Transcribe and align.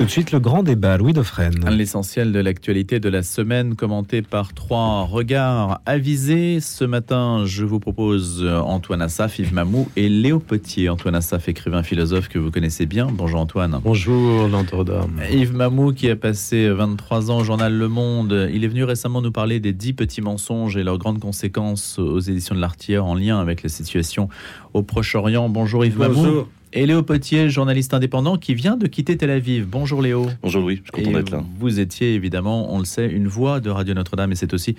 Tout 0.00 0.06
de 0.06 0.10
suite, 0.10 0.32
le 0.32 0.40
grand 0.40 0.62
débat, 0.62 0.96
Louis 0.96 1.12
Dauphren. 1.12 1.68
L'essentiel 1.68 2.32
de 2.32 2.40
l'actualité 2.40 3.00
de 3.00 3.10
la 3.10 3.22
semaine, 3.22 3.74
commenté 3.76 4.22
par 4.22 4.54
trois 4.54 5.02
regards 5.02 5.82
avisés. 5.84 6.60
Ce 6.60 6.84
matin, 6.84 7.42
je 7.44 7.66
vous 7.66 7.80
propose 7.80 8.42
Antoine 8.64 9.02
Assaf, 9.02 9.38
Yves 9.38 9.52
Mamou 9.52 9.90
et 9.96 10.08
Léo 10.08 10.38
Potier. 10.38 10.88
Antoine 10.88 11.16
Assaf, 11.16 11.50
écrivain 11.50 11.82
philosophe 11.82 12.28
que 12.28 12.38
vous 12.38 12.50
connaissez 12.50 12.86
bien. 12.86 13.08
Bonjour 13.12 13.40
Antoine. 13.40 13.78
Bonjour 13.84 14.48
Notre-Dame. 14.48 15.20
Yves 15.30 15.52
Mamou, 15.52 15.92
qui 15.92 16.08
a 16.08 16.16
passé 16.16 16.70
23 16.70 17.30
ans 17.30 17.40
au 17.40 17.44
journal 17.44 17.76
Le 17.76 17.88
Monde. 17.88 18.48
Il 18.54 18.64
est 18.64 18.68
venu 18.68 18.84
récemment 18.84 19.20
nous 19.20 19.32
parler 19.32 19.60
des 19.60 19.74
dix 19.74 19.92
petits 19.92 20.22
mensonges 20.22 20.78
et 20.78 20.82
leurs 20.82 20.96
grandes 20.96 21.20
conséquences 21.20 21.98
aux 21.98 22.20
éditions 22.20 22.54
de 22.54 22.60
l'Artière 22.62 23.04
en 23.04 23.14
lien 23.14 23.38
avec 23.38 23.62
la 23.62 23.68
situation 23.68 24.30
au 24.72 24.82
Proche-Orient. 24.82 25.50
Bonjour 25.50 25.84
Yves 25.84 25.98
Bonjour. 25.98 26.22
Mamou. 26.22 26.46
Et 26.72 26.86
Léo 26.86 27.02
Potier, 27.02 27.50
journaliste 27.50 27.94
indépendant 27.94 28.36
qui 28.38 28.54
vient 28.54 28.76
de 28.76 28.86
quitter 28.86 29.16
Tel 29.16 29.30
Aviv. 29.30 29.66
Bonjour 29.68 30.00
Léo. 30.00 30.28
Bonjour 30.40 30.62
Louis, 30.62 30.76
je 30.76 30.82
suis 30.82 31.04
content 31.04 31.18
d'être 31.18 31.30
là. 31.30 31.42
Vous 31.58 31.80
étiez 31.80 32.14
évidemment, 32.14 32.72
on 32.72 32.78
le 32.78 32.84
sait, 32.84 33.08
une 33.08 33.26
voix 33.26 33.58
de 33.58 33.70
Radio 33.70 33.92
Notre-Dame 33.92 34.30
et 34.30 34.36
c'est 34.36 34.54
aussi 34.54 34.76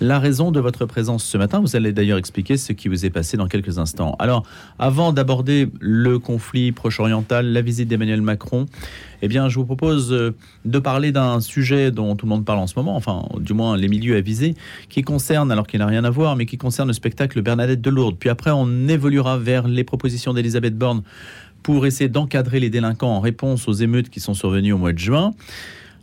la 0.00 0.18
raison 0.18 0.50
de 0.50 0.58
votre 0.58 0.84
présence 0.84 1.22
ce 1.22 1.38
matin. 1.38 1.60
Vous 1.60 1.76
allez 1.76 1.92
d'ailleurs 1.92 2.18
expliquer 2.18 2.56
ce 2.56 2.72
qui 2.72 2.88
vous 2.88 3.06
est 3.06 3.10
passé 3.10 3.36
dans 3.36 3.46
quelques 3.46 3.78
instants. 3.78 4.16
Alors, 4.18 4.44
avant 4.80 5.12
d'aborder 5.12 5.68
le 5.78 6.18
conflit 6.18 6.72
proche-oriental, 6.72 7.46
la 7.46 7.62
visite 7.62 7.86
d'Emmanuel 7.86 8.20
Macron, 8.20 8.66
eh 9.22 9.28
bien, 9.28 9.48
je 9.48 9.56
vous 9.56 9.64
propose 9.64 10.12
euh, 10.12 10.34
de 10.64 10.78
parler 10.78 11.12
d'un 11.12 11.40
sujet 11.40 11.90
dont 11.90 12.16
tout 12.16 12.26
le 12.26 12.30
monde 12.30 12.44
parle 12.44 12.58
en 12.58 12.66
ce 12.66 12.74
moment, 12.76 12.96
enfin, 12.96 13.24
du 13.40 13.54
moins 13.54 13.76
les 13.76 13.88
milieux 13.88 14.16
avisés, 14.16 14.54
qui 14.88 15.02
concerne, 15.02 15.50
alors 15.50 15.66
qu'il 15.66 15.80
n'a 15.80 15.86
rien 15.86 16.04
à 16.04 16.10
voir, 16.10 16.36
mais 16.36 16.46
qui 16.46 16.58
concerne 16.58 16.88
le 16.88 16.94
spectacle 16.94 17.42
Bernadette 17.42 17.80
de 17.80 17.90
Lourdes. 17.90 18.16
Puis 18.18 18.30
après, 18.30 18.50
on 18.50 18.88
évoluera 18.88 19.38
vers 19.38 19.66
les 19.68 19.84
propositions 19.84 20.34
d'Elisabeth 20.34 20.76
Borne 20.76 21.02
pour 21.62 21.86
essayer 21.86 22.08
d'encadrer 22.08 22.60
les 22.60 22.70
délinquants 22.70 23.10
en 23.10 23.20
réponse 23.20 23.68
aux 23.68 23.72
émeutes 23.72 24.10
qui 24.10 24.20
sont 24.20 24.34
survenues 24.34 24.72
au 24.72 24.78
mois 24.78 24.92
de 24.92 24.98
juin. 24.98 25.32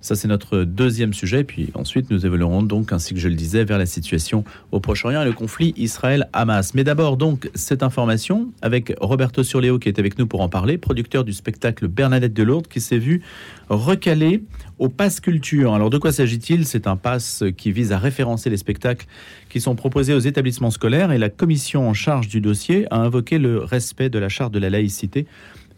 Ça, 0.06 0.14
c'est 0.14 0.28
notre 0.28 0.66
deuxième 0.66 1.16
sujet. 1.16 1.44
Puis 1.44 1.72
ensuite, 1.74 2.12
nous 2.12 2.28
évoluerons 2.28 2.62
donc, 2.62 2.94
ainsi 2.94 3.16
que 3.16 3.20
je 3.20 3.28
le 3.28 3.34
disais, 3.34 3.64
vers 3.64 3.80
la 3.80 3.88
situation 3.88 4.44
au 4.72 4.80
Proche-Orient 4.80 5.24
et 5.24 5.26
le 5.26 5.34
conflit 5.34 5.74
Israël-Hamas. 5.78 6.76
Mais 6.76 6.84
d'abord, 6.84 7.18
donc, 7.18 7.50
cette 7.56 7.82
information 7.82 8.50
avec 8.62 8.94
Roberto 9.02 9.42
Surléo 9.42 9.80
qui 9.80 9.90
est 9.90 9.98
avec 9.98 10.20
nous 10.20 10.28
pour 10.28 10.42
en 10.42 10.48
parler, 10.48 10.78
producteur 10.78 11.24
du 11.24 11.34
spectacle 11.34 11.88
Bernadette 11.88 12.36
de 12.36 12.44
Lourdes, 12.44 12.68
qui 12.68 12.82
s'est 12.82 13.00
vu 13.00 13.24
recalé 13.70 14.44
au 14.78 14.90
Pass 14.90 15.20
Culture. 15.22 15.74
Alors, 15.74 15.90
de 15.90 15.98
quoi 15.98 16.12
s'agit-il? 16.12 16.68
C'est 16.68 16.86
un 16.86 16.98
pass 16.98 17.44
qui 17.58 17.72
vise 17.72 17.92
à 17.92 17.98
référencer 17.98 18.52
les 18.52 18.58
spectacles 18.58 19.08
qui 19.50 19.60
sont 19.60 19.74
proposés 19.74 20.14
aux 20.14 20.20
établissements 20.20 20.70
scolaires 20.70 21.14
et 21.14 21.18
la 21.18 21.30
commission 21.30 21.90
en 21.90 21.96
charge 21.96 22.28
du 22.28 22.42
dossier 22.42 22.86
a 22.92 22.98
invoqué 22.98 23.40
le 23.40 23.58
respect 23.58 24.10
de 24.10 24.20
la 24.20 24.30
charte 24.30 24.54
de 24.54 24.60
la 24.60 24.70
laïcité 24.70 25.26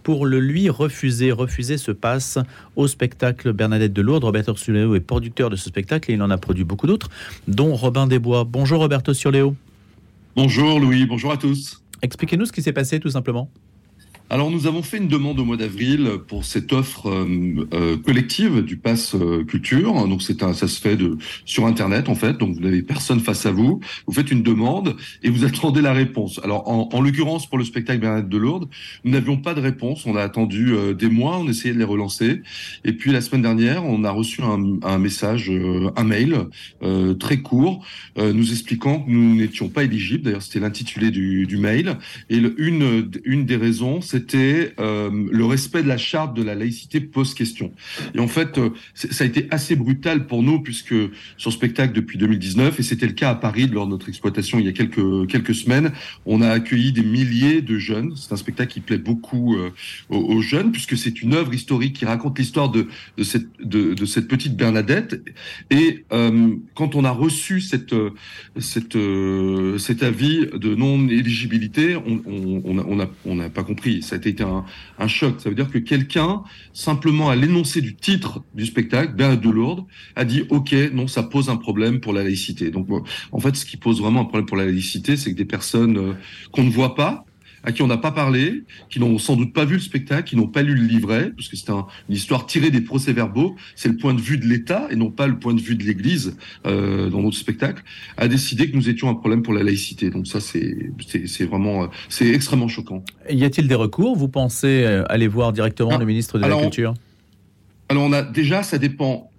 pour 0.08 0.26
le 0.26 0.40
lui 0.40 0.70
refuser, 0.70 1.34
refuser 1.34 1.78
ce 1.78 1.92
passe 1.92 2.40
au 2.78 2.88
spectacle 2.88 3.52
Bernadette 3.52 3.92
de 3.92 4.02
Lourdes. 4.02 4.24
Roberto 4.24 4.56
Surléo 4.56 4.96
est 4.96 5.02
producteur 5.02 5.50
de 5.50 5.58
ce 5.58 5.68
spectacle 5.68 6.10
et 6.10 6.14
il 6.14 6.22
en 6.22 6.30
a 6.30 6.38
produit 6.38 6.64
beaucoup 6.64 6.88
d'autres, 6.88 7.10
dont 7.50 7.76
Robin 7.76 8.08
Desbois. 8.08 8.46
Bonjour 8.46 8.80
Roberto 8.80 9.14
Surléo. 9.14 9.54
Bonjour 10.34 10.80
Louis, 10.80 11.06
bonjour 11.06 11.34
à 11.34 11.36
tous. 11.36 11.84
Expliquez-nous 12.02 12.46
ce 12.46 12.54
qui 12.54 12.62
s'est 12.62 12.72
passé 12.72 13.02
tout 13.02 13.10
simplement. 13.10 13.50
Alors 14.30 14.52
nous 14.52 14.68
avons 14.68 14.82
fait 14.82 14.98
une 14.98 15.08
demande 15.08 15.40
au 15.40 15.46
mois 15.46 15.56
d'avril 15.56 16.18
pour 16.28 16.44
cette 16.44 16.74
offre 16.74 17.08
euh, 17.08 17.66
euh, 17.74 17.98
collective 17.98 18.62
du 18.62 18.76
pass 18.76 19.16
euh, 19.16 19.46
culture. 19.46 20.06
Donc 20.06 20.22
c'est 20.22 20.44
un, 20.44 20.54
ça 20.54 20.68
se 20.68 20.82
fait 20.82 20.98
de 20.98 21.18
sur 21.46 21.66
internet 21.66 22.10
en 22.10 22.16
fait. 22.16 22.34
Donc 22.34 22.56
vous 22.56 22.60
n'avez 22.60 22.82
personne 22.82 23.22
face 23.22 23.46
à 23.46 23.52
vous. 23.52 23.80
Vous 24.06 24.14
faites 24.14 24.30
une 24.30 24.44
demande 24.44 24.98
et 25.24 25.30
vous 25.30 25.46
attendez 25.46 25.80
la 25.80 25.94
réponse. 25.94 26.42
Alors 26.44 26.68
en, 26.68 26.90
en 26.92 27.02
l'occurrence 27.02 27.48
pour 27.48 27.58
le 27.58 27.64
spectacle 27.64 28.02
Bernadette 28.02 28.28
de 28.28 28.38
Lourdes, 28.38 28.68
nous 29.06 29.12
n'avions 29.12 29.38
pas 29.38 29.54
de 29.54 29.62
réponse. 29.62 30.06
On 30.06 30.18
a 30.18 30.24
attendu 30.24 30.74
euh, 30.74 30.94
des 30.94 31.08
mois, 31.08 31.38
on 31.38 31.48
essayait 31.48 31.74
de 31.74 31.80
les 31.80 31.86
relancer. 31.86 32.42
Et 32.84 32.92
puis 32.92 33.14
la 33.14 33.22
semaine 33.22 33.44
dernière, 33.44 33.86
on 33.86 34.04
a 34.04 34.12
reçu 34.12 34.42
un, 34.42 34.78
un 34.84 34.98
message, 34.98 35.50
euh, 35.50 35.90
un 35.96 36.04
mail 36.04 36.48
euh, 36.84 37.14
très 37.14 37.38
court, 37.38 37.86
nous 38.18 38.52
expliquant 38.52 39.00
que 39.00 39.10
nous 39.10 39.36
n'étions 39.36 39.70
pas 39.70 39.86
éligibles. 39.86 40.24
D'ailleurs 40.24 40.42
c'était 40.42 40.60
l'intitulé 40.60 41.12
du, 41.12 41.46
du 41.46 41.58
mail. 41.58 41.98
Et 42.30 42.38
une 42.58 43.10
une 43.24 43.46
des 43.46 43.56
raisons, 43.56 44.02
c'était 44.18 44.74
euh, 44.80 45.12
le 45.32 45.46
respect 45.46 45.84
de 45.84 45.88
la 45.88 45.98
charte 45.98 46.36
de 46.36 46.42
la 46.42 46.56
laïcité 46.56 47.00
pose 47.00 47.36
question. 47.36 47.72
Et 48.16 48.20
en 48.20 48.28
fait, 48.28 48.58
euh, 48.58 48.72
ça 48.96 49.24
a 49.24 49.28
été 49.28 49.48
assez 49.52 49.76
brutal 49.76 50.26
pour 50.26 50.42
nous 50.42 50.60
puisque 50.60 50.96
sur 51.38 51.54
spectacle 51.54 51.94
depuis 51.94 52.18
2019 52.18 52.80
et 52.80 52.84
c'était 52.84 53.06
le 53.06 53.14
cas 53.14 53.30
à 53.30 53.36
Paris 53.36 53.68
lors 53.68 53.86
de 53.86 53.92
notre 53.92 54.10
exploitation 54.10 54.58
il 54.58 54.66
y 54.66 54.70
a 54.70 54.72
quelques 54.72 55.28
quelques 55.28 55.54
semaines, 55.54 55.92
on 56.26 56.42
a 56.42 56.50
accueilli 56.50 56.92
des 56.94 57.04
milliers 57.04 57.62
de 57.62 57.78
jeunes. 57.78 58.14
C'est 58.16 58.34
un 58.34 58.38
spectacle 58.38 58.74
qui 58.74 58.80
plaît 58.80 58.98
beaucoup 58.98 59.56
euh, 59.56 59.70
aux, 60.10 60.42
jeunes 60.42 60.72
puisque 60.72 60.98
c'est 60.98 61.22
une 61.22 61.36
œuvre 61.36 61.54
historique 61.54 61.94
qui 61.94 62.06
raconte 62.06 62.40
l'histoire 62.40 62.70
de 62.70 62.88
cette 63.24 64.28
petite 64.28 64.56
Bernadette. 64.56 65.22
Et 65.70 66.06
quand 66.74 66.96
on 66.96 67.04
a 67.04 67.12
reçu 67.12 67.62
cet 67.62 67.94
avis 70.02 70.48
de 70.54 70.76
non 70.76 71.08
éligibilité, 71.08 71.98
on 72.06 73.36
n'a 73.36 73.50
pas 73.50 73.64
compris. 73.64 74.02
Ça 74.08 74.16
a 74.16 74.18
été 74.18 74.44
un, 74.44 74.66
un 74.98 75.08
choc. 75.08 75.36
Ça 75.40 75.50
veut 75.50 75.56
dire 75.56 75.70
que 75.70 75.78
quelqu'un, 75.78 76.44
simplement 76.74 77.30
à 77.30 77.36
l'énoncé 77.36 77.82
du 77.82 77.96
titre 77.96 78.44
du 78.54 78.66
spectacle, 78.66 79.14
Bernadette 79.14 79.44
de 79.44 79.50
Lourdes, 79.50 79.86
a 80.16 80.26
dit 80.26 80.44
OK, 80.50 80.74
non, 80.94 81.08
ça 81.08 81.24
pose 81.24 81.50
un 81.50 81.58
problème 81.58 82.00
pour 82.00 82.14
la 82.14 82.24
laïcité. 82.24 82.72
Donc, 82.72 82.88
en 83.32 83.40
fait, 83.40 83.56
ce 83.56 83.66
qui 83.66 83.78
pose 83.78 84.02
vraiment 84.02 84.22
un 84.22 84.26
problème 84.26 84.46
pour 84.46 84.58
la 84.58 84.66
laïcité, 84.66 85.18
c'est 85.18 85.32
que 85.32 85.38
des 85.38 85.46
personnes 85.46 85.98
euh, 85.98 86.14
qu'on 86.52 86.64
ne 86.64 86.72
voit 86.72 86.96
pas, 86.96 87.26
à 87.64 87.72
qui 87.72 87.82
on 87.82 87.88
n'a 87.88 87.98
pas 87.98 88.12
parlé, 88.12 88.64
qui 88.90 89.00
n'ont 89.00 89.18
sans 89.18 89.36
doute 89.36 89.54
pas 89.54 89.66
vu 89.66 89.76
le 89.76 89.80
spectacle, 89.82 90.30
qui 90.30 90.36
n'ont 90.36 90.48
pas 90.48 90.62
lu 90.64 90.76
le 90.76 90.84
livret, 90.84 91.32
parce 91.36 91.48
que 91.48 91.56
c'est 91.58 91.70
un- 91.70 91.86
une 92.10 92.16
histoire 92.16 92.46
tirée 92.46 92.70
des 92.70 92.82
procès-verbaux, 92.82 93.56
c'est 93.76 93.90
le 93.90 93.98
point 93.98 94.14
de 94.14 94.22
vue 94.22 94.38
de 94.38 94.46
l'État 94.46 94.88
et 94.92 94.96
non 94.96 95.10
pas 95.12 95.28
le 95.28 95.38
point 95.40 95.54
de 95.54 95.62
vue 95.62 95.76
de 95.76 95.84
l'Église 95.84 96.38
euh, 96.66 97.10
dans 97.10 97.22
notre 97.22 97.38
spectacle, 97.38 97.84
a 98.18 98.28
décidé 98.28 98.70
que 98.70 98.76
nous 98.76 98.90
étions 98.90 99.10
un 99.10 99.16
problème 99.16 99.42
pour 99.44 99.54
la 99.54 99.64
laïcité. 99.64 100.10
Donc 100.10 100.28
ça, 100.28 100.40
c'est 100.40 100.92
c'est- 101.08 101.28
c'est 101.28 101.46
vraiment, 101.46 101.84
euh, 101.84 101.88
c'est 102.10 102.30
extrêmement 102.30 102.68
choquant. 102.68 103.04
Y 103.30 103.44
a-t-il 103.44 103.68
des 103.68 103.76
recours? 103.76 104.16
Vous 104.16 104.28
pensez 104.30 104.84
euh, 104.86 105.04
aller 105.10 105.28
voir 105.28 105.54
directement 105.54 105.92
Ah, 105.94 105.98
le 105.98 106.06
ministre 106.06 106.38
de 106.40 106.44
alors, 106.44 106.60
la 106.60 106.66
Culture? 106.66 106.94
Alors 107.90 108.04
on 108.04 108.12
a 108.14 108.22
déjà, 108.22 108.64
ça 108.64 108.78
dépend 108.78 109.30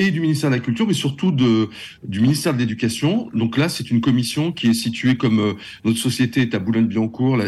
et 0.00 0.10
du 0.10 0.20
ministère 0.20 0.48
de 0.48 0.54
la 0.54 0.60
Culture, 0.62 0.86
mais 0.86 0.94
surtout 0.94 1.30
du 1.30 2.20
ministère 2.20 2.54
de 2.54 2.58
l'Éducation. 2.58 3.28
Donc 3.34 3.58
là, 3.58 3.68
c'est 3.68 3.90
une 3.90 4.00
commission 4.00 4.50
qui 4.50 4.68
est 4.68 4.74
située 4.74 5.16
comme 5.16 5.38
euh, 5.40 5.52
notre 5.84 5.98
société 5.98 6.40
est 6.40 6.54
à 6.54 6.58
Boulogne-Billancourt. 6.58 7.38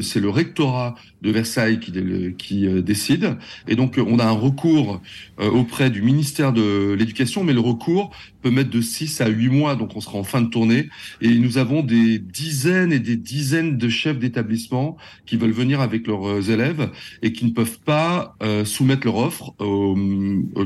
c'est 0.00 0.20
le 0.20 0.28
rectorat 0.28 0.94
de 1.22 1.30
Versailles 1.32 1.80
qui, 1.80 2.66
euh, 2.66 2.80
décide. 2.80 3.36
Et 3.66 3.74
donc, 3.74 3.98
euh, 3.98 4.04
on 4.06 4.20
a 4.20 4.24
un 4.24 4.30
recours 4.30 5.00
auprès 5.38 5.90
du 5.90 6.00
ministère 6.00 6.52
de 6.52 6.94
l'Éducation, 6.96 7.42
mais 7.42 7.52
le 7.52 7.60
recours 7.60 8.14
peut 8.40 8.50
mettre 8.50 8.70
de 8.70 8.80
6 8.80 9.20
à 9.20 9.28
8 9.28 9.48
mois, 9.48 9.74
donc 9.74 9.96
on 9.96 10.00
sera 10.00 10.18
en 10.18 10.22
fin 10.22 10.42
de 10.42 10.48
tournée. 10.48 10.88
Et 11.20 11.34
nous 11.38 11.58
avons 11.58 11.82
des 11.82 12.18
dizaines 12.20 12.92
et 12.92 13.00
des 13.00 13.16
dizaines 13.16 13.76
de 13.76 13.88
chefs 13.88 14.18
d'établissement 14.18 14.96
qui 15.26 15.36
veulent 15.36 15.50
venir 15.50 15.80
avec 15.80 16.06
leurs 16.06 16.50
élèves 16.50 16.90
et 17.22 17.32
qui 17.32 17.46
ne 17.46 17.50
peuvent 17.50 17.80
pas 17.80 18.36
soumettre 18.64 19.06
leur 19.06 19.16
offre 19.16 19.54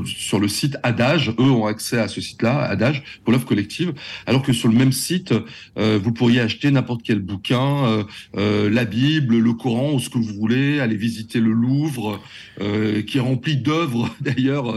sur 0.05 0.39
le 0.39 0.47
site 0.47 0.77
Adage. 0.99 1.33
Eux 1.39 1.43
ont 1.43 1.65
accès 1.65 1.97
à 1.97 2.07
ce 2.09 2.19
site-là, 2.19 2.59
Adage, 2.59 3.03
pour 3.23 3.31
l'offre 3.31 3.45
collective, 3.45 3.93
alors 4.25 4.41
que 4.41 4.51
sur 4.51 4.67
le 4.67 4.75
même 4.75 4.91
site, 4.91 5.33
euh, 5.77 5.97
vous 6.01 6.11
pourriez 6.11 6.41
acheter 6.41 6.71
n'importe 6.71 7.01
quel 7.03 7.19
bouquin, 7.19 7.85
euh, 7.85 8.03
euh, 8.37 8.69
la 8.69 8.83
Bible, 8.83 9.37
le 9.37 9.53
Coran, 9.53 9.93
ou 9.93 9.99
ce 9.99 10.09
que 10.09 10.17
vous 10.17 10.33
voulez, 10.33 10.81
aller 10.81 10.97
visiter 10.97 11.39
le 11.39 11.51
Louvre, 11.51 12.21
euh, 12.59 13.01
qui 13.01 13.17
est 13.17 13.21
rempli 13.21 13.55
d'œuvres 13.55 14.13
d'ailleurs 14.21 14.75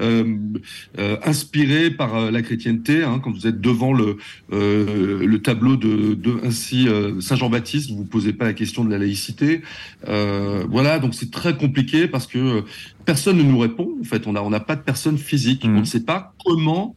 euh, 0.00 0.36
inspirées 1.24 1.90
par 1.90 2.30
la 2.30 2.42
chrétienté. 2.42 3.02
Hein, 3.02 3.20
quand 3.22 3.30
vous 3.30 3.46
êtes 3.46 3.60
devant 3.60 3.94
le, 3.94 4.18
le 4.50 5.38
tableau 5.38 5.76
de, 5.76 6.14
de 6.14 6.36
ainsi 6.44 6.88
Saint 7.20 7.36
Jean-Baptiste, 7.36 7.90
vous 7.90 7.98
vous 7.98 8.04
posez 8.04 8.32
pas 8.32 8.44
la 8.44 8.52
question 8.52 8.84
de 8.84 8.90
la 8.90 8.98
laïcité. 8.98 9.62
Voilà, 10.06 10.98
donc 10.98 11.14
c'est 11.14 11.30
très 11.30 11.56
compliqué 11.56 12.06
parce 12.06 12.26
que 12.26 12.64
personne 13.04 13.38
ne 13.38 13.42
nous 13.42 13.58
répond. 13.58 13.88
En 14.00 14.04
fait, 14.04 14.26
on 14.26 14.34
a 14.34 14.40
on 14.40 14.50
n'a 14.50 14.60
pas 14.60 14.76
de 14.76 14.82
personne 14.82 15.18
physique. 15.18 15.62
On 15.64 15.80
ne 15.80 15.84
sait 15.84 16.04
pas 16.04 16.34
comment 16.44 16.96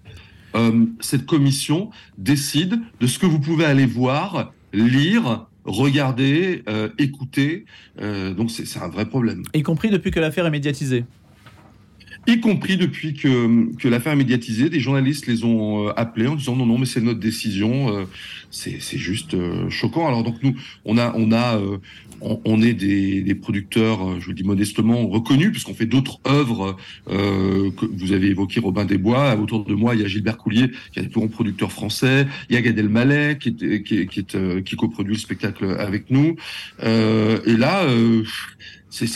euh, 0.56 0.86
cette 1.00 1.26
commission 1.26 1.90
décide 2.18 2.80
de 3.00 3.08
ce 3.08 3.20
que 3.20 3.26
vous 3.26 3.40
pouvez 3.40 3.66
aller 3.66 3.86
voir, 3.86 4.54
lire, 4.74 5.48
regarder, 5.66 6.64
euh, 6.70 6.90
écouter. 6.98 7.66
Euh, 8.02 8.34
donc 8.34 8.52
c'est 8.52 8.66
c'est 8.66 8.80
un 8.80 8.88
vrai 8.88 9.06
problème. 9.06 9.44
Y 9.54 9.64
compris 9.64 9.90
depuis 9.90 10.12
que 10.12 10.20
l'affaire 10.20 10.46
est 10.46 10.52
médiatisée. 10.52 11.06
Y 12.26 12.42
compris 12.42 12.76
depuis 12.76 13.14
que, 13.14 13.74
que 13.78 13.88
l'affaire 13.88 14.12
est 14.12 14.18
médiatisée, 14.18 14.70
des 14.70 14.82
journalistes 14.82 15.28
les 15.28 15.46
ont 15.46 15.88
appelés 15.90 16.28
en 16.28 16.36
disant 16.36 16.58
non, 16.58 16.66
non, 16.66 16.78
mais 16.78 16.86
c'est 16.86 17.00
notre 17.00 17.22
décision. 17.22 18.06
c'est 18.52 18.82
c'est 18.82 18.98
juste 18.98 19.36
choquant. 19.70 20.08
Alors 20.08 20.24
donc 20.24 20.44
nous, 20.44 20.54
on 20.84 20.98
a, 20.98 21.14
on 21.16 21.32
a, 21.32 21.58
euh, 22.24 22.36
on, 22.46 22.62
est 22.62 22.74
des, 22.74 23.36
producteurs, 23.36 24.20
je 24.20 24.30
le 24.30 24.34
dis 24.34 24.44
modestement, 24.44 25.08
reconnus, 25.08 25.52
puisqu'on 25.52 25.74
fait 25.74 25.86
d'autres 25.86 26.20
œuvres 26.28 26.78
euh, 27.10 27.72
que 27.72 27.86
vous 27.86 28.12
avez 28.12 28.28
évoqué 28.28 28.60
Robin 28.60 28.86
des 28.86 28.98
Bois. 28.98 29.36
Autour 29.36 29.66
de 29.66 29.74
moi, 29.74 29.96
il 29.96 30.02
y 30.02 30.04
a 30.04 30.08
Gilbert 30.08 30.38
Coulier, 30.38 30.72
qui 30.92 31.00
est 31.00 31.02
un 31.02 31.06
des 31.06 31.10
plus 31.10 31.20
grands 31.20 31.30
producteurs 31.30 31.72
français. 31.72 32.28
Il 32.50 32.56
y 32.56 32.58
a 32.58 32.62
Gad 32.62 32.78
Elmaleh, 32.78 33.38
qui, 33.40 33.50
est, 33.50 33.84
qui, 33.84 33.98
est, 34.00 34.08
qui, 34.08 34.20
est, 34.20 34.36
euh, 34.36 34.62
qui 34.62 34.76
coproduit 34.76 35.14
le 35.14 35.20
spectacle 35.20 35.76
avec 35.80 36.10
nous. 36.10 36.36
Euh, 36.84 37.40
et 37.46 37.58
là, 37.58 37.84
euh, 37.84 38.24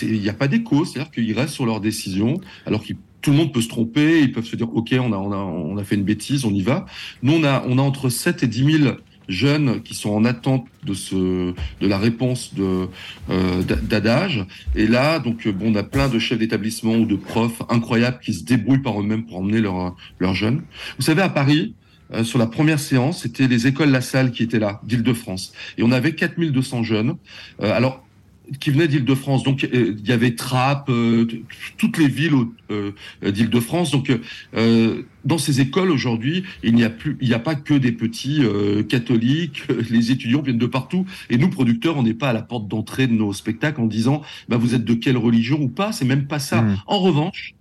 il 0.02 0.22
n'y 0.22 0.30
a 0.30 0.34
pas 0.34 0.48
d'écho, 0.48 0.86
c'est-à-dire 0.86 1.12
qu'ils 1.12 1.34
restent 1.34 1.54
sur 1.54 1.66
leurs 1.66 1.82
décisions, 1.82 2.40
alors 2.66 2.84
qu'ils 2.84 2.98
tout 3.22 3.32
le 3.32 3.38
monde 3.38 3.54
peut 3.54 3.62
se 3.62 3.70
tromper, 3.70 4.22
ils 4.22 4.32
peuvent 4.32 4.46
se 4.46 4.56
dire 4.56 4.74
ok, 4.76 4.96
on 5.00 5.14
a, 5.14 5.18
on 5.18 5.32
a, 5.32 5.38
on 5.38 5.78
a 5.78 5.84
fait 5.84 5.96
une 5.96 6.04
bêtise, 6.04 6.44
on 6.44 6.52
y 6.52 6.62
va. 6.62 6.86
Nous, 7.22 7.34
on 7.34 7.44
a, 7.44 7.64
on 7.68 7.78
a 7.78 7.82
entre 7.82 8.10
7 8.10 8.44
et 8.44 8.48
10 8.48 8.80
000 8.80 8.96
jeunes 9.32 9.82
qui 9.82 9.96
sont 9.96 10.12
en 10.12 10.26
attente 10.26 10.68
de 10.84 10.94
ce 10.94 11.16
de 11.16 11.88
la 11.88 11.98
réponse 11.98 12.54
de 12.54 12.88
euh, 13.30 13.62
d'adage 13.64 14.46
et 14.76 14.88
là 14.88 15.20
donc 15.20 15.48
bon 15.48 15.72
on 15.72 15.76
a 15.76 15.84
plein 15.84 16.10
de 16.10 16.20
chefs 16.20 16.40
d'établissement 16.40 16.96
ou 16.96 17.06
de 17.06 17.16
profs 17.16 17.62
incroyables 17.70 18.20
qui 18.22 18.34
se 18.34 18.44
débrouillent 18.44 18.82
par 18.82 19.00
eux-mêmes 19.00 19.26
pour 19.26 19.38
emmener 19.38 19.62
leurs 19.62 20.34
jeunes 20.34 20.62
vous 20.98 21.04
savez 21.04 21.22
à 21.22 21.30
Paris 21.30 21.74
euh, 22.14 22.24
sur 22.24 22.40
la 22.40 22.48
première 22.48 22.80
séance, 22.80 23.22
c'était 23.22 23.48
les 23.48 23.68
écoles 23.68 23.90
La 23.90 24.02
Salle 24.02 24.32
qui 24.32 24.44
étaient 24.44 24.60
là, 24.60 24.82
d'Île-de-France. 24.84 25.54
Et 25.78 25.84
on 25.84 25.92
avait 25.92 26.14
4200 26.14 26.84
jeunes. 26.84 27.16
Euh, 27.62 27.74
alors, 27.74 28.06
qui 28.60 28.72
venaient 28.72 28.88
d'Île-de-France. 28.88 29.44
Donc 29.44 29.64
euh, 29.64 29.96
il 29.98 30.08
y 30.08 30.12
avait 30.12 30.36
Trappes, 30.36 30.90
euh, 30.90 31.26
toutes 31.78 31.98
les 31.98 32.08
villes 32.08 32.34
euh, 32.70 32.92
d'Île-de-France. 33.22 33.92
Donc 33.92 34.12
dans 35.24 35.38
ces 35.38 35.62
écoles 35.62 35.92
aujourd'hui, 35.92 36.44
il 36.64 36.74
n'y 36.74 36.84
a 36.84 36.90
plus, 36.90 37.18
il 37.22 37.28
n'y 37.28 37.34
a 37.34 37.40
pas 37.40 37.56
que 37.56 37.74
des 37.74 37.92
petits 37.92 38.42
catholiques. 38.90 39.64
Les 39.90 40.12
étudiants 40.12 40.42
viennent 40.42 40.58
de 40.58 40.66
partout. 40.66 41.06
Et 41.30 41.38
nous 41.38 41.50
producteurs, 41.50 41.98
on 41.98 42.04
n'est 42.04 42.14
pas 42.14 42.30
à 42.30 42.34
la 42.34 42.42
porte 42.42 42.68
d'entrée 42.68 43.08
de 43.08 43.14
nos 43.14 43.34
spectacles 43.34 43.82
en 43.82 43.86
disant 43.86 44.22
bah, 44.50 44.58
vous 44.58 44.74
êtes 44.74 44.84
de 44.84 44.94
quelle 44.94 45.18
religion 45.18 45.62
ou 45.62 45.70
pas. 45.70 45.92
C'est 45.92 46.06
même 46.06 46.26
pas 46.26 46.40
ça. 46.40 46.62
Mmh. 46.62 46.78
En 46.88 47.00
revanche, 47.00 47.54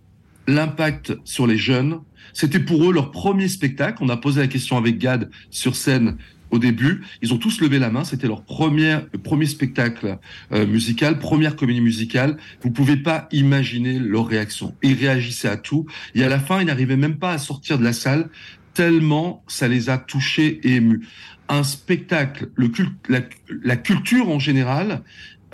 l'impact 0.46 1.16
sur 1.24 1.46
les 1.46 1.58
jeunes, 1.58 1.98
c'était 2.32 2.60
pour 2.60 2.88
eux 2.88 2.92
leur 2.92 3.10
premier 3.10 3.48
spectacle. 3.48 3.98
On 4.02 4.08
a 4.08 4.16
posé 4.16 4.40
la 4.40 4.48
question 4.48 4.76
avec 4.76 4.98
Gad 4.98 5.30
sur 5.50 5.76
scène 5.76 6.16
au 6.50 6.58
début. 6.58 7.02
Ils 7.22 7.32
ont 7.32 7.38
tous 7.38 7.60
levé 7.60 7.78
la 7.78 7.90
main. 7.90 8.04
C'était 8.04 8.26
leur 8.26 8.42
premier, 8.42 8.98
premier 9.22 9.46
spectacle 9.46 10.18
euh, 10.52 10.66
musical, 10.66 11.18
première 11.18 11.56
comédie 11.56 11.80
musicale. 11.80 12.36
Vous 12.62 12.70
pouvez 12.70 12.96
pas 12.96 13.28
imaginer 13.32 13.98
leur 13.98 14.26
réaction. 14.26 14.74
Ils 14.82 14.94
réagissaient 14.94 15.48
à 15.48 15.56
tout. 15.56 15.86
Et 16.14 16.24
à 16.24 16.28
la 16.28 16.38
fin, 16.38 16.60
ils 16.60 16.66
n'arrivaient 16.66 16.96
même 16.96 17.18
pas 17.18 17.32
à 17.32 17.38
sortir 17.38 17.78
de 17.78 17.84
la 17.84 17.92
salle 17.92 18.28
tellement 18.74 19.42
ça 19.48 19.68
les 19.68 19.90
a 19.90 19.98
touchés 19.98 20.60
et 20.62 20.76
émus. 20.76 21.06
Un 21.48 21.64
spectacle, 21.64 22.48
le 22.54 22.68
culte, 22.68 22.92
la, 23.08 23.76
culture 23.76 24.28
en 24.28 24.38
général, 24.38 25.02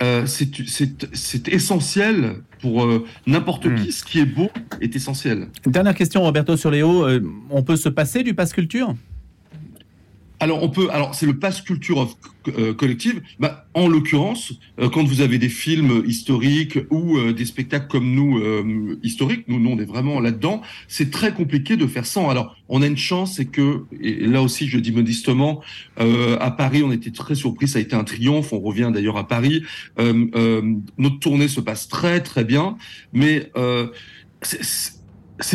euh, 0.03 0.25
c'est 0.27 1.47
essentiel 1.47 2.35
pour 2.61 2.85
euh, 2.85 3.05
n'importe 3.25 3.65
hmm. 3.65 3.75
qui. 3.75 3.91
Ce 3.91 4.03
qui 4.03 4.19
est 4.19 4.25
beau 4.25 4.49
est 4.79 4.95
essentiel. 4.95 5.47
Dernière 5.65 5.95
question, 5.95 6.21
Roberto 6.21 6.55
Surléo. 6.55 7.03
Euh, 7.03 7.21
on 7.49 7.63
peut 7.63 7.77
se 7.77 7.89
passer 7.89 8.23
du 8.23 8.35
passe 8.35 8.53
culture? 8.53 8.93
Alors 10.39 10.63
on 10.63 10.69
peut, 10.69 10.89
alors 10.91 11.15
c'est 11.15 11.25
le 11.25 11.39
pass 11.39 11.61
culture 11.61 12.15
euh, 12.57 12.73
collective. 12.73 13.21
Bah, 13.39 13.65
en 13.73 13.87
l'occurrence, 13.87 14.53
euh, 14.79 14.89
quand 14.89 15.03
vous 15.03 15.21
avez 15.21 15.37
des 15.39 15.49
films 15.49 16.03
historiques 16.05 16.77
ou 16.91 17.17
euh, 17.17 17.33
des 17.33 17.45
spectacles 17.45 17.87
comme 17.87 18.11
nous 18.11 18.39
historiques, 19.03 19.45
nous, 19.47 19.59
nous 19.59 19.71
on 19.71 19.79
est 19.79 19.85
vraiment 19.85 20.19
là-dedans. 20.19 20.61
C'est 20.87 21.11
très 21.11 21.33
compliqué 21.33 21.75
de 21.75 21.87
faire 21.87 22.05
sans. 22.05 22.29
Alors 22.29 22.55
on 22.69 22.81
a 22.81 22.87
une 22.87 22.97
chance, 22.97 23.35
c'est 23.35 23.45
que 23.45 23.85
et 23.99 24.27
là 24.27 24.41
aussi 24.41 24.67
je 24.67 24.77
dis 24.77 24.91
modestement, 24.91 25.61
à 25.97 26.51
Paris 26.51 26.83
on 26.83 26.91
était 26.91 27.11
très 27.11 27.35
surpris, 27.35 27.67
ça 27.67 27.79
a 27.79 27.81
été 27.81 27.95
un 27.95 28.03
triomphe. 28.03 28.53
On 28.53 28.59
revient 28.59 28.91
d'ailleurs 28.93 29.17
à 29.17 29.27
Paris. 29.27 29.63
notre 29.97 31.19
tournée 31.19 31.47
se 31.47 31.61
passe 31.61 31.87
très 31.87 32.21
très 32.21 32.43
bien, 32.43 32.77
mais 33.13 33.51
c'est 34.41 34.63
c'est 34.63 34.96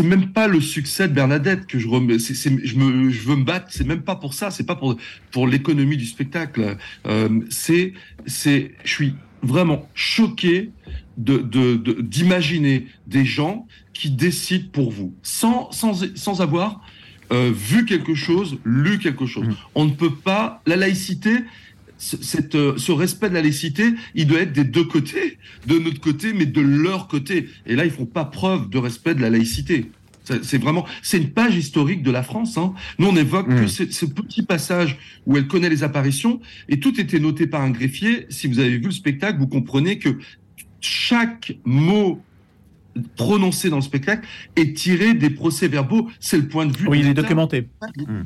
même 0.03 0.33
pas 0.33 0.49
le 0.49 0.61
succès 0.61 1.09
de 1.09 1.15
Bernadette 1.15 1.67
que 1.67 1.79
je 1.79 1.89
remets. 1.89 2.19
je, 2.19 2.77
me, 2.77 3.11
je 3.11 3.29
veux 3.29 3.37
me 3.37 3.45
battre. 3.45 3.67
C'est 3.71 3.87
même 3.87 4.03
pas 4.03 4.17
pour 4.17 4.35
ça. 4.35 4.51
C'est 4.51 4.65
pas 4.65 4.77
pour 4.77 4.97
pour 5.31 5.47
l'économie 5.47 5.97
du 5.97 6.07
spectacle. 6.07 6.77
Euh, 7.07 7.41
c'est 7.51 7.93
c'est. 8.27 8.73
Je 8.85 8.91
suis 8.91 9.15
vraiment 9.43 9.89
choqué 9.95 10.71
de 11.17 11.41
d'imaginer 12.01 12.81
de, 12.81 13.19
des 13.19 13.25
gens 13.25 13.67
qui 13.93 14.11
décident 14.11 14.69
pour 14.73 14.91
vous 14.91 15.15
sans 15.23 15.71
sans 15.73 16.05
sans 16.15 16.41
avoir 16.41 16.81
euh, 17.33 17.51
vu 17.55 17.85
quelque 17.85 18.15
chose, 18.15 18.59
lu 18.65 18.99
quelque 18.99 19.27
chose. 19.27 19.49
Mmh. 19.49 19.57
On 19.75 19.85
ne 19.87 19.93
peut 19.93 20.15
pas. 20.15 20.63
La 20.67 20.77
laïcité, 20.77 21.39
cette, 22.03 22.57
euh, 22.57 22.77
ce 22.77 22.91
respect 22.91 23.29
de 23.29 23.35
la 23.35 23.43
laïcité, 23.43 23.95
il 24.15 24.27
doit 24.27 24.41
être 24.41 24.53
des 24.53 24.65
deux 24.65 24.85
côtés, 24.85 25.39
de 25.67 25.79
notre 25.79 26.01
côté, 26.01 26.33
mais 26.33 26.47
de 26.47 26.61
leur 26.61 27.07
côté. 27.07 27.49
Et 27.67 27.77
là, 27.77 27.85
ils 27.85 27.91
font 27.91 28.07
pas 28.07 28.25
preuve 28.25 28.69
de 28.69 28.79
respect 28.79 29.15
de 29.15 29.21
la 29.21 29.31
laïcité. 29.31 29.91
C'est 30.25 30.59
vraiment, 30.59 30.87
c'est 31.03 31.19
une 31.19 31.31
page 31.31 31.57
historique 31.57 32.03
de 32.03 32.11
la 32.11 32.23
France. 32.23 32.57
Hein. 32.57 32.75
Nous, 32.99 33.09
on 33.09 33.17
évoque 33.17 33.49
que 33.49 33.65
mmh. 33.65 33.91
ce 33.91 34.05
petit 34.07 34.43
passage 34.43 34.99
où 35.27 35.37
elle 35.37 35.49
connaît 35.49 35.69
les 35.69 35.83
apparitions, 35.83 36.41
et 36.69 36.79
tout 36.79 37.01
était 37.01 37.19
noté 37.19 37.47
par 37.47 37.61
un 37.61 37.71
greffier. 37.71 38.27
Si 38.31 38.47
vous 38.47 38.61
avez 38.61 38.79
vu 38.79 38.87
le 38.87 38.93
spectacle, 38.93 39.39
vous 39.39 39.49
comprenez 39.49 39.99
que 39.99 40.19
chaque 40.81 41.57
mot 41.65 42.23
prononcé 43.17 43.69
dans 43.69 43.77
le 43.77 43.83
spectacle 43.83 44.27
est 44.55 44.77
tiré 44.77 45.15
des 45.15 45.31
procès-verbaux. 45.31 46.09
C'est 46.21 46.37
le 46.37 46.47
point 46.47 46.67
de 46.67 46.77
vue. 46.77 46.87
Oui, 46.89 47.01
il 47.01 47.07
est 47.07 47.15
documenté. 47.15 47.69
Mmh 47.97 48.23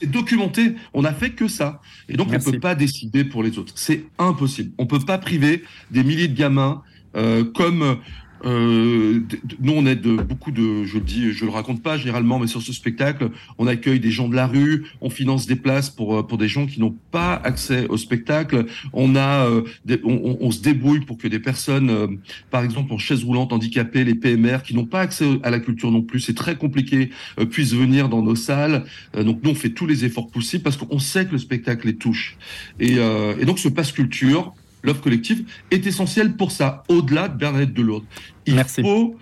c'est 0.00 0.10
documenté. 0.10 0.74
On 0.94 1.02
n'a 1.02 1.12
fait 1.12 1.30
que 1.30 1.48
ça. 1.48 1.80
Et 2.08 2.16
donc, 2.16 2.28
on 2.28 2.32
ne 2.32 2.38
peut 2.38 2.60
pas 2.60 2.74
décider 2.74 3.24
pour 3.24 3.42
les 3.42 3.58
autres. 3.58 3.72
C'est 3.76 4.04
impossible. 4.18 4.72
On 4.78 4.84
ne 4.84 4.88
peut 4.88 5.00
pas 5.00 5.18
priver 5.18 5.62
des 5.90 6.04
milliers 6.04 6.28
de 6.28 6.36
gamins 6.36 6.82
euh, 7.16 7.44
comme 7.44 7.98
euh, 8.44 9.20
nous, 9.60 9.72
on 9.72 9.86
aide 9.86 10.06
beaucoup 10.06 10.50
de, 10.50 10.84
je 10.84 10.94
le 10.94 11.04
dis, 11.04 11.32
je 11.32 11.44
le 11.44 11.50
raconte 11.50 11.82
pas 11.82 11.96
généralement, 11.96 12.38
mais 12.38 12.46
sur 12.46 12.62
ce 12.62 12.72
spectacle, 12.72 13.30
on 13.58 13.66
accueille 13.66 14.00
des 14.00 14.10
gens 14.10 14.28
de 14.28 14.36
la 14.36 14.46
rue, 14.46 14.84
on 15.00 15.10
finance 15.10 15.46
des 15.46 15.56
places 15.56 15.90
pour 15.90 16.16
euh, 16.16 16.22
pour 16.22 16.38
des 16.38 16.48
gens 16.48 16.66
qui 16.66 16.80
n'ont 16.80 16.96
pas 17.10 17.34
accès 17.34 17.86
au 17.88 17.96
spectacle. 17.96 18.66
On 18.92 19.16
a, 19.16 19.46
euh, 19.46 19.62
on, 20.04 20.50
se 20.50 20.60
débrouille 20.60 21.00
pour 21.00 21.18
que 21.18 21.28
des 21.28 21.38
personnes, 21.38 21.90
euh, 21.90 22.06
par 22.50 22.64
exemple 22.64 22.92
en 22.92 22.98
chaise 22.98 23.24
roulante, 23.24 23.52
handicapées, 23.52 24.04
les 24.04 24.14
PMR, 24.14 24.58
qui 24.64 24.74
n'ont 24.74 24.86
pas 24.86 25.00
accès 25.00 25.26
à 25.42 25.50
la 25.50 25.58
culture 25.58 25.90
non 25.90 26.02
plus, 26.02 26.20
c'est 26.20 26.34
très 26.34 26.56
compliqué, 26.56 27.10
puissent 27.50 27.74
venir 27.74 28.08
dans 28.08 28.22
nos 28.22 28.34
salles. 28.34 28.84
donc 29.14 29.40
nous, 29.42 29.50
on 29.50 29.54
fait 29.54 29.70
tous 29.70 29.86
les 29.86 30.04
efforts 30.04 30.28
possibles 30.28 30.62
parce 30.62 30.76
qu'on 30.76 30.98
sait 30.98 31.26
que 31.26 31.32
le 31.32 31.38
spectacle 31.38 31.86
les 31.86 31.96
touche. 31.96 32.36
Et, 32.80 32.94
et 32.94 33.44
donc 33.44 33.58
ce 33.58 33.68
passe 33.68 33.92
culture, 33.92 34.54
l'offre 34.86 35.02
collective 35.02 35.44
est 35.70 35.86
essentielle 35.86 36.36
pour 36.36 36.52
ça, 36.52 36.82
au-delà 36.88 37.28
de 37.28 37.36
Bernadette 37.36 37.74
de 37.74 37.82
Lourdes. 37.82 38.04
Il 38.46 38.58
faut, 38.64 39.16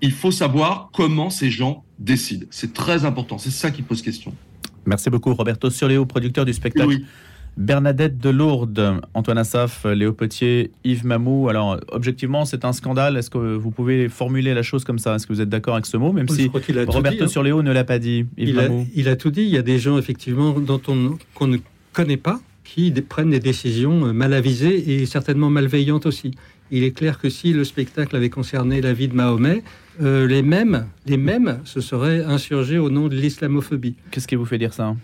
il 0.00 0.12
faut 0.12 0.30
savoir 0.30 0.90
comment 0.92 1.30
ces 1.30 1.50
gens 1.50 1.84
décident. 1.98 2.46
C'est 2.50 2.72
très 2.72 3.04
important. 3.04 3.38
C'est 3.38 3.50
ça 3.50 3.70
qui 3.70 3.82
pose 3.82 4.02
question. 4.02 4.34
Merci 4.86 5.10
beaucoup, 5.10 5.34
Roberto 5.34 5.70
Surléo, 5.70 6.06
producteur 6.06 6.44
du 6.44 6.52
spectacle. 6.52 6.98
Bernadette 7.56 8.18
de 8.18 8.28
Lourdes, 8.28 9.00
Antoine 9.14 9.38
Assaf, 9.38 9.86
Léo 9.86 10.12
Potier, 10.12 10.72
Yves 10.84 11.06
Mamou. 11.06 11.48
Alors, 11.48 11.80
objectivement, 11.88 12.44
c'est 12.44 12.66
un 12.66 12.74
scandale. 12.74 13.16
Est-ce 13.16 13.30
que 13.30 13.38
vous 13.38 13.70
pouvez 13.70 14.10
formuler 14.10 14.52
la 14.52 14.62
chose 14.62 14.84
comme 14.84 14.98
ça? 14.98 15.14
Est-ce 15.14 15.26
que 15.26 15.32
vous 15.32 15.40
êtes 15.40 15.48
d'accord 15.48 15.74
avec 15.74 15.86
ce 15.86 15.96
mot? 15.96 16.12
Même 16.12 16.28
si 16.28 16.50
Roberto 16.86 17.24
hein. 17.24 17.28
Surléo 17.28 17.62
ne 17.62 17.72
l'a 17.72 17.84
pas 17.84 17.98
dit. 17.98 18.26
Yves 18.36 18.48
il, 18.50 18.54
Mamou. 18.56 18.82
A, 18.82 18.84
il 18.94 19.08
a 19.08 19.16
tout 19.16 19.30
dit. 19.30 19.42
Il 19.42 19.48
y 19.48 19.56
a 19.56 19.62
des 19.62 19.78
gens, 19.78 19.96
effectivement, 19.96 20.52
dont 20.60 20.82
on, 20.86 21.16
qu'on 21.34 21.46
ne 21.46 21.56
connaît 21.94 22.18
pas, 22.18 22.40
qui 22.66 22.90
prennent 22.90 23.30
des 23.30 23.40
décisions 23.40 24.06
euh, 24.06 24.12
mal 24.12 24.34
avisées 24.34 25.00
et 25.00 25.06
certainement 25.06 25.50
malveillantes 25.50 26.06
aussi. 26.06 26.32
Il 26.70 26.82
est 26.82 26.90
clair 26.90 27.18
que 27.18 27.30
si 27.30 27.52
le 27.52 27.64
spectacle 27.64 28.16
avait 28.16 28.28
concerné 28.28 28.80
la 28.80 28.92
vie 28.92 29.08
de 29.08 29.14
Mahomet, 29.14 29.62
euh, 30.02 30.26
les 30.26 30.42
mêmes, 30.42 30.86
les 31.06 31.16
mêmes 31.16 31.60
se 31.64 31.80
seraient 31.80 32.24
insurgés 32.24 32.78
au 32.78 32.90
nom 32.90 33.08
de 33.08 33.14
l'islamophobie. 33.14 33.94
Qu'est-ce 34.10 34.26
qui 34.26 34.34
vous 34.34 34.44
fait 34.44 34.58
dire 34.58 34.74
ça 34.74 34.96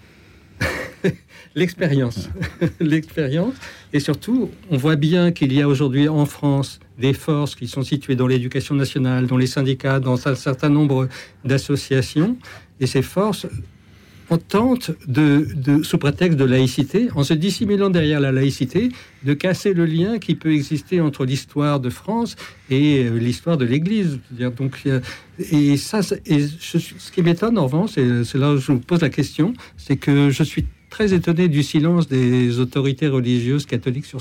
L'expérience, 1.54 2.30
l'expérience, 2.80 3.54
et 3.92 4.00
surtout, 4.00 4.50
on 4.70 4.76
voit 4.76 4.96
bien 4.96 5.32
qu'il 5.32 5.52
y 5.52 5.62
a 5.62 5.68
aujourd'hui 5.68 6.08
en 6.08 6.26
France 6.26 6.80
des 6.98 7.12
forces 7.12 7.54
qui 7.54 7.68
sont 7.68 7.82
situées 7.82 8.16
dans 8.16 8.26
l'éducation 8.26 8.74
nationale, 8.74 9.26
dans 9.26 9.36
les 9.36 9.46
syndicats, 9.46 10.00
dans 10.00 10.26
un 10.28 10.34
certain 10.34 10.68
nombre 10.68 11.08
d'associations, 11.44 12.36
et 12.80 12.86
ces 12.86 13.02
forces 13.02 13.46
on 14.32 14.38
tente, 14.38 14.92
de, 15.06 15.82
sous 15.82 15.98
prétexte 15.98 16.38
de 16.38 16.46
laïcité, 16.46 17.08
en 17.14 17.22
se 17.22 17.34
dissimulant 17.34 17.90
derrière 17.90 18.18
la 18.18 18.32
laïcité, 18.32 18.88
de 19.24 19.34
casser 19.34 19.74
le 19.74 19.84
lien 19.84 20.18
qui 20.18 20.34
peut 20.34 20.54
exister 20.54 21.02
entre 21.02 21.26
l'histoire 21.26 21.80
de 21.80 21.90
France 21.90 22.36
et 22.70 23.04
euh, 23.04 23.18
l'histoire 23.18 23.58
de 23.58 23.66
l'Église. 23.66 24.20
Donc, 24.30 24.88
et 25.50 25.76
ça, 25.76 26.00
et 26.24 26.46
ce 26.46 27.12
qui 27.12 27.22
m'étonne 27.22 27.58
en 27.58 27.64
revanche, 27.64 27.98
et 27.98 28.24
c'est 28.24 28.38
là 28.38 28.54
où 28.54 28.56
je 28.56 28.72
vous 28.72 28.78
pose 28.78 29.02
la 29.02 29.10
question, 29.10 29.52
c'est 29.76 29.96
que 29.98 30.30
je 30.30 30.42
suis 30.42 30.64
très 30.88 31.12
étonné 31.12 31.48
du 31.48 31.62
silence 31.62 32.08
des 32.08 32.58
autorités 32.58 33.08
religieuses 33.08 33.66
catholiques 33.66 34.06
sur, 34.06 34.20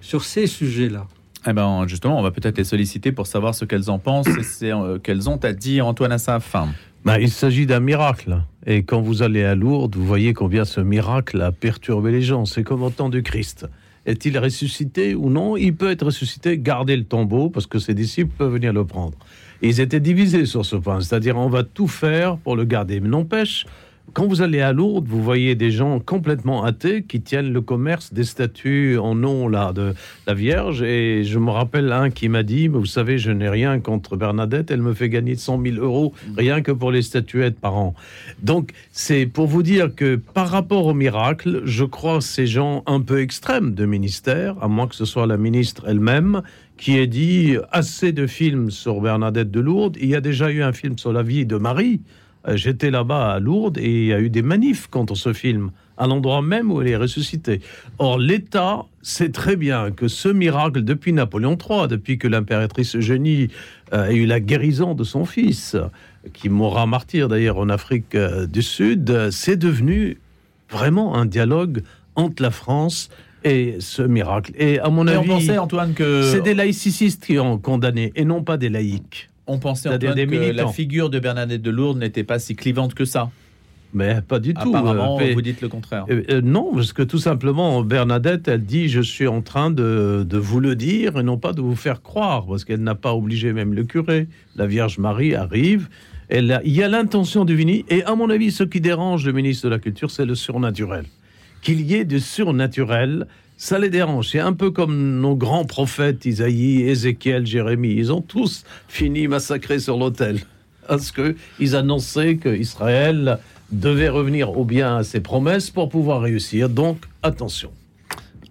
sur 0.00 0.24
ces 0.24 0.46
sujets-là. 0.46 1.08
Eh 1.48 1.54
ben 1.54 1.86
justement, 1.86 2.18
on 2.18 2.22
va 2.22 2.30
peut-être 2.30 2.58
les 2.58 2.64
solliciter 2.64 3.10
pour 3.10 3.26
savoir 3.26 3.54
ce 3.54 3.64
qu'elles 3.64 3.90
en 3.90 3.98
pensent 3.98 4.28
et 4.60 4.70
euh, 4.70 4.98
qu'elles 4.98 5.30
ont 5.30 5.38
à 5.38 5.52
dire, 5.52 5.86
Antoine 5.86 6.12
Assaf. 6.12 6.54
Bah, 7.04 7.18
il 7.18 7.30
s'agit 7.30 7.64
d'un 7.64 7.80
miracle. 7.80 8.42
Et 8.66 8.82
quand 8.82 9.00
vous 9.00 9.22
allez 9.22 9.44
à 9.44 9.54
Lourdes, 9.54 9.96
vous 9.96 10.04
voyez 10.04 10.34
combien 10.34 10.66
ce 10.66 10.80
miracle 10.80 11.40
a 11.40 11.50
perturbé 11.50 12.12
les 12.12 12.20
gens. 12.20 12.44
C'est 12.44 12.64
comme 12.64 12.82
au 12.82 12.90
temps 12.90 13.08
du 13.08 13.22
Christ. 13.22 13.66
est-il 14.04 14.36
ressuscité 14.38 15.14
ou 15.14 15.30
non? 15.30 15.56
Il 15.56 15.74
peut 15.74 15.90
être 15.90 16.04
ressuscité, 16.04 16.58
garder 16.58 16.96
le 16.96 17.04
tombeau, 17.04 17.48
parce 17.48 17.66
que 17.66 17.78
ses 17.78 17.94
disciples 17.94 18.32
peuvent 18.36 18.52
venir 18.52 18.74
le 18.74 18.84
prendre. 18.84 19.16
ils 19.62 19.80
étaient 19.80 20.00
divisés 20.00 20.44
sur 20.44 20.66
ce 20.66 20.76
point, 20.76 21.00
c'est-à-dire 21.00 21.38
on 21.38 21.48
va 21.48 21.62
tout 21.62 21.88
faire 21.88 22.36
pour 22.36 22.56
le 22.56 22.64
garder. 22.64 23.00
Mais 23.00 23.08
n'empêche, 23.08 23.64
quand 24.14 24.26
vous 24.26 24.42
allez 24.42 24.60
à 24.60 24.72
Lourdes, 24.72 25.06
vous 25.06 25.22
voyez 25.22 25.54
des 25.54 25.70
gens 25.70 26.00
complètement 26.00 26.64
athées 26.64 27.02
qui 27.02 27.20
tiennent 27.20 27.52
le 27.52 27.60
commerce 27.60 28.12
des 28.12 28.24
statues 28.24 28.98
en 28.98 29.14
nom 29.14 29.48
là, 29.48 29.72
de 29.72 29.94
la 30.26 30.34
Vierge. 30.34 30.82
Et 30.82 31.24
je 31.24 31.38
me 31.38 31.50
rappelle 31.50 31.92
un 31.92 32.10
qui 32.10 32.28
m'a 32.28 32.42
dit, 32.42 32.68
vous 32.68 32.86
savez, 32.86 33.18
je 33.18 33.30
n'ai 33.30 33.48
rien 33.48 33.80
contre 33.80 34.16
Bernadette, 34.16 34.70
elle 34.70 34.82
me 34.82 34.94
fait 34.94 35.08
gagner 35.08 35.36
100 35.36 35.62
000 35.62 35.76
euros 35.76 36.12
rien 36.36 36.62
que 36.62 36.72
pour 36.72 36.90
les 36.90 37.02
statuettes 37.02 37.58
par 37.58 37.76
an. 37.76 37.94
Donc 38.42 38.72
c'est 38.92 39.26
pour 39.26 39.46
vous 39.46 39.62
dire 39.62 39.94
que 39.94 40.16
par 40.16 40.48
rapport 40.48 40.86
au 40.86 40.94
miracle, 40.94 41.62
je 41.64 41.84
crois 41.84 42.20
ces 42.20 42.46
gens 42.46 42.82
un 42.86 43.00
peu 43.00 43.20
extrêmes 43.20 43.74
de 43.74 43.84
ministère, 43.86 44.56
à 44.62 44.68
moins 44.68 44.86
que 44.86 44.94
ce 44.94 45.04
soit 45.04 45.26
la 45.26 45.36
ministre 45.36 45.84
elle-même, 45.86 46.42
qui 46.76 46.96
ait 46.96 47.06
dit 47.06 47.56
assez 47.72 48.12
de 48.12 48.26
films 48.26 48.70
sur 48.70 49.00
Bernadette 49.00 49.50
de 49.50 49.60
Lourdes. 49.60 49.96
Il 50.00 50.08
y 50.08 50.14
a 50.14 50.20
déjà 50.20 50.50
eu 50.50 50.62
un 50.62 50.72
film 50.72 50.96
sur 50.96 51.12
la 51.12 51.22
vie 51.22 51.44
de 51.44 51.56
Marie. 51.56 52.00
Euh, 52.46 52.56
j'étais 52.56 52.90
là-bas 52.90 53.32
à 53.32 53.40
Lourdes 53.40 53.78
et 53.78 54.02
il 54.02 54.06
y 54.06 54.12
a 54.12 54.20
eu 54.20 54.30
des 54.30 54.42
manifs 54.42 54.86
contre 54.86 55.14
ce 55.14 55.32
film, 55.32 55.70
à 55.96 56.06
l'endroit 56.06 56.42
même 56.42 56.70
où 56.70 56.80
elle 56.80 56.88
est 56.88 56.96
ressuscitée. 56.96 57.60
Or, 57.98 58.18
l'État 58.18 58.84
sait 59.02 59.30
très 59.30 59.56
bien 59.56 59.90
que 59.90 60.08
ce 60.08 60.28
miracle, 60.28 60.82
depuis 60.82 61.12
Napoléon 61.12 61.58
III, 61.58 61.88
depuis 61.88 62.18
que 62.18 62.28
l'impératrice 62.28 62.96
Eugénie 62.96 63.48
euh, 63.92 64.08
a 64.08 64.12
eu 64.12 64.26
la 64.26 64.40
guérison 64.40 64.94
de 64.94 65.04
son 65.04 65.24
fils, 65.24 65.76
qui 66.32 66.48
mourra 66.48 66.86
martyr 66.86 67.28
d'ailleurs 67.28 67.58
en 67.58 67.68
Afrique 67.68 68.14
euh, 68.14 68.46
du 68.46 68.62
Sud, 68.62 69.30
c'est 69.30 69.56
devenu 69.56 70.18
vraiment 70.70 71.16
un 71.16 71.26
dialogue 71.26 71.82
entre 72.14 72.42
la 72.42 72.50
France 72.50 73.08
et 73.44 73.76
ce 73.80 74.02
miracle. 74.02 74.52
Et 74.56 74.78
à 74.80 74.90
mon 74.90 75.06
avis, 75.06 75.58
Antoine, 75.58 75.94
que 75.94 76.22
c'est 76.22 76.42
des 76.42 76.54
laïcistes 76.54 77.24
qui 77.24 77.38
ont 77.38 77.58
condamné 77.58 78.12
et 78.16 78.24
non 78.24 78.42
pas 78.42 78.56
des 78.56 78.68
laïcs 78.68 79.30
on 79.48 79.58
pensait 79.58 79.88
Antoine, 79.88 80.14
que 80.14 80.52
la 80.52 80.68
figure 80.68 81.10
de 81.10 81.18
Bernadette 81.18 81.62
de 81.62 81.70
Lourdes 81.70 81.98
n'était 81.98 82.24
pas 82.24 82.38
si 82.38 82.54
clivante 82.54 82.94
que 82.94 83.04
ça. 83.04 83.30
Mais 83.94 84.20
pas 84.20 84.38
du 84.38 84.52
tout. 84.52 84.68
Apparemment, 84.68 85.18
euh, 85.20 85.32
vous 85.32 85.42
dites 85.42 85.62
le 85.62 85.68
contraire. 85.68 86.04
Euh, 86.10 86.22
euh, 86.30 86.40
non, 86.42 86.74
parce 86.74 86.92
que 86.92 87.02
tout 87.02 87.18
simplement, 87.18 87.82
Bernadette, 87.82 88.48
elle 88.48 88.64
dit 88.64 88.88
Je 88.88 89.00
suis 89.00 89.26
en 89.26 89.40
train 89.40 89.70
de, 89.70 90.26
vous 90.30 90.60
le 90.60 90.76
dire 90.76 91.18
et 91.18 91.22
non 91.22 91.38
pas 91.38 91.52
de 91.52 91.62
vous 91.62 91.76
faire 91.76 92.02
croire, 92.02 92.46
parce 92.46 92.64
qu'elle 92.64 92.82
n'a 92.82 92.94
pas 92.94 93.14
obligé 93.14 93.52
même 93.52 93.72
le 93.72 93.84
curé. 93.84 94.28
La 94.56 94.66
Vierge 94.66 94.98
Marie 94.98 95.34
arrive. 95.34 95.88
Elle 96.28 96.60
il 96.64 96.72
y 96.74 96.82
a 96.82 96.88
l'intention 96.88 97.46
du 97.46 97.56
vini. 97.56 97.86
Et 97.88 98.04
à 98.04 98.14
mon 98.14 98.28
avis, 98.28 98.52
ce 98.52 98.64
qui 98.64 98.82
dérange 98.82 99.24
le 99.24 99.32
ministre 99.32 99.64
de 99.64 99.70
la 99.70 99.78
Culture, 99.78 100.10
c'est 100.10 100.26
le 100.26 100.34
surnaturel. 100.34 101.06
Qu'il 101.62 101.80
y 101.80 101.94
ait 101.94 102.04
du 102.04 102.20
surnaturel 102.20 103.26
ça 103.58 103.78
les 103.78 103.90
dérange. 103.90 104.28
C'est 104.28 104.38
un 104.38 104.54
peu 104.54 104.70
comme 104.70 105.20
nos 105.20 105.36
grands 105.36 105.64
prophètes, 105.64 106.24
Isaïe, 106.24 106.82
Ézéchiel, 106.82 107.44
Jérémie. 107.44 107.92
Ils 107.92 108.12
ont 108.12 108.22
tous 108.22 108.64
fini 108.86 109.28
massacrés 109.28 109.80
sur 109.80 109.98
l'autel. 109.98 110.38
Parce 110.86 111.12
qu'ils 111.12 111.76
annonçaient 111.76 112.36
qu'Israël 112.36 113.38
devait 113.70 114.08
revenir 114.08 114.56
au 114.56 114.64
bien 114.64 114.96
à 114.96 115.04
ses 115.04 115.20
promesses 115.20 115.68
pour 115.70 115.90
pouvoir 115.90 116.22
réussir. 116.22 116.70
Donc, 116.70 117.00
attention. 117.22 117.70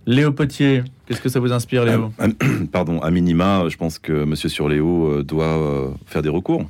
Léo 0.06 0.32
Potier, 0.32 0.84
qu'est-ce 1.06 1.22
que 1.22 1.30
ça 1.30 1.40
vous 1.40 1.52
inspire, 1.52 1.86
Léo 1.86 2.12
Pardon, 2.72 3.00
à 3.00 3.10
minima, 3.10 3.64
je 3.70 3.78
pense 3.78 3.98
que 3.98 4.26
Monsieur 4.26 4.50
Surléo 4.50 5.08
euh, 5.08 5.24
doit 5.24 5.46
euh, 5.46 5.90
faire 6.06 6.22
des 6.22 6.30
recours. 6.30 6.70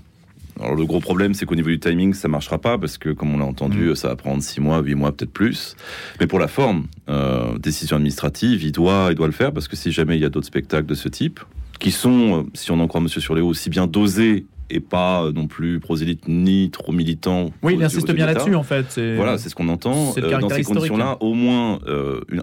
Alors 0.60 0.76
le 0.76 0.86
gros 0.86 1.00
problème, 1.00 1.34
c'est 1.34 1.46
qu'au 1.46 1.56
niveau 1.56 1.70
du 1.70 1.80
timing, 1.80 2.14
ça 2.14 2.28
marchera 2.28 2.58
pas 2.58 2.78
parce 2.78 2.98
que, 2.98 3.10
comme 3.10 3.34
on 3.34 3.38
l'a 3.38 3.46
entendu, 3.46 3.90
mm. 3.90 3.96
ça 3.96 4.10
va 4.10 4.16
prendre 4.16 4.42
6 4.42 4.62
mois, 4.62 4.82
8 4.82 4.96
mois, 4.96 5.12
peut-être 5.12 5.32
plus. 5.32 5.76
Mais 6.20 6.28
pour 6.28 6.40
la 6.40 6.48
forme, 6.48 6.88
euh, 7.10 7.58
décision 7.58 7.98
administrative, 7.98 8.64
il 8.64 8.72
doit, 8.72 9.08
il 9.12 9.16
doit 9.16 9.28
le 9.28 9.34
faire 9.34 9.52
parce 9.52 9.68
que 9.68 9.76
si 9.76 9.92
jamais 9.92 10.16
il 10.18 10.22
y 10.22 10.26
a 10.26 10.30
d'autres 10.30 10.48
spectacles 10.48 10.88
de 10.88 10.96
ce 10.96 11.10
type, 11.10 11.40
qui 11.80 11.92
sont, 11.92 12.40
euh, 12.40 12.50
si 12.54 12.72
on 12.72 12.80
en 12.80 12.88
croit 12.88 13.02
Monsieur 13.02 13.22
Surléo, 13.22 13.48
aussi 13.48 13.70
bien 13.70 13.88
dosés 13.88 14.46
et 14.70 14.80
pas 14.80 15.24
euh, 15.24 15.32
non 15.32 15.48
plus 15.48 15.80
prosélytes 15.80 16.28
ni 16.28 16.70
trop 16.72 16.92
militants. 16.92 17.52
Oui, 17.62 17.76
il 17.76 17.84
insiste 17.84 18.12
bien 18.12 18.26
là-dessus 18.26 18.56
en 18.56 18.64
fait. 18.64 19.00
Voilà, 19.16 19.38
c'est 19.38 19.50
ce 19.50 19.56
qu'on 19.56 19.70
entend. 19.70 20.14
dans 20.14 20.50
ces 20.50 20.64
conditions-là, 20.64 21.18
au 21.20 21.34
moins 21.34 21.80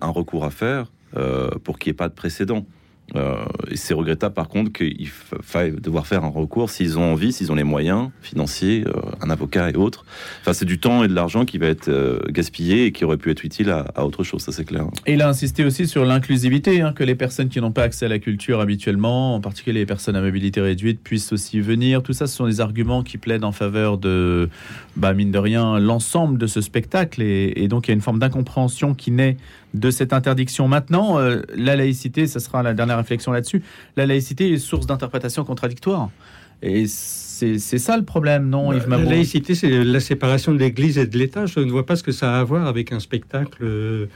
un 0.01 0.11
recours 0.11 0.45
à 0.45 0.51
faire 0.51 0.93
pour 1.65 1.79
qu'il 1.79 1.91
n'y 1.91 1.95
ait 1.95 1.97
pas 1.97 2.09
de 2.09 2.15
précédent. 2.15 2.65
Euh, 3.17 3.45
c'est 3.75 3.95
regrettable 3.95 4.35
par 4.35 4.49
contre 4.49 4.73
qu'il 4.73 5.09
faille 5.09 5.73
devoir 5.73 6.07
faire 6.07 6.25
un 6.25 6.29
recours 6.29 6.71
s'ils 6.71 6.99
ont 6.99 7.13
envie, 7.13 7.33
s'ils 7.33 7.53
ont 7.53 7.55
les 7.55 7.65
moyens 7.65 8.09
financiers, 8.23 8.85
euh, 8.87 8.93
un 9.21 9.31
avocat 9.31 9.71
et 9.71 9.77
autres. 9.77 10.05
Enfin, 10.41 10.53
c'est 10.53 10.65
du 10.65 10.79
temps 10.79 11.05
et 11.05 11.09
de 11.09 11.15
l'argent 11.15 11.45
qui 11.45 11.59
va 11.59 11.67
être 11.67 11.89
euh, 11.89 12.19
gaspillé 12.31 12.87
et 12.87 12.93
qui 12.93 13.05
aurait 13.05 13.19
pu 13.19 13.31
être 13.31 13.45
utile 13.45 13.71
à, 13.71 14.05
autre 14.05 14.25
chose, 14.25 14.41
ça 14.41 14.53
c'est 14.53 14.65
clair. 14.65 14.87
Et 15.07 15.15
il 15.15 15.23
a 15.23 15.29
insisté 15.29 15.65
aussi 15.65 15.87
sur 15.87 16.05
l'inclusivité, 16.05 16.81
hein, 16.81 16.93
que 16.93 17.05
les 17.05 17.15
personnes 17.15 17.49
qui 17.49 17.61
n'ont 17.61 17.73
pas 17.73 17.83
accès 17.83 18.07
à 18.07 18.09
la 18.09 18.19
culture 18.19 18.61
habituellement, 18.61 19.35
en 19.35 19.41
particulier 19.41 19.81
les 19.81 19.87
personnes 19.87 20.17
à 20.17 20.21
mobilité 20.21 20.61
réduite, 20.61 21.01
puissent 21.03 21.33
aussi 21.33 21.61
venir. 21.61 22.03
Tout 22.03 22.15
ça, 22.15 22.27
ce 22.27 22.35
sont 22.35 22.47
des 22.47 22.61
arguments 22.61 23.03
qui 23.03 23.19
plaident 23.19 23.45
en 23.45 23.53
faveur 23.53 23.99
de, 23.99 24.49
bah, 24.97 25.13
mine 25.13 25.31
de 25.31 25.39
rien, 25.39 25.79
l'ensemble 25.79 26.39
de 26.39 26.47
ce 26.47 26.61
spectacle. 26.61 27.23
Et, 27.23 27.53
et 27.57 27.69
donc 27.69 27.87
il 27.87 27.91
y 27.91 27.93
a 27.93 27.95
une 27.95 28.01
forme 28.01 28.19
d'incompréhension 28.19 28.95
qui 28.95 29.11
naît 29.11 29.37
de 29.75 29.91
cette 29.91 30.13
interdiction. 30.13 30.69
Maintenant, 30.69 31.19
euh, 31.19 31.43
la 31.55 31.77
laïcité, 31.77 32.27
ça 32.27 32.41
sera 32.41 32.63
la 32.63 32.73
dernière 32.73 32.97
réflexion 32.97 33.33
là-dessus, 33.33 33.63
la 33.97 34.07
laïcité 34.07 34.53
est 34.53 34.59
source 34.59 34.87
d'interprétation 34.87 35.45
contradictoire. 35.45 36.11
Et 36.63 36.87
c'est 36.87 37.59
ça 37.59 37.97
le 37.97 38.05
problème, 38.05 38.49
non, 38.49 38.73
Yves 38.73 38.89
La 38.89 38.97
laïcité, 38.97 39.55
c'est 39.55 39.85
la 39.85 40.01
séparation 40.01 40.53
de 40.53 40.59
l'Église 40.59 40.97
et 40.97 41.07
de 41.07 41.19
l'État. 41.19 41.45
Je 41.47 41.61
ne 41.61 41.71
vois 41.71 41.85
pas 41.85 41.97
ce 41.97 42.03
que 42.03 42.13
ça 42.13 42.37
a 42.37 42.41
à 42.41 42.45
voir 42.45 42.67
avec 42.67 42.93
un 42.93 43.01
spectacle 43.01 43.59
euh, 43.63 44.07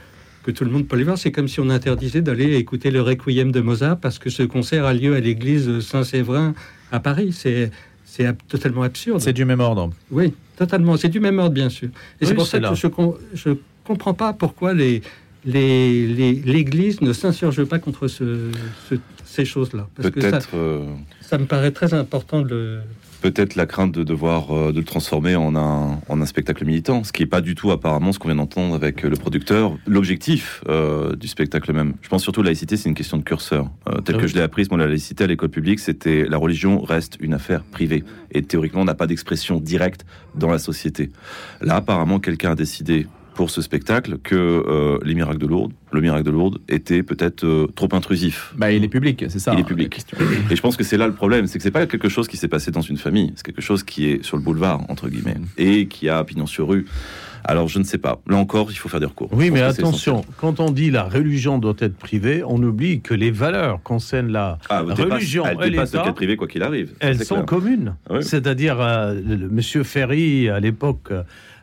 que 0.43 0.49
tout 0.49 0.63
le 0.63 0.71
monde 0.71 0.87
peut 0.87 0.95
aller 0.95 1.03
voir. 1.03 1.17
C'est 1.17 1.31
comme 1.31 1.47
si 1.47 1.59
on 1.59 1.69
interdisait 1.69 2.21
d'aller 2.21 2.55
écouter 2.55 2.89
le 2.89 3.01
Requiem 3.01 3.51
de 3.51 3.61
Mozart 3.61 3.97
parce 3.99 4.17
que 4.17 4.29
ce 4.29 4.41
concert 4.41 4.85
a 4.85 4.93
lieu 4.93 5.13
à 5.15 5.19
l'église 5.19 5.81
Saint-Séverin 5.81 6.55
à 6.91 6.99
Paris. 6.99 7.33
C'est 7.33 7.69
c'est 8.05 8.35
totalement 8.47 8.81
absurde. 8.81 9.21
C'est 9.21 9.33
du 9.33 9.45
même 9.45 9.59
ordre. 9.59 9.91
Oui, 10.09 10.33
totalement. 10.57 10.97
C'est 10.97 11.09
du 11.09 11.19
même 11.19 11.37
ordre, 11.37 11.53
bien 11.53 11.69
sûr. 11.69 11.89
Et 12.19 12.25
c'est 12.25 12.33
pour 12.33 12.47
ça 12.47 12.59
que 12.59 12.65
je 12.73 13.49
ne 13.49 13.55
comprends 13.85 14.15
pas 14.15 14.33
pourquoi 14.33 14.73
les, 14.73 15.03
l'Église 15.45 17.01
ne 17.01 17.13
s'insurge 17.13 17.63
pas 17.63 17.79
contre 17.79 18.07
ces 19.29 19.45
choses-là. 19.45 19.87
Peut-être. 19.95 20.49
Euh, 20.55 20.83
ça, 21.21 21.37
me 21.37 21.45
paraît 21.45 21.71
très 21.71 21.93
important 21.93 22.41
de 22.41 22.79
Peut-être 23.21 23.55
la 23.55 23.65
crainte 23.65 23.91
de 23.91 24.03
devoir 24.03 24.55
euh, 24.55 24.71
de 24.71 24.79
le 24.79 24.85
transformer 24.85 25.35
en 25.35 25.53
un, 25.53 25.99
en 26.07 26.21
un 26.21 26.25
spectacle 26.25 26.63
militant, 26.63 27.03
ce 27.03 27.11
qui 27.11 27.21
n'est 27.21 27.27
pas 27.27 27.41
du 27.41 27.53
tout 27.53 27.69
apparemment 27.69 28.13
ce 28.13 28.19
qu'on 28.19 28.29
vient 28.29 28.37
d'entendre 28.37 28.73
avec 28.73 29.03
le 29.03 29.15
producteur, 29.17 29.77
l'objectif 29.85 30.63
euh, 30.69 31.17
du 31.17 31.27
spectacle 31.27 31.73
même. 31.73 31.95
Je 32.01 32.07
pense 32.07 32.23
surtout 32.23 32.39
que 32.39 32.45
la 32.45 32.51
laïcité, 32.51 32.77
c'est 32.77 32.87
une 32.87 32.95
question 32.95 33.17
de 33.17 33.23
curseur. 33.23 33.69
tel 34.05 34.15
ah 34.15 34.21
que 34.21 34.27
je 34.27 34.35
l'ai 34.35 34.41
appris, 34.41 34.65
moi, 34.69 34.79
la 34.79 34.87
laïcité 34.87 35.25
à 35.25 35.27
l'école 35.27 35.49
publique, 35.49 35.79
c'était 35.79 36.25
la 36.25 36.37
religion 36.37 36.79
reste 36.79 37.17
une 37.19 37.33
affaire 37.33 37.63
privée. 37.63 38.05
Et 38.31 38.41
théoriquement, 38.41 38.81
on 38.81 38.85
n'a 38.85 38.95
pas 38.95 39.07
d'expression 39.07 39.59
directe 39.59 40.05
dans 40.35 40.49
la 40.49 40.59
société. 40.59 41.11
Là, 41.61 41.75
apparemment, 41.75 42.19
quelqu'un 42.19 42.51
a 42.51 42.55
décidé 42.55 43.05
pour 43.39 43.49
ce 43.49 43.61
spectacle 43.61 44.17
que 44.17 44.35
euh, 44.35 44.99
les 45.05 45.15
miracles 45.15 45.37
de 45.37 45.47
Lourdes, 45.47 45.71
le 45.93 46.01
miracle 46.01 46.25
de 46.25 46.29
Lourdes 46.29 46.59
était 46.67 47.03
peut-être 47.03 47.45
euh, 47.45 47.67
trop 47.73 47.87
intrusif. 47.93 48.53
Bah, 48.57 48.69
il 48.73 48.83
est 48.83 48.89
public, 48.89 49.23
c'est 49.29 49.39
ça. 49.39 49.53
Il 49.53 49.61
est 49.61 49.63
public. 49.63 49.97
Et 50.51 50.57
je 50.57 50.61
pense 50.61 50.75
que 50.75 50.83
c'est 50.83 50.97
là 50.97 51.07
le 51.07 51.13
problème, 51.13 51.47
c'est 51.47 51.57
que 51.57 51.63
c'est 51.63 51.71
pas 51.71 51.87
quelque 51.87 52.09
chose 52.09 52.27
qui 52.27 52.35
s'est 52.35 52.49
passé 52.49 52.69
dans 52.69 52.81
une 52.81 52.97
famille, 52.97 53.31
c'est 53.37 53.45
quelque 53.45 53.61
chose 53.61 53.83
qui 53.83 54.09
est 54.09 54.25
sur 54.25 54.35
le 54.35 54.43
boulevard 54.43 54.81
entre 54.89 55.07
guillemets 55.07 55.37
et 55.57 55.87
qui 55.87 56.09
a 56.09 56.21
pignon 56.25 56.47
sur 56.47 56.67
rue. 56.67 56.85
Alors 57.45 57.67
je 57.67 57.79
ne 57.79 57.83
sais 57.83 57.97
pas. 57.97 58.21
Là 58.27 58.37
encore, 58.37 58.71
il 58.71 58.75
faut 58.75 58.89
faire 58.89 58.99
des 58.99 59.05
recours. 59.05 59.29
Oui, 59.31 59.51
mais 59.51 59.61
attention, 59.61 60.23
quand 60.37 60.59
on 60.59 60.71
dit 60.71 60.91
la 60.91 61.03
religion 61.03 61.57
doit 61.57 61.75
être 61.79 61.97
privée, 61.97 62.43
on 62.45 62.61
oublie 62.61 63.01
que 63.01 63.13
les 63.13 63.31
valeurs 63.31 63.81
concernent 63.83 64.31
la 64.31 64.57
ah, 64.69 64.81
religion 64.81 65.45
elle 65.45 65.63
et 65.67 65.69
l'État. 65.69 66.11
privé 66.13 66.35
quoi 66.35 66.47
qu'il 66.47 66.63
arrive. 66.63 66.93
Elles 66.99 67.23
sont 67.23 67.43
communes. 67.43 67.95
C'est-à-dire, 68.21 68.77
euh, 68.79 69.19
Monsieur 69.49 69.83
Ferry 69.83 70.49
à 70.49 70.59
l'époque 70.59 71.11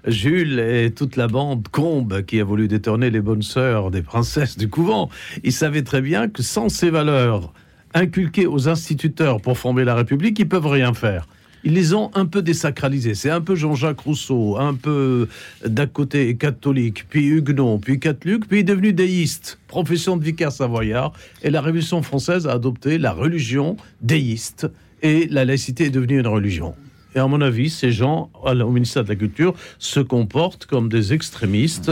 Jules 0.06 0.60
et 0.60 0.92
toute 0.92 1.16
la 1.16 1.26
bande 1.26 1.68
Combe 1.68 2.22
qui 2.22 2.40
a 2.40 2.44
voulu 2.44 2.68
détourner 2.68 3.10
les 3.10 3.20
bonnes 3.20 3.42
sœurs 3.42 3.90
des 3.90 4.02
princesses 4.02 4.56
du 4.56 4.68
couvent, 4.68 5.10
ils 5.42 5.52
savaient 5.52 5.82
très 5.82 6.00
bien 6.00 6.28
que 6.28 6.42
sans 6.42 6.68
ces 6.68 6.90
valeurs 6.90 7.52
inculquées 7.94 8.46
aux 8.46 8.68
instituteurs 8.68 9.40
pour 9.40 9.58
former 9.58 9.84
la 9.84 9.94
République, 9.94 10.38
ils 10.38 10.48
peuvent 10.48 10.66
rien 10.66 10.94
faire. 10.94 11.26
Ils 11.66 11.72
les 11.72 11.94
ont 11.94 12.12
un 12.14 12.26
peu 12.26 12.42
désacralisés. 12.42 13.16
C'est 13.16 13.28
un 13.28 13.40
peu 13.40 13.56
Jean-Jacques 13.56 13.98
Rousseau, 13.98 14.56
un 14.56 14.74
peu 14.74 15.26
d'un 15.66 15.88
côté 15.88 16.36
catholique, 16.36 17.06
puis 17.08 17.26
huguenot, 17.26 17.78
puis 17.78 17.98
catholique, 17.98 18.46
puis 18.46 18.62
devenu 18.62 18.92
déiste, 18.92 19.58
profession 19.66 20.16
de 20.16 20.22
vicaire 20.22 20.52
savoyard. 20.52 21.12
Et 21.42 21.50
la 21.50 21.60
Révolution 21.60 22.02
française 22.02 22.46
a 22.46 22.52
adopté 22.52 22.98
la 22.98 23.10
religion 23.10 23.76
déiste. 24.00 24.68
Et 25.02 25.26
la 25.28 25.44
laïcité 25.44 25.86
est 25.86 25.90
devenue 25.90 26.20
une 26.20 26.28
religion. 26.28 26.76
Et 27.16 27.18
à 27.18 27.26
mon 27.26 27.40
avis, 27.40 27.68
ces 27.68 27.90
gens, 27.90 28.30
au 28.44 28.70
ministère 28.70 29.02
de 29.02 29.08
la 29.08 29.16
Culture, 29.16 29.52
se 29.80 29.98
comportent 29.98 30.66
comme 30.66 30.88
des 30.88 31.14
extrémistes. 31.14 31.90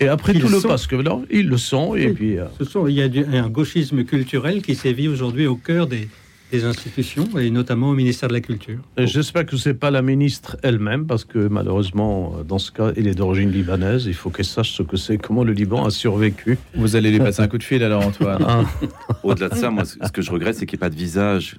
Et 0.00 0.08
après 0.08 0.34
tout 0.34 0.48
le 0.48 0.60
passe 0.60 0.86
que 0.86 0.96
là, 0.96 1.18
ils 1.30 1.48
le 1.48 1.56
sont. 1.56 1.94
Et 1.94 2.10
puis, 2.10 2.38
euh, 2.38 2.44
Ce 2.58 2.66
sont, 2.66 2.86
il 2.86 2.96
y 2.96 3.02
a 3.02 3.42
un 3.42 3.48
gauchisme 3.48 4.04
culturel 4.04 4.60
qui 4.60 4.74
sévit 4.74 5.08
aujourd'hui 5.08 5.46
au 5.46 5.56
cœur 5.56 5.86
des, 5.86 6.08
des 6.50 6.64
institutions, 6.64 7.28
et 7.38 7.50
notamment 7.50 7.90
au 7.90 7.94
ministère 7.94 8.28
de 8.28 8.34
la 8.34 8.40
Culture. 8.40 8.78
J'espère 8.96 9.46
que 9.46 9.56
ce 9.56 9.68
n'est 9.68 9.74
pas 9.74 9.90
la 9.90 10.02
ministre 10.02 10.56
elle-même, 10.62 11.06
parce 11.06 11.24
que 11.24 11.48
malheureusement, 11.48 12.36
dans 12.46 12.58
ce 12.58 12.72
cas, 12.72 12.92
elle 12.96 13.06
est 13.06 13.14
d'origine 13.14 13.50
libanaise. 13.50 14.06
Il 14.06 14.14
faut 14.14 14.30
qu'elle 14.30 14.44
sache 14.44 14.72
ce 14.72 14.82
que 14.82 14.96
c'est, 14.96 15.18
comment 15.18 15.44
le 15.44 15.52
Liban 15.52 15.84
a 15.84 15.90
survécu. 15.90 16.58
Vous 16.74 16.96
allez 16.96 17.10
lui 17.10 17.18
passer 17.18 17.42
un 17.42 17.48
coup 17.48 17.58
de 17.58 17.62
fil 17.62 17.82
alors, 17.82 18.06
Antoine. 18.06 18.44
Ah. 18.46 18.64
Au-delà 19.22 19.48
de 19.48 19.54
ça, 19.54 19.70
moi, 19.70 19.84
ce 19.84 19.96
que 20.12 20.22
je 20.22 20.30
regrette, 20.30 20.56
c'est 20.56 20.66
qu'il 20.66 20.76
n'y 20.76 20.80
ait 20.80 20.88
pas 20.88 20.90
de 20.90 20.98
visage, 20.98 21.56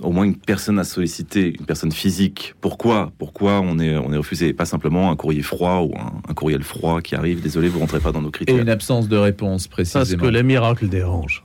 au 0.00 0.10
moins 0.10 0.24
une 0.24 0.36
personne 0.36 0.78
à 0.78 0.84
solliciter, 0.84 1.54
une 1.58 1.66
personne 1.66 1.92
physique. 1.92 2.54
Pourquoi? 2.60 3.12
Pourquoi 3.18 3.60
on 3.60 3.78
est, 3.78 3.96
on 3.96 4.12
est 4.12 4.16
refusé? 4.16 4.52
Pas 4.52 4.64
simplement 4.64 5.10
un 5.10 5.16
courrier 5.16 5.42
froid 5.42 5.80
ou 5.80 5.94
un, 5.96 6.34
courriel 6.34 6.62
froid 6.62 7.02
qui 7.02 7.14
arrive, 7.14 7.42
désolé, 7.42 7.68
vous 7.68 7.76
ne 7.76 7.80
rentrez 7.80 8.00
pas 8.00 8.12
dans 8.12 8.22
nos 8.22 8.30
critères. 8.30 8.56
Et 8.56 8.60
une 8.60 8.68
absence 8.68 9.08
de 9.08 9.16
réponse, 9.16 9.68
précisément. 9.68 10.04
Parce 10.04 10.16
que 10.16 10.26
les 10.26 10.42
miracles 10.42 10.88
dérangent. 10.88 11.44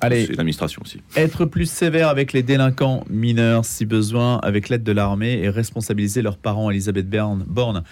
Allez, 0.00 0.26
l'administration 0.26 0.82
aussi. 0.84 1.00
Être 1.16 1.46
plus 1.46 1.70
sévère 1.70 2.08
avec 2.08 2.32
les 2.32 2.42
délinquants 2.42 3.04
mineurs, 3.08 3.64
si 3.64 3.86
besoin, 3.86 4.38
avec 4.38 4.68
l'aide 4.68 4.82
de 4.82 4.92
l'armée, 4.92 5.40
et 5.42 5.48
responsabiliser 5.48 6.22
leurs 6.22 6.36
parents. 6.36 6.70
Elisabeth 6.70 7.08
Borne 7.08 7.82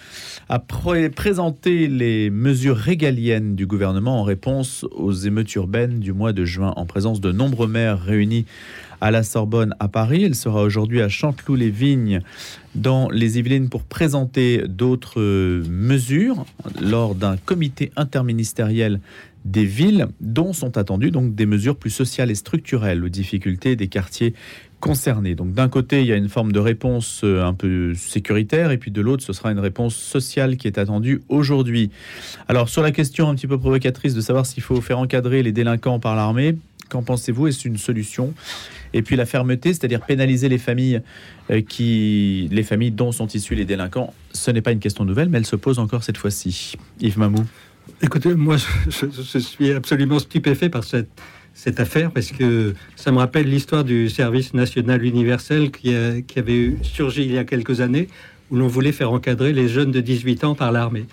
a 0.49 0.59
présenté 0.59 1.87
les 1.87 2.29
mesures 2.29 2.77
régaliennes 2.77 3.55
du 3.55 3.65
gouvernement 3.65 4.19
en 4.19 4.23
réponse 4.23 4.85
aux 4.91 5.13
émeutes 5.13 5.53
urbaines 5.55 5.99
du 5.99 6.13
mois 6.13 6.33
de 6.33 6.45
juin, 6.45 6.73
en 6.75 6.85
présence 6.85 7.21
de 7.21 7.31
nombreux 7.31 7.67
maires 7.67 7.99
réunis 7.99 8.45
à 9.01 9.11
la 9.11 9.23
Sorbonne 9.23 9.75
à 9.79 9.87
Paris. 9.87 10.23
Elle 10.23 10.35
sera 10.35 10.61
aujourd'hui 10.61 11.01
à 11.01 11.09
Chanteloup-les-Vignes 11.09 12.21
dans 12.75 13.09
les 13.09 13.39
Yvelines 13.39 13.69
pour 13.69 13.83
présenter 13.83 14.63
d'autres 14.67 15.21
mesures 15.69 16.45
lors 16.81 17.15
d'un 17.15 17.37
comité 17.37 17.91
interministériel 17.95 18.99
des 19.45 19.65
villes 19.65 20.07
dont 20.21 20.53
sont 20.53 20.77
attendues 20.77 21.11
donc 21.11 21.35
des 21.35 21.45
mesures 21.45 21.77
plus 21.77 21.91
sociales 21.91 22.31
et 22.31 22.35
structurelles 22.35 23.03
aux 23.03 23.09
difficultés 23.09 23.75
des 23.75 23.87
quartiers 23.87 24.33
concernés. 24.79 25.35
Donc 25.35 25.53
d'un 25.53 25.69
côté, 25.69 26.01
il 26.01 26.07
y 26.07 26.11
a 26.11 26.15
une 26.15 26.29
forme 26.29 26.51
de 26.51 26.59
réponse 26.59 27.21
euh, 27.23 27.43
un 27.43 27.53
peu 27.53 27.93
sécuritaire 27.93 28.71
et 28.71 28.77
puis 28.77 28.91
de 28.91 29.01
l'autre, 29.01 29.23
ce 29.23 29.33
sera 29.33 29.51
une 29.51 29.59
réponse 29.59 29.95
sociale 29.95 30.57
qui 30.57 30.67
est 30.67 30.77
attendue 30.77 31.21
aujourd'hui. 31.29 31.91
Alors 32.47 32.69
sur 32.69 32.81
la 32.81 32.91
question 32.91 33.29
un 33.29 33.35
petit 33.35 33.47
peu 33.47 33.57
provocatrice 33.57 34.13
de 34.13 34.21
savoir 34.21 34.45
s'il 34.45 34.63
faut 34.63 34.81
faire 34.81 34.99
encadrer 34.99 35.43
les 35.43 35.51
délinquants 35.51 35.99
par 35.99 36.15
l'armée, 36.15 36.57
qu'en 36.89 37.03
pensez-vous? 37.03 37.47
Est-ce 37.47 37.67
une 37.67 37.77
solution? 37.77 38.33
Et 38.95 39.01
puis 39.01 39.17
la 39.17 39.25
fermeté, 39.25 39.73
c'est-à-dire 39.73 39.99
pénaliser 39.99 40.47
les 40.47 40.57
familles 40.57 41.01
euh, 41.51 41.61
qui, 41.61 42.47
les 42.49 42.63
familles 42.63 42.91
dont 42.91 43.11
sont 43.11 43.27
issus 43.27 43.53
les 43.53 43.65
délinquants, 43.65 44.13
ce 44.31 44.51
n'est 44.51 44.61
pas 44.61 44.71
une 44.71 44.79
question 44.79 45.03
nouvelle, 45.03 45.27
mais 45.27 45.37
elle 45.37 45.45
se 45.45 45.57
pose 45.57 45.79
encore 45.79 46.05
cette 46.05 46.17
fois-ci. 46.17 46.75
Yves 47.01 47.19
Mamou. 47.19 47.43
Écoutez, 48.01 48.33
moi, 48.35 48.55
je, 48.87 49.37
suis 49.37 49.71
absolument 49.73 50.17
stupéfait 50.17 50.69
par 50.69 50.85
cette, 50.85 51.09
cette 51.53 51.81
affaire 51.81 52.09
parce 52.09 52.31
que 52.31 52.73
ça 52.95 53.11
me 53.11 53.17
rappelle 53.17 53.49
l'histoire 53.49 53.83
du 53.83 54.09
service 54.09 54.53
national 54.53 55.03
universel 55.03 55.71
qui, 55.71 55.93
qui 56.25 56.39
avait 56.39 56.77
surgi 56.81 57.25
il 57.25 57.33
y 57.33 57.37
a 57.37 57.43
quelques 57.43 57.81
années 57.81 58.07
où 58.49 58.55
l'on 58.55 58.67
voulait 58.67 58.93
faire 58.93 59.11
encadrer 59.11 59.51
les 59.51 59.67
jeunes 59.67 59.91
de 59.91 59.99
18 59.99 60.45
ans 60.45 60.55
par 60.55 60.71
l'armée. 60.71 61.05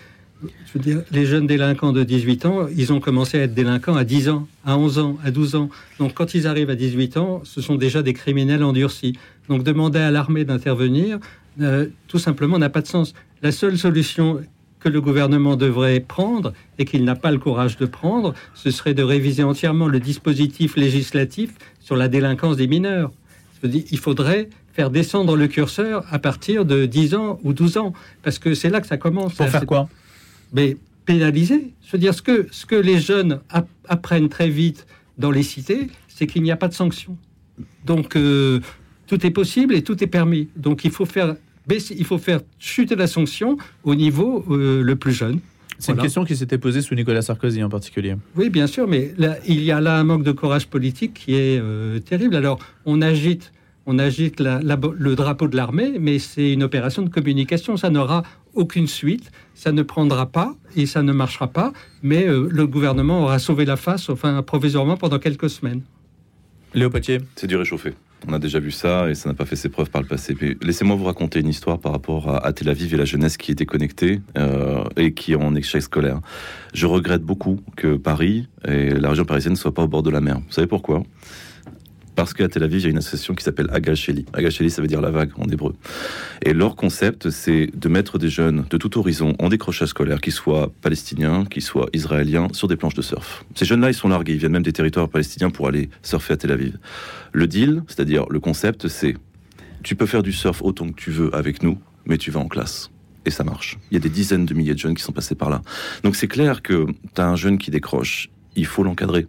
Je 0.42 0.72
veux 0.74 0.80
dire, 0.80 1.02
les 1.10 1.26
jeunes 1.26 1.46
délinquants 1.46 1.92
de 1.92 2.02
18 2.02 2.46
ans, 2.46 2.66
ils 2.76 2.92
ont 2.92 3.00
commencé 3.00 3.38
à 3.38 3.42
être 3.42 3.54
délinquants 3.54 3.96
à 3.96 4.04
10 4.04 4.28
ans, 4.28 4.48
à 4.64 4.76
11 4.76 4.98
ans, 4.98 5.18
à 5.24 5.30
12 5.30 5.54
ans. 5.54 5.70
Donc 5.98 6.14
quand 6.14 6.34
ils 6.34 6.46
arrivent 6.46 6.70
à 6.70 6.74
18 6.74 7.16
ans, 7.16 7.40
ce 7.44 7.60
sont 7.60 7.76
déjà 7.76 8.02
des 8.02 8.12
criminels 8.12 8.64
endurcis. 8.64 9.18
Donc 9.48 9.62
demander 9.62 10.00
à 10.00 10.10
l'armée 10.10 10.44
d'intervenir, 10.44 11.18
euh, 11.60 11.86
tout 12.08 12.18
simplement, 12.18 12.58
n'a 12.58 12.70
pas 12.70 12.80
de 12.80 12.86
sens. 12.86 13.14
La 13.42 13.52
seule 13.52 13.78
solution 13.78 14.40
que 14.80 14.88
le 14.88 15.00
gouvernement 15.00 15.56
devrait 15.56 16.00
prendre 16.00 16.52
et 16.78 16.84
qu'il 16.84 17.04
n'a 17.04 17.14
pas 17.14 17.30
le 17.30 17.38
courage 17.38 17.76
de 17.76 17.86
prendre, 17.86 18.34
ce 18.54 18.70
serait 18.70 18.94
de 18.94 19.02
réviser 19.02 19.44
entièrement 19.44 19.86
le 19.86 20.00
dispositif 20.00 20.76
législatif 20.76 21.52
sur 21.80 21.96
la 21.96 22.08
délinquance 22.08 22.56
des 22.56 22.66
mineurs. 22.66 23.12
Il 23.62 23.98
faudrait 23.98 24.48
faire 24.72 24.90
descendre 24.90 25.36
le 25.36 25.46
curseur 25.46 26.04
à 26.10 26.18
partir 26.18 26.64
de 26.64 26.86
10 26.86 27.14
ans 27.14 27.38
ou 27.44 27.52
12 27.52 27.76
ans, 27.76 27.92
parce 28.22 28.38
que 28.38 28.54
c'est 28.54 28.70
là 28.70 28.80
que 28.80 28.86
ça 28.86 28.96
commence. 28.96 29.34
Pour 29.34 29.48
faire 29.48 29.66
quoi? 29.66 29.88
Mais 30.52 30.76
pénaliser. 31.04 31.72
Veux 31.92 31.98
dire, 31.98 32.14
ce 32.14 32.22
que, 32.22 32.46
ce 32.50 32.64
que 32.64 32.74
les 32.74 32.98
jeunes 32.98 33.40
apprennent 33.88 34.28
très 34.28 34.48
vite 34.48 34.86
dans 35.18 35.30
les 35.30 35.42
cités, 35.42 35.88
c'est 36.08 36.26
qu'il 36.26 36.42
n'y 36.42 36.50
a 36.50 36.56
pas 36.56 36.68
de 36.68 36.74
sanction. 36.74 37.16
Donc, 37.84 38.16
euh, 38.16 38.60
tout 39.06 39.26
est 39.26 39.30
possible 39.30 39.74
et 39.74 39.82
tout 39.82 40.02
est 40.02 40.06
permis. 40.06 40.48
Donc, 40.56 40.84
il 40.84 40.90
faut 40.90 41.04
faire 41.04 41.36
il 41.70 42.04
faut 42.04 42.18
faire 42.18 42.40
chuter 42.58 42.96
la 42.96 43.06
sanction 43.06 43.56
au 43.84 43.94
niveau 43.94 44.44
euh, 44.50 44.82
le 44.82 44.96
plus 44.96 45.12
jeune. 45.12 45.38
C'est 45.78 45.92
une 45.92 45.98
question 45.98 46.24
qui 46.24 46.36
s'était 46.36 46.58
posée 46.58 46.80
sous 46.80 46.94
Nicolas 46.94 47.22
Sarkozy 47.22 47.62
en 47.62 47.68
particulier. 47.68 48.14
Oui, 48.36 48.50
bien 48.50 48.68
sûr, 48.68 48.86
mais 48.86 49.12
là, 49.18 49.36
il 49.48 49.62
y 49.62 49.72
a 49.72 49.80
là 49.80 49.98
un 49.98 50.04
manque 50.04 50.22
de 50.22 50.30
courage 50.30 50.68
politique 50.68 51.14
qui 51.14 51.34
est 51.34 51.58
euh, 51.60 51.98
terrible. 51.98 52.36
Alors, 52.36 52.60
on 52.86 53.02
agite, 53.02 53.52
on 53.86 53.98
agite 53.98 54.40
le 54.40 55.14
drapeau 55.14 55.48
de 55.48 55.56
l'armée, 55.56 55.98
mais 55.98 56.18
c'est 56.18 56.52
une 56.52 56.62
opération 56.62 57.02
de 57.02 57.08
communication. 57.08 57.76
Ça 57.76 57.90
n'aura 57.90 58.22
aucune 58.54 58.86
suite, 58.86 59.30
ça 59.54 59.72
ne 59.72 59.82
prendra 59.82 60.26
pas 60.26 60.54
et 60.76 60.86
ça 60.86 61.02
ne 61.02 61.12
marchera 61.12 61.48
pas. 61.48 61.72
Mais 62.02 62.26
euh, 62.26 62.48
le 62.50 62.66
gouvernement 62.66 63.22
aura 63.22 63.38
sauvé 63.38 63.64
la 63.64 63.76
face, 63.76 64.08
enfin 64.08 64.42
provisoirement 64.42 64.96
pendant 64.96 65.18
quelques 65.18 65.50
semaines. 65.50 65.82
Léo 66.74 66.90
Potier, 66.90 67.18
c'est 67.36 67.46
du 67.46 67.56
réchauffé. 67.56 67.92
On 68.28 68.32
a 68.32 68.38
déjà 68.38 68.60
vu 68.60 68.70
ça 68.70 69.10
et 69.10 69.14
ça 69.14 69.28
n'a 69.28 69.34
pas 69.34 69.44
fait 69.44 69.56
ses 69.56 69.68
preuves 69.68 69.90
par 69.90 70.00
le 70.00 70.06
passé. 70.06 70.36
laissez-moi 70.62 70.94
vous 70.94 71.04
raconter 71.04 71.40
une 71.40 71.48
histoire 71.48 71.80
par 71.80 71.90
rapport 71.90 72.44
à, 72.44 72.52
Tel 72.52 72.68
Aviv 72.68 72.94
et 72.94 72.96
la 72.96 73.04
jeunesse 73.04 73.36
qui 73.36 73.50
est 73.50 73.56
déconnectée 73.56 74.20
euh, 74.38 74.84
et 74.96 75.12
qui 75.12 75.32
est 75.32 75.36
en 75.36 75.56
échec 75.56 75.82
scolaire. 75.82 76.20
Je 76.72 76.86
regrette 76.86 77.22
beaucoup 77.22 77.60
que 77.76 77.96
Paris 77.96 78.46
et 78.64 78.90
la 78.90 79.08
région 79.08 79.24
parisienne 79.24 79.54
ne 79.54 79.58
soient 79.58 79.74
pas 79.74 79.82
au 79.82 79.88
bord 79.88 80.04
de 80.04 80.10
la 80.10 80.20
mer. 80.20 80.36
Vous 80.36 80.52
savez 80.52 80.68
pourquoi? 80.68 81.02
Parce 82.14 82.34
qu'à 82.34 82.48
Tel 82.48 82.62
Aviv, 82.62 82.80
il 82.80 82.82
y 82.84 82.86
a 82.86 82.90
une 82.90 82.98
association 82.98 83.34
qui 83.34 83.42
s'appelle 83.42 83.68
Agasheli. 83.72 84.26
Agasheli, 84.32 84.70
ça 84.70 84.82
veut 84.82 84.88
dire 84.88 85.00
la 85.00 85.10
vague 85.10 85.30
en 85.38 85.48
hébreu. 85.48 85.74
Et 86.42 86.52
leur 86.52 86.76
concept, 86.76 87.30
c'est 87.30 87.70
de 87.74 87.88
mettre 87.88 88.18
des 88.18 88.28
jeunes 88.28 88.64
de 88.68 88.76
tout 88.76 88.98
horizon 88.98 89.34
en 89.38 89.48
décrochage 89.48 89.88
scolaire, 89.88 90.20
qu'ils 90.20 90.32
soient 90.32 90.70
palestiniens, 90.82 91.44
qu'ils 91.44 91.62
soient 91.62 91.88
israéliens, 91.92 92.48
sur 92.52 92.68
des 92.68 92.76
planches 92.76 92.94
de 92.94 93.02
surf. 93.02 93.44
Ces 93.54 93.64
jeunes-là, 93.64 93.90
ils 93.90 93.94
sont 93.94 94.08
largués, 94.08 94.34
ils 94.34 94.38
viennent 94.38 94.52
même 94.52 94.62
des 94.62 94.72
territoires 94.72 95.08
palestiniens 95.08 95.50
pour 95.50 95.68
aller 95.68 95.88
surfer 96.02 96.34
à 96.34 96.36
Tel 96.36 96.52
Aviv. 96.52 96.78
Le 97.32 97.46
deal, 97.46 97.82
c'est-à-dire 97.88 98.26
le 98.28 98.40
concept, 98.40 98.88
c'est 98.88 99.16
tu 99.82 99.96
peux 99.96 100.06
faire 100.06 100.22
du 100.22 100.32
surf 100.32 100.62
autant 100.62 100.88
que 100.88 101.00
tu 101.00 101.10
veux 101.10 101.34
avec 101.34 101.62
nous, 101.62 101.78
mais 102.06 102.18
tu 102.18 102.30
vas 102.30 102.40
en 102.40 102.48
classe. 102.48 102.90
Et 103.24 103.30
ça 103.30 103.44
marche. 103.44 103.78
Il 103.90 103.94
y 103.94 103.96
a 103.96 104.00
des 104.00 104.08
dizaines 104.08 104.46
de 104.46 104.54
milliers 104.54 104.74
de 104.74 104.78
jeunes 104.78 104.94
qui 104.94 105.02
sont 105.02 105.12
passés 105.12 105.34
par 105.34 105.50
là. 105.50 105.62
Donc 106.02 106.16
c'est 106.16 106.28
clair 106.28 106.62
que 106.62 106.86
tu 107.14 107.20
as 107.20 107.26
un 107.26 107.36
jeune 107.36 107.58
qui 107.58 107.70
décroche, 107.70 108.30
il 108.56 108.66
faut 108.66 108.82
l'encadrer. 108.82 109.26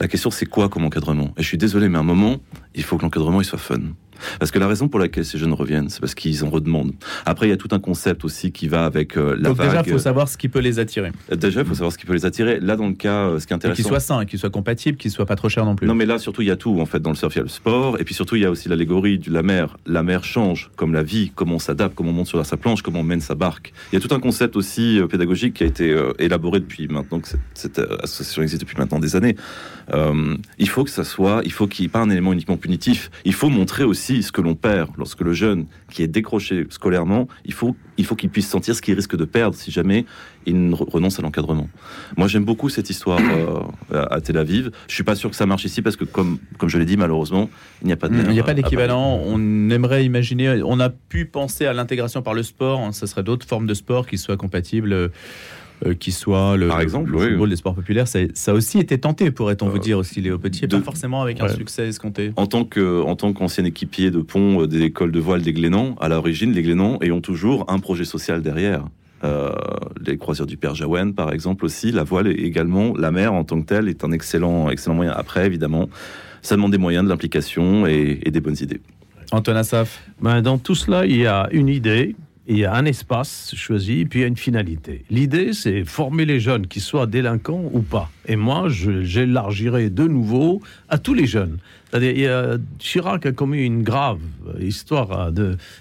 La 0.00 0.08
question, 0.08 0.30
c'est 0.30 0.46
quoi 0.46 0.70
comme 0.70 0.84
encadrement? 0.84 1.34
Et 1.36 1.42
je 1.42 1.46
suis 1.46 1.58
désolé, 1.58 1.90
mais 1.90 1.98
à 1.98 2.00
un 2.00 2.04
moment, 2.04 2.38
il 2.74 2.82
faut 2.82 2.96
que 2.96 3.02
l'encadrement 3.02 3.42
il 3.42 3.44
soit 3.44 3.58
fun. 3.58 3.80
Parce 4.38 4.50
que 4.50 4.58
la 4.58 4.68
raison 4.68 4.88
pour 4.88 5.00
laquelle 5.00 5.24
ces 5.24 5.38
jeunes 5.38 5.52
reviennent, 5.52 5.88
c'est 5.88 6.00
parce 6.00 6.14
qu'ils 6.14 6.44
en 6.44 6.50
redemandent. 6.50 6.92
Après, 7.26 7.46
il 7.46 7.50
y 7.50 7.52
a 7.52 7.56
tout 7.56 7.68
un 7.72 7.78
concept 7.78 8.24
aussi 8.24 8.52
qui 8.52 8.68
va 8.68 8.84
avec 8.84 9.16
euh, 9.16 9.36
la 9.36 9.50
Donc 9.50 9.58
déjà, 9.58 9.82
il 9.84 9.92
faut 9.92 9.98
savoir 9.98 10.28
ce 10.28 10.36
qui 10.36 10.48
peut 10.48 10.60
les 10.60 10.78
attirer. 10.78 11.12
Euh, 11.30 11.36
déjà, 11.36 11.60
il 11.60 11.66
faut 11.66 11.74
savoir 11.74 11.92
ce 11.92 11.98
qui 11.98 12.06
peut 12.06 12.12
les 12.12 12.26
attirer. 12.26 12.60
Là, 12.60 12.76
dans 12.76 12.88
le 12.88 12.94
cas, 12.94 13.28
euh, 13.28 13.38
ce 13.38 13.46
qui 13.46 13.52
est 13.52 13.56
intéressant... 13.56 13.76
Qu'ils 13.76 13.88
soient 13.88 14.00
sains, 14.00 14.24
qu'ils 14.24 14.38
soient 14.38 14.50
compatibles, 14.50 14.98
qu'ils 14.98 15.10
soient 15.10 15.26
pas 15.26 15.36
trop 15.36 15.48
chers 15.48 15.64
non 15.64 15.76
plus. 15.76 15.86
Non, 15.86 15.94
mais 15.94 16.06
là, 16.06 16.18
surtout, 16.18 16.42
il 16.42 16.48
y 16.48 16.50
a 16.50 16.56
tout, 16.56 16.80
en 16.80 16.86
fait, 16.86 17.00
dans 17.00 17.10
le 17.10 17.16
surf, 17.16 17.34
il 17.34 17.38
y 17.38 17.40
a 17.40 17.44
le 17.44 17.48
sport, 17.48 18.00
et 18.00 18.04
puis 18.04 18.14
surtout, 18.14 18.36
il 18.36 18.42
y 18.42 18.44
a 18.44 18.50
aussi 18.50 18.68
l'allégorie 18.68 19.18
de 19.18 19.32
la 19.32 19.42
mer. 19.42 19.76
La 19.86 20.02
mer 20.02 20.24
change, 20.24 20.70
comme 20.76 20.92
la 20.92 21.02
vie, 21.02 21.32
comment 21.34 21.56
on 21.56 21.58
s'adapte, 21.58 21.94
comment 21.94 22.10
on 22.10 22.14
monte 22.14 22.26
sur 22.26 22.44
sa 22.44 22.56
planche, 22.56 22.82
comment 22.82 23.00
on 23.00 23.04
mène 23.04 23.20
sa 23.20 23.34
barque. 23.34 23.72
Il 23.92 23.96
y 23.96 23.98
a 24.02 24.06
tout 24.06 24.14
un 24.14 24.20
concept 24.20 24.56
aussi 24.56 25.00
pédagogique 25.10 25.54
qui 25.54 25.64
a 25.64 25.66
été 25.66 25.96
élaboré 26.18 26.60
depuis 26.60 26.88
maintenant 26.88 27.20
que 27.20 27.28
cette, 27.54 27.80
association 28.02 28.42
existe 28.42 28.62
depuis 28.62 28.76
maintenant 28.78 28.98
des 28.98 29.16
années. 29.16 29.36
il 30.58 30.68
faut 30.68 30.84
que 30.84 30.90
ça 30.90 31.04
soit, 31.04 31.42
il 31.44 31.52
faut 31.52 31.66
qu'il 31.66 31.84
n'y 31.84 31.86
ait 31.86 31.92
pas 31.92 32.00
un 32.00 32.10
élément 32.10 32.32
uniquement 32.32 32.56
punitif. 32.56 33.10
Il 33.24 33.34
faut 33.34 33.48
montrer 33.48 33.84
aussi 33.84 34.09
ce 34.22 34.32
que 34.32 34.40
l'on 34.40 34.54
perd 34.54 34.90
lorsque 34.96 35.20
le 35.20 35.32
jeune 35.32 35.66
qui 35.90 36.02
est 36.02 36.08
décroché 36.08 36.66
scolairement, 36.70 37.28
il 37.44 37.52
faut 37.52 37.76
il 37.96 38.04
faut 38.06 38.16
qu'il 38.16 38.30
puisse 38.30 38.48
sentir 38.48 38.74
ce 38.74 38.82
qu'il 38.82 38.94
risque 38.94 39.16
de 39.16 39.24
perdre 39.24 39.54
si 39.54 39.70
jamais 39.70 40.06
il 40.46 40.72
renonce 40.74 41.18
à 41.18 41.22
l'encadrement. 41.22 41.68
Moi, 42.16 42.28
j'aime 42.28 42.44
beaucoup 42.44 42.70
cette 42.70 42.88
histoire 42.88 43.20
euh, 43.20 44.06
à 44.10 44.20
Tel 44.22 44.38
Aviv. 44.38 44.70
Je 44.88 44.94
suis 44.94 45.04
pas 45.04 45.14
sûr 45.14 45.28
que 45.28 45.36
ça 45.36 45.44
marche 45.44 45.66
ici 45.66 45.82
parce 45.82 45.96
que, 45.96 46.04
comme, 46.04 46.38
comme 46.56 46.70
je 46.70 46.78
l'ai 46.78 46.86
dit, 46.86 46.96
malheureusement, 46.96 47.50
il 47.82 47.88
n'y 47.88 47.92
a 47.92 47.96
pas 47.96 48.08
de. 48.08 48.16
Il 48.16 48.30
n'y 48.30 48.40
a 48.40 48.44
pas 48.44 48.54
d'équivalent. 48.54 49.20
On 49.24 49.68
aimerait 49.68 50.04
imaginer. 50.04 50.62
On 50.64 50.80
a 50.80 50.88
pu 50.88 51.26
penser 51.26 51.66
à 51.66 51.74
l'intégration 51.74 52.22
par 52.22 52.32
le 52.32 52.42
sport. 52.42 52.80
Hein. 52.80 52.92
Ce 52.92 53.06
serait 53.06 53.22
d'autres 53.22 53.46
formes 53.46 53.66
de 53.66 53.74
sport 53.74 54.06
qui 54.06 54.16
soient 54.16 54.38
compatibles 54.38 55.10
euh, 55.86 55.94
qui 55.94 56.12
soit 56.12 56.58
le, 56.58 56.68
Par 56.68 56.80
exemple, 56.80 57.10
le 57.10 57.18
football 57.18 57.48
des 57.48 57.56
sports 57.56 57.74
populaires. 57.74 58.06
Ça, 58.06 58.18
ça 58.34 58.52
a 58.52 58.54
aussi 58.54 58.78
été 58.78 58.98
tenté, 58.98 59.30
pourrait-on 59.30 59.68
vous 59.68 59.76
euh, 59.76 59.80
dire 59.80 59.98
aussi, 59.98 60.20
Léo 60.20 60.38
Petit, 60.38 60.66
pas 60.66 60.80
forcément 60.80 61.22
avec 61.22 61.40
un 61.40 61.48
succès 61.48 61.88
escompté. 61.88 62.32
En 62.36 62.46
tant 62.46 62.64
que, 62.64 63.02
en 63.02 63.16
tant 63.16 63.32
qu'ancien 63.32 63.64
équipier 63.64 64.10
de 64.10 64.18
pont 64.18 64.62
euh, 64.62 64.66
des 64.66 64.82
écoles 64.82 65.10
de 65.10 65.20
voile 65.20 65.40
des 65.40 65.54
Glénans, 65.54 65.96
à 66.00 66.08
l'origine, 66.08 66.52
les 66.52 66.62
Glénans 66.62 66.98
ayant 67.00 67.20
toujours 67.22 67.64
un 67.68 67.78
projet 67.78 68.04
social 68.04 68.42
derrière. 68.42 68.84
les 70.06 70.18
croisières 70.18 70.46
du 70.46 70.56
Père 70.56 70.74
Jaouen, 70.74 71.12
par 71.12 71.32
exemple, 71.32 71.64
aussi. 71.64 71.92
La 71.92 72.04
voile 72.04 72.28
également, 72.28 72.94
la 72.96 73.10
mer 73.10 73.32
en 73.32 73.44
tant 73.44 73.60
que 73.60 73.66
telle 73.66 73.88
est 73.88 74.04
un 74.04 74.12
excellent, 74.12 74.70
excellent 74.70 74.96
moyen. 74.96 75.12
Après, 75.12 75.46
évidemment, 75.46 75.88
ça 76.42 76.56
demande 76.56 76.72
des 76.72 76.78
moyens, 76.78 77.04
de 77.04 77.08
l'implication 77.08 77.86
et, 77.86 78.16
des 78.16 78.40
bonnes 78.40 78.56
idées. 78.60 78.80
Antoine 79.32 79.56
Assaf 79.56 80.02
ben, 80.20 80.42
Dans 80.42 80.58
tout 80.58 80.74
cela, 80.74 81.06
il 81.06 81.16
y 81.16 81.26
a 81.26 81.48
une 81.52 81.68
idée 81.68 82.16
il 82.46 82.58
y 82.58 82.64
a 82.64 82.74
un 82.74 82.84
espace 82.84 83.54
choisi, 83.54 84.04
puis 84.06 84.20
il 84.20 84.22
y 84.22 84.24
a 84.24 84.28
une 84.28 84.36
finalité. 84.36 85.04
L'idée, 85.10 85.52
c'est 85.52 85.84
former 85.84 86.24
les 86.24 86.40
jeunes, 86.40 86.66
qu'ils 86.66 86.82
soient 86.82 87.06
délinquants 87.06 87.70
ou 87.72 87.80
pas. 87.80 88.10
Et 88.26 88.36
moi, 88.36 88.68
j'élargirai 88.68 89.90
de 89.90 90.04
nouveau 90.04 90.60
à 90.88 90.98
tous 90.98 91.14
les 91.14 91.26
jeunes. 91.26 91.58
C'est-à-dire, 91.90 92.58
Chirac 92.78 93.26
a 93.26 93.32
commis 93.32 93.64
une 93.64 93.82
grave 93.82 94.20
histoire 94.58 95.32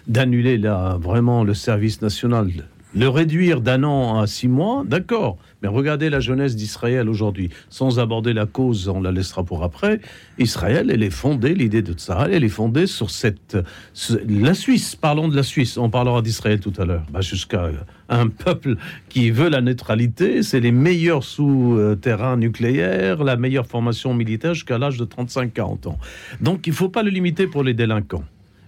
d'annuler 0.08 0.58
vraiment 1.00 1.44
le 1.44 1.54
service 1.54 2.02
national 2.02 2.52
le 2.96 3.08
réduire 3.08 3.62
d'un 3.62 3.84
an 3.84 4.20
à 4.20 4.28
six 4.28 4.48
mois, 4.48 4.84
d'accord. 4.86 5.38
Mais 5.62 5.68
regardez 5.68 6.10
la 6.10 6.20
jeunesse 6.20 6.56
d'Israël 6.56 7.10
aujourd'hui. 7.10 7.50
Sans 7.70 8.00
aborder 8.00 8.34
la 8.34 8.46
cause, 8.46 8.88
on 8.88 9.02
la 9.02 9.12
laissera 9.12 9.44
pour 9.44 9.64
après. 9.64 10.00
Israël, 10.38 10.90
elle 10.90 11.04
est 11.04 11.10
fondée, 11.10 11.54
l'idée 11.54 11.82
de 11.82 11.94
Tsahal, 11.94 12.34
elle 12.34 12.44
est 12.44 12.50
fondée 12.50 12.88
sur 12.88 13.10
cette. 13.10 13.58
la 14.28 14.54
Suisse, 14.54 14.96
parlons 14.96 15.28
de 15.28 15.36
la 15.36 15.44
Suisse, 15.44 15.78
on 15.78 15.90
parlera 15.90 16.22
d'Israël 16.22 16.60
tout 16.60 16.74
à 16.78 16.86
l'heure. 16.86 17.04
Bah, 17.12 17.22
Jusqu'à 17.22 17.70
un 18.08 18.28
peuple 18.28 18.78
qui 19.10 19.32
veut 19.32 19.50
la 19.50 19.62
neutralité, 19.62 20.44
c'est 20.44 20.60
les 20.60 20.72
meilleurs 20.72 21.24
sous-terrains 21.24 22.38
nucléaires, 22.38 23.24
la 23.24 23.36
meilleure 23.36 23.68
formation 23.68 24.14
militaire 24.14 24.54
jusqu'à 24.54 24.78
l'âge 24.78 24.98
de 24.98 25.06
35-40 25.06 25.88
ans. 25.90 26.00
Donc 26.42 26.68
il 26.68 26.72
ne 26.72 26.76
faut 26.76 26.90
pas 26.90 27.04
le 27.04 27.10
limiter 27.10 27.48
pour 27.48 27.64
les 27.64 27.74
délinquants. 27.74 28.24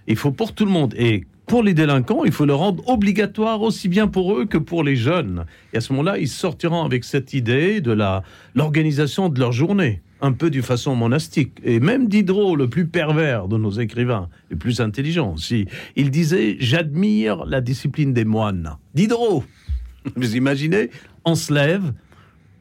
Il 0.06 0.16
faut 0.16 0.32
pour 0.32 0.52
tout 0.52 0.64
le 0.64 0.70
monde. 0.70 0.94
Et 0.96 1.24
pour 1.46 1.62
les 1.62 1.74
délinquants, 1.74 2.24
il 2.24 2.32
faut 2.32 2.46
le 2.46 2.54
rendre 2.54 2.88
obligatoire 2.88 3.62
aussi 3.62 3.88
bien 3.88 4.08
pour 4.08 4.36
eux 4.36 4.46
que 4.46 4.58
pour 4.58 4.84
les 4.84 4.96
jeunes. 4.96 5.44
Et 5.72 5.78
à 5.78 5.80
ce 5.80 5.92
moment-là, 5.92 6.18
ils 6.18 6.28
sortiront 6.28 6.84
avec 6.84 7.04
cette 7.04 7.34
idée 7.34 7.80
de 7.80 7.92
la 7.92 8.22
l'organisation 8.54 9.28
de 9.28 9.38
leur 9.38 9.52
journée, 9.52 10.02
un 10.20 10.32
peu 10.32 10.50
d'une 10.50 10.62
façon 10.62 10.94
monastique. 10.94 11.58
Et 11.64 11.80
même 11.80 12.08
Diderot, 12.08 12.56
le 12.56 12.68
plus 12.68 12.86
pervers 12.86 13.48
de 13.48 13.58
nos 13.58 13.72
écrivains, 13.72 14.28
le 14.50 14.56
plus 14.56 14.80
intelligent 14.80 15.32
aussi, 15.34 15.66
il 15.96 16.10
disait 16.10 16.56
J'admire 16.60 17.44
la 17.44 17.60
discipline 17.60 18.12
des 18.12 18.24
moines. 18.24 18.76
Diderot 18.94 19.44
Vous 20.16 20.36
imaginez 20.36 20.90
On 21.24 21.34
se 21.34 21.52
lève, 21.52 21.92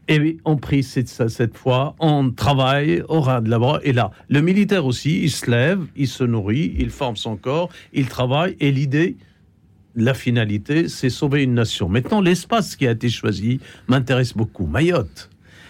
et 0.08 0.38
on 0.46 0.58
prie 0.58 0.84
cette, 0.84 1.30
cette 1.30 1.58
fois, 1.58 1.96
on 2.00 2.32
travaille 2.32 3.04
au 3.08 3.22
ras 3.22 3.42
de 3.42 3.50
la 3.50 3.60
bras. 3.60 3.80
Et 3.84 3.94
là, 3.94 4.12
le 4.30 4.42
militaire 4.42 4.86
aussi, 4.86 5.22
il 5.24 5.32
se 5.32 5.50
lève, 5.50 5.86
il 5.96 6.08
se 6.08 6.24
nourrit, 6.24 6.76
il 6.78 6.90
forme 6.90 7.16
son 7.16 7.38
corps, 7.38 7.70
il 7.94 8.08
travaille. 8.08 8.58
Et 8.60 8.72
l'idée, 8.72 9.16
la 9.96 10.14
finalité, 10.14 10.88
c'est 10.88 11.10
sauver 11.10 11.44
une 11.44 11.54
nation. 11.54 11.88
Maintenant, 11.88 12.22
l'espace 12.22 12.76
qui 12.76 12.88
a 12.88 12.92
été 12.92 13.10
choisi 13.10 13.60
m'intéresse 13.88 14.34
beaucoup. 14.34 14.66
Mayotte. 14.66 15.30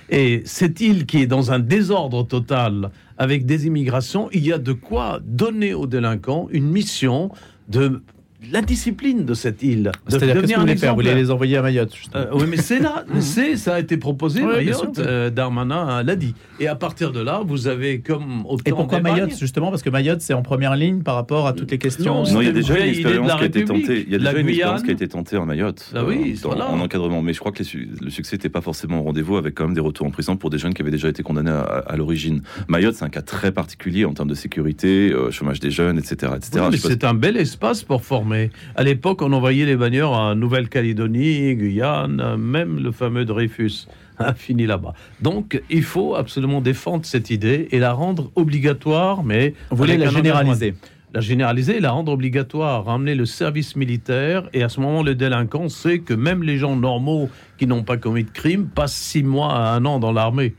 Et 0.09 0.41
cette 0.45 0.81
île 0.81 1.05
qui 1.05 1.21
est 1.21 1.27
dans 1.27 1.51
un 1.51 1.59
désordre 1.59 2.27
total 2.27 2.91
avec 3.17 3.45
des 3.45 3.67
immigrations, 3.67 4.29
il 4.31 4.45
y 4.45 4.51
a 4.51 4.57
de 4.57 4.73
quoi 4.73 5.19
donner 5.23 5.73
aux 5.73 5.87
délinquants 5.87 6.47
une 6.51 6.69
mission 6.69 7.31
de 7.69 8.01
l'indiscipline 8.49 9.25
de 9.25 9.33
cette 9.33 9.61
île. 9.61 9.91
C'est-à-dire 10.07 10.41
qu'est-ce 10.41 10.53
que 10.53 10.55
vous 10.55 10.61
voulez 10.61 10.77
faire? 10.77 10.91
Vous 10.91 11.01
voulez 11.01 11.13
les 11.13 11.29
envoyer 11.29 11.57
à 11.57 11.61
Mayotte 11.61 11.93
euh, 12.15 12.25
Oui, 12.33 12.45
mais 12.47 12.57
c'est 12.57 12.79
là, 12.79 13.05
c'est, 13.19 13.55
ça 13.55 13.75
a 13.75 13.79
été 13.79 13.97
proposé, 13.97 14.41
Mayotte, 14.41 14.99
euh, 14.99 15.29
Darmanin 15.29 16.01
l'a 16.03 16.15
dit. 16.15 16.33
Et 16.59 16.67
à 16.67 16.75
partir 16.75 17.11
de 17.11 17.19
là, 17.19 17.41
vous 17.45 17.67
avez 17.67 17.99
comme 17.99 18.45
autant 18.45 18.63
Et 18.65 18.71
pourquoi 18.71 18.99
Mayotte, 18.99 19.37
justement? 19.37 19.69
Parce 19.69 19.83
que 19.83 19.89
Mayotte, 19.89 20.21
c'est 20.21 20.33
en 20.33 20.41
première 20.41 20.75
ligne 20.75 21.01
par 21.01 21.15
rapport 21.15 21.47
à 21.47 21.53
toutes 21.53 21.71
les 21.71 21.77
questions 21.77 22.23
Non, 22.23 22.41
il 22.41 22.47
y 22.47 22.49
a 22.49 22.53
déjà 22.53 22.79
une 22.79 22.89
expérience 22.89 23.35
qui 23.35 23.43
a 23.43 23.45
été 23.45 23.65
tentée. 23.65 24.03
Il 24.07 24.11
y 24.11 24.15
a 24.15 24.17
déjà 24.17 24.31
une 24.31 24.49
expérience 24.49 24.83
qui 24.83 24.89
a 24.89 24.93
été 24.93 25.07
tentée 25.07 25.37
en 25.37 25.45
Mayotte, 25.45 25.91
ah 25.95 26.03
oui, 26.03 26.39
euh, 26.43 26.49
en 26.49 26.79
encadrement. 26.79 27.21
Mais 27.21 27.33
je 27.33 27.39
crois 27.39 27.51
que 27.51 27.63
le 27.63 28.09
succès 28.09 28.37
n'était 28.37 28.49
pas 28.49 28.61
forcément 28.61 28.99
au 28.99 29.03
rendez-vous, 29.03 29.37
avec 29.37 29.55
quand 29.55 29.65
même 29.65 29.75
des 29.75 29.81
retours 29.81 30.07
en 30.07 30.11
prison 30.11 30.35
pour 30.35 30.49
des 30.49 30.57
jeunes 30.57 30.73
qui 30.73 30.81
avaient 30.81 30.91
déjà 30.91 31.09
été 31.09 31.21
condamnés 31.21 31.51
à, 31.51 31.95
l'origine. 31.95 32.41
Mayotte, 32.67 32.95
c'est 32.95 33.05
un 33.05 33.09
cas 33.09 33.21
très 33.21 33.51
particulier 33.51 34.05
en 34.05 34.13
termes 34.13 34.29
de 34.29 34.35
sécurité, 34.35 35.13
chômage 35.29 35.59
des 35.59 35.71
jeunes, 35.71 35.99
etc. 35.99 36.33
etc. 36.35 36.65
c'est 36.77 37.03
un 37.03 37.13
bel 37.13 37.37
espace 37.37 37.83
pour 37.83 38.03
former. 38.03 38.30
À 38.75 38.83
l'époque, 38.83 39.21
on 39.21 39.31
envoyait 39.33 39.65
les 39.65 39.75
bagneurs 39.75 40.11
en 40.11 40.35
Nouvelle-Calédonie, 40.35 41.55
Guyane, 41.55 42.35
même 42.37 42.79
le 42.79 42.91
fameux 42.91 43.25
Dreyfus 43.25 43.87
a 44.17 44.33
fini 44.33 44.65
là-bas. 44.65 44.93
Donc, 45.21 45.61
il 45.69 45.83
faut 45.83 46.15
absolument 46.15 46.61
défendre 46.61 47.05
cette 47.05 47.29
idée 47.29 47.67
et 47.71 47.79
la 47.79 47.93
rendre 47.93 48.31
obligatoire, 48.35 49.23
mais... 49.23 49.53
Vous 49.69 49.77
voulez 49.77 49.97
la 49.97 50.09
généraliser? 50.09 50.75
La 51.13 51.19
généraliser 51.19 51.77
et 51.77 51.79
la 51.81 51.91
rendre 51.91 52.13
obligatoire, 52.13 52.85
ramener 52.85 53.15
le 53.15 53.25
service 53.25 53.75
militaire, 53.75 54.49
et 54.53 54.63
à 54.63 54.69
ce 54.69 54.79
moment, 54.79 55.03
le 55.03 55.13
délinquant 55.13 55.67
sait 55.67 55.99
que 55.99 56.13
même 56.13 56.41
les 56.41 56.57
gens 56.57 56.77
normaux 56.77 57.29
qui 57.57 57.67
n'ont 57.67 57.83
pas 57.83 57.97
commis 57.97 58.23
de 58.23 58.29
crime 58.29 58.67
passent 58.67 58.95
six 58.95 59.23
mois 59.23 59.53
à 59.53 59.75
un 59.75 59.83
an 59.83 59.99
dans 59.99 60.13
l'armée. 60.13 60.55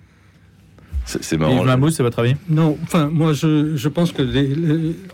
C'est 1.04 1.36
marrant. 1.36 1.64
Yves 1.66 1.90
c'est 1.90 2.02
votre 2.02 2.18
avis? 2.20 2.36
Non, 2.48 2.76
enfin, 2.82 3.08
moi, 3.08 3.32
je, 3.32 3.88
pense 3.88 4.12
que, 4.12 4.22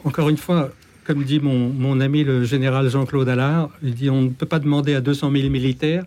encore 0.04 0.28
une 0.28 0.36
fois, 0.36 0.70
comme 1.08 1.24
dit 1.24 1.40
mon, 1.40 2.00
ami 2.00 2.22
le 2.22 2.44
général 2.44 2.90
Jean-Claude 2.90 3.30
Allard, 3.30 3.70
il 3.82 3.94
dit 3.94 4.10
on 4.10 4.20
ne 4.20 4.28
peut 4.28 4.44
pas 4.44 4.58
demander 4.58 4.94
à 4.94 5.00
200 5.00 5.32
000 5.32 5.48
militaires 5.48 6.04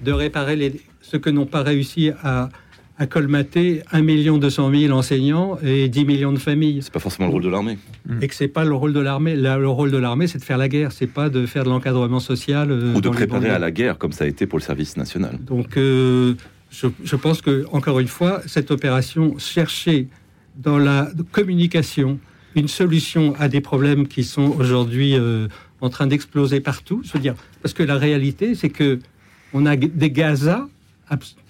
de 0.00 0.12
réparer 0.12 0.54
les, 0.54 0.80
ce 1.02 1.16
que 1.16 1.28
n'ont 1.28 1.44
pas 1.44 1.64
réussi 1.64 2.12
à, 2.22 2.50
colmater 3.10 3.82
1 3.90 4.02
million 4.02 4.38
200 4.38 4.70
000 4.72 4.96
enseignants 4.96 5.58
et 5.64 5.88
10 5.88 6.04
millions 6.04 6.32
de 6.32 6.38
familles. 6.38 6.82
C'est 6.82 6.92
pas 6.92 7.00
forcément 7.00 7.26
le 7.26 7.32
rôle 7.32 7.42
de 7.42 7.48
l'armée. 7.48 7.78
Et 8.22 8.28
que 8.28 8.34
c'est 8.36 8.46
pas 8.46 8.64
le 8.64 8.74
rôle 8.74 8.92
de 8.92 9.00
l'armée. 9.00 9.34
Le 9.34 9.68
rôle 9.68 9.90
de 9.90 9.98
l'armée, 9.98 10.28
c'est 10.28 10.38
de 10.38 10.44
faire 10.44 10.58
la 10.58 10.68
guerre, 10.68 10.92
c'est 10.92 11.08
pas 11.08 11.28
de 11.28 11.46
faire 11.46 11.64
de 11.64 11.70
l'encadrement 11.70 12.20
social. 12.20 12.70
Euh, 12.70 12.94
Ou 12.94 13.00
de 13.00 13.08
préparer 13.08 13.50
à 13.50 13.58
la 13.58 13.72
guerre, 13.72 13.98
comme 13.98 14.12
ça 14.12 14.22
a 14.22 14.28
été 14.28 14.46
pour 14.46 14.60
le 14.60 14.64
service 14.64 14.96
national. 14.96 15.36
Donc, 15.40 15.76
euh, 15.76 16.34
je, 16.70 16.86
je, 17.02 17.16
pense 17.16 17.42
que 17.42 17.66
encore 17.72 17.98
une 17.98 18.06
fois, 18.06 18.40
cette 18.46 18.70
opération 18.70 19.36
cherchée 19.38 20.06
dans 20.56 20.78
la 20.78 21.10
communication, 21.32 22.20
une 22.54 22.68
solution 22.68 23.34
à 23.38 23.48
des 23.48 23.60
problèmes 23.60 24.06
qui 24.06 24.24
sont 24.24 24.54
aujourd'hui 24.58 25.14
euh, 25.14 25.48
en 25.80 25.90
train 25.90 26.06
d'exploser 26.06 26.60
partout. 26.60 27.02
Veux 27.12 27.20
dire, 27.20 27.34
parce 27.62 27.74
que 27.74 27.82
la 27.82 27.96
réalité, 27.96 28.54
c'est 28.54 28.70
que 28.70 28.98
on 29.52 29.66
a 29.66 29.76
des 29.76 30.10
Gaza 30.10 30.68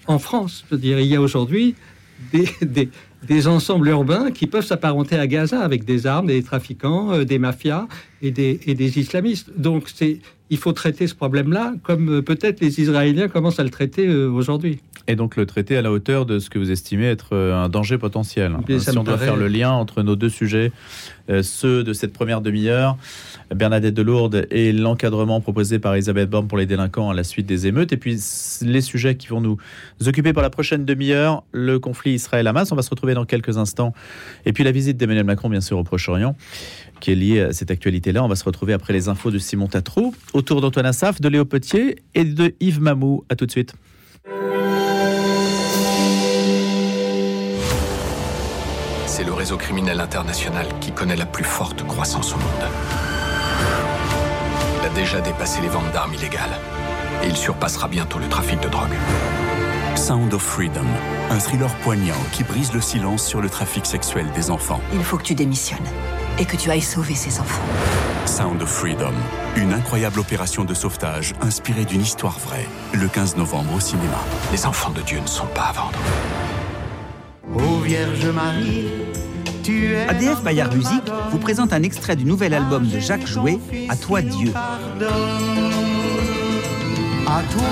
en 0.07 0.19
France. 0.19 0.65
Je 0.71 0.77
il 0.77 1.07
y 1.07 1.17
a 1.17 1.21
aujourd'hui 1.21 1.75
des, 2.33 2.91
des, 3.23 3.49
ensembles 3.49 3.89
urbains 3.89 4.31
qui 4.31 4.47
peuvent 4.47 4.65
s'apparenter 4.65 5.17
à 5.17 5.27
Gaza 5.27 5.61
avec 5.61 5.85
des 5.85 6.07
armes, 6.07 6.27
des 6.27 6.43
trafiquants, 6.43 7.13
euh, 7.13 7.25
des 7.25 7.39
mafias 7.39 7.87
et 8.25 8.31
des, 8.31 8.61
et 8.67 8.75
des 8.75 8.99
islamistes. 8.99 9.51
Donc, 9.57 9.89
c'est 9.95 10.21
il 10.51 10.59
faut 10.59 10.73
traiter 10.73 11.07
ce 11.07 11.15
problème-là 11.15 11.75
comme 11.83 12.19
euh, 12.19 12.23
peut-être 12.23 12.61
les 12.61 12.81
Israéliens 12.81 13.29
commencent 13.29 13.61
à 13.61 13.65
le 13.65 13.71
traiter 13.71 14.09
aujourd'hui. 14.09 14.81
Et 15.07 15.17
donc 15.17 15.37
le 15.37 15.45
traiter 15.45 15.77
à 15.77 15.83
la 15.83 15.93
hauteur 15.93 16.25
de 16.25 16.39
ce 16.39 16.49
que 16.49 16.59
vous 16.59 16.71
estimez 16.71 17.07
être 17.07 17.31
euh, 17.33 17.55
un 17.55 17.69
danger 17.69 17.99
potentiel. 17.99 18.57
si 18.79 18.97
on 18.97 19.05
doit 19.05 19.19
faire 19.19 19.37
le 19.37 19.49
lien 19.49 19.71
entre 19.71 20.03
nos 20.03 20.17
deux 20.17 20.31
sujets, 20.31 20.73
euh, 21.29 21.43
ceux 21.43 21.85
de 21.85 21.93
cette 21.93 22.13
première 22.15 22.41
demi-heure, 22.41 22.97
Bernadette 23.55 23.95
Delourde 23.95 24.47
et 24.51 24.73
l'encadrement 24.73 25.43
proposé 25.43 25.79
par 25.79 25.95
Elisabeth 25.95 26.31
Borne 26.31 26.49
pour 26.49 26.57
les 26.57 26.65
délinquants 26.65 27.11
à 27.11 27.15
la 27.15 27.25
suite 27.25 27.45
des 27.45 27.67
émeutes, 27.67 27.93
et 27.93 27.99
puis 27.99 28.19
les 28.63 28.81
sujets 28.81 29.17
qui 29.17 29.27
vont 29.29 29.43
nous 29.43 29.59
occuper 30.07 30.33
pour 30.33 30.43
la 30.43 30.51
prochaine 30.51 30.87
demi-heure, 30.87 31.45
le 31.53 31.79
conflit 31.79 32.13
Israël-Hamas, 32.13 32.73
on 32.73 32.77
va 32.77 32.83
se 32.83 32.91
retrouver 32.91 33.13
dans 33.13 33.27
quelques 33.27 33.59
instants, 33.59 33.93
et 34.47 34.53
puis 34.55 34.65
la 34.65 34.73
visite 34.73 34.97
d'Emmanuel 34.97 35.25
Macron 35.25 35.51
bien 35.51 35.61
sûr 35.61 35.79
au 35.79 35.85
Proche-Orient, 35.85 36.35
qui 37.05 37.13
est 37.13 37.17
liée 37.17 37.41
à 37.43 37.53
cette 37.53 37.71
actualité-là. 37.71 38.25
On 38.25 38.29
va 38.29 38.35
se 38.35 38.45
retrouver 38.45 38.73
après 38.73 38.95
les 38.95 39.11
infos 39.11 39.31
de 39.31 39.39
Simon 39.39 39.67
Tatrou, 39.67 40.15
autour 40.33 40.63
d'Antoine 40.63 40.87
Assaf, 40.87 41.21
de 41.21 41.29
Léo 41.29 41.45
Petier 41.45 41.97
et 42.15 42.25
de 42.25 42.55
Yves 42.61 42.81
Mamou. 42.81 43.25
À 43.29 43.37
tout 43.37 43.45
de 43.45 43.51
suite. 43.51 43.75
c'est 49.07 49.23
le 49.23 49.33
réseau 49.33 49.57
criminel 49.57 50.01
international 50.01 50.67
qui 50.81 50.91
connaît 50.91 51.15
la 51.15 51.25
plus 51.25 51.45
forte 51.45 51.87
croissance 51.87 52.35
au 52.35 52.37
monde. 52.37 52.69
Il 54.81 54.87
a 54.87 54.93
déjà 54.93 55.21
dépassé 55.21 55.61
les 55.61 55.69
ventes 55.69 55.93
d'armes 55.93 56.15
illégales. 56.15 56.59
Et 57.23 57.29
il 57.29 57.37
surpassera 57.37 57.87
bientôt 57.87 58.19
le 58.19 58.29
trafic 58.29 58.61
de 58.61 58.69
drogue. 58.69 58.91
Sound 59.97 60.35
of 60.35 60.43
Freedom, 60.43 60.87
un 61.31 61.39
thriller 61.39 61.73
poignant 61.77 62.15
qui 62.33 62.43
brise 62.43 62.73
le 62.73 62.81
silence 62.81 63.25
sur 63.27 63.41
le 63.41 63.49
trafic 63.49 63.87
sexuel 63.87 64.27
des 64.35 64.51
enfants. 64.51 64.81
Il 64.93 65.03
faut 65.05 65.17
que 65.17 65.23
tu 65.23 65.35
démissionnes 65.35 65.79
et 66.39 66.45
que 66.45 66.57
tu 66.57 66.71
ailles 66.71 66.81
sauver 66.83 67.15
ces 67.15 67.41
enfants. 67.41 67.63
Sound 68.27 68.61
of 68.61 68.69
Freedom, 68.69 69.13
une 69.57 69.73
incroyable 69.73 70.19
opération 70.21 70.65
de 70.65 70.75
sauvetage 70.75 71.35
inspirée 71.41 71.85
d'une 71.85 72.01
histoire 72.03 72.39
vraie, 72.41 72.67
le 72.93 73.07
15 73.09 73.37
novembre 73.37 73.75
au 73.77 73.81
cinéma. 73.81 74.19
Les 74.53 74.67
enfants 74.67 74.91
de 74.91 75.01
Dieu 75.01 75.21
ne 75.21 75.27
sont 75.27 75.47
pas 75.47 75.69
à 75.69 75.73
vendre. 75.73 75.99
Ô 77.55 77.79
Vierge 77.81 78.27
Marie, 78.27 78.89
tu 79.63 79.95
es 79.95 80.09
ADF 80.09 80.43
Bayard 80.43 80.75
Musique 80.75 81.11
vous 81.31 81.39
présente 81.39 81.73
un 81.73 81.83
extrait 81.83 82.17
du 82.17 82.25
nouvel 82.25 82.53
album 82.53 82.87
de 82.87 82.99
Jacques 82.99 83.27
Jouet, 83.27 83.59
À 83.89 83.97
toi 83.97 84.23
Dieu. 84.23 84.53
À 87.27 87.43
toi, 87.43 87.63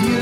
Dieu, 0.00 0.18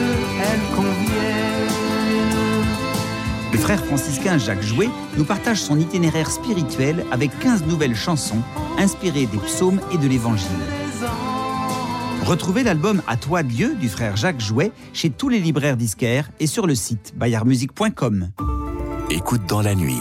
Le 3.53 3.59
frère 3.59 3.85
franciscain 3.85 4.38
Jacques 4.38 4.62
Jouet 4.62 4.88
nous 5.17 5.25
partage 5.25 5.61
son 5.61 5.79
itinéraire 5.79 6.31
spirituel 6.31 7.05
avec 7.11 7.38
15 7.38 7.67
nouvelles 7.67 7.95
chansons 7.95 8.43
inspirées 8.79 9.27
des 9.27 9.38
psaumes 9.38 9.81
et 9.93 9.99
de 9.99 10.09
l'évangile. 10.09 10.49
Retrouvez 12.25 12.62
l'album 12.62 13.03
À 13.07 13.17
toi 13.17 13.43
Dieu 13.43 13.75
du 13.75 13.88
frère 13.88 14.17
Jacques 14.17 14.41
Jouet 14.41 14.73
chez 14.93 15.11
tous 15.11 15.29
les 15.29 15.38
libraires 15.38 15.77
disquaires 15.77 16.31
et 16.41 16.47
sur 16.47 16.67
le 16.67 16.75
site 16.75 17.12
bayardmusique.com. 17.17 18.31
Écoute 19.11 19.43
dans 19.47 19.61
la 19.61 19.75
nuit. 19.75 20.01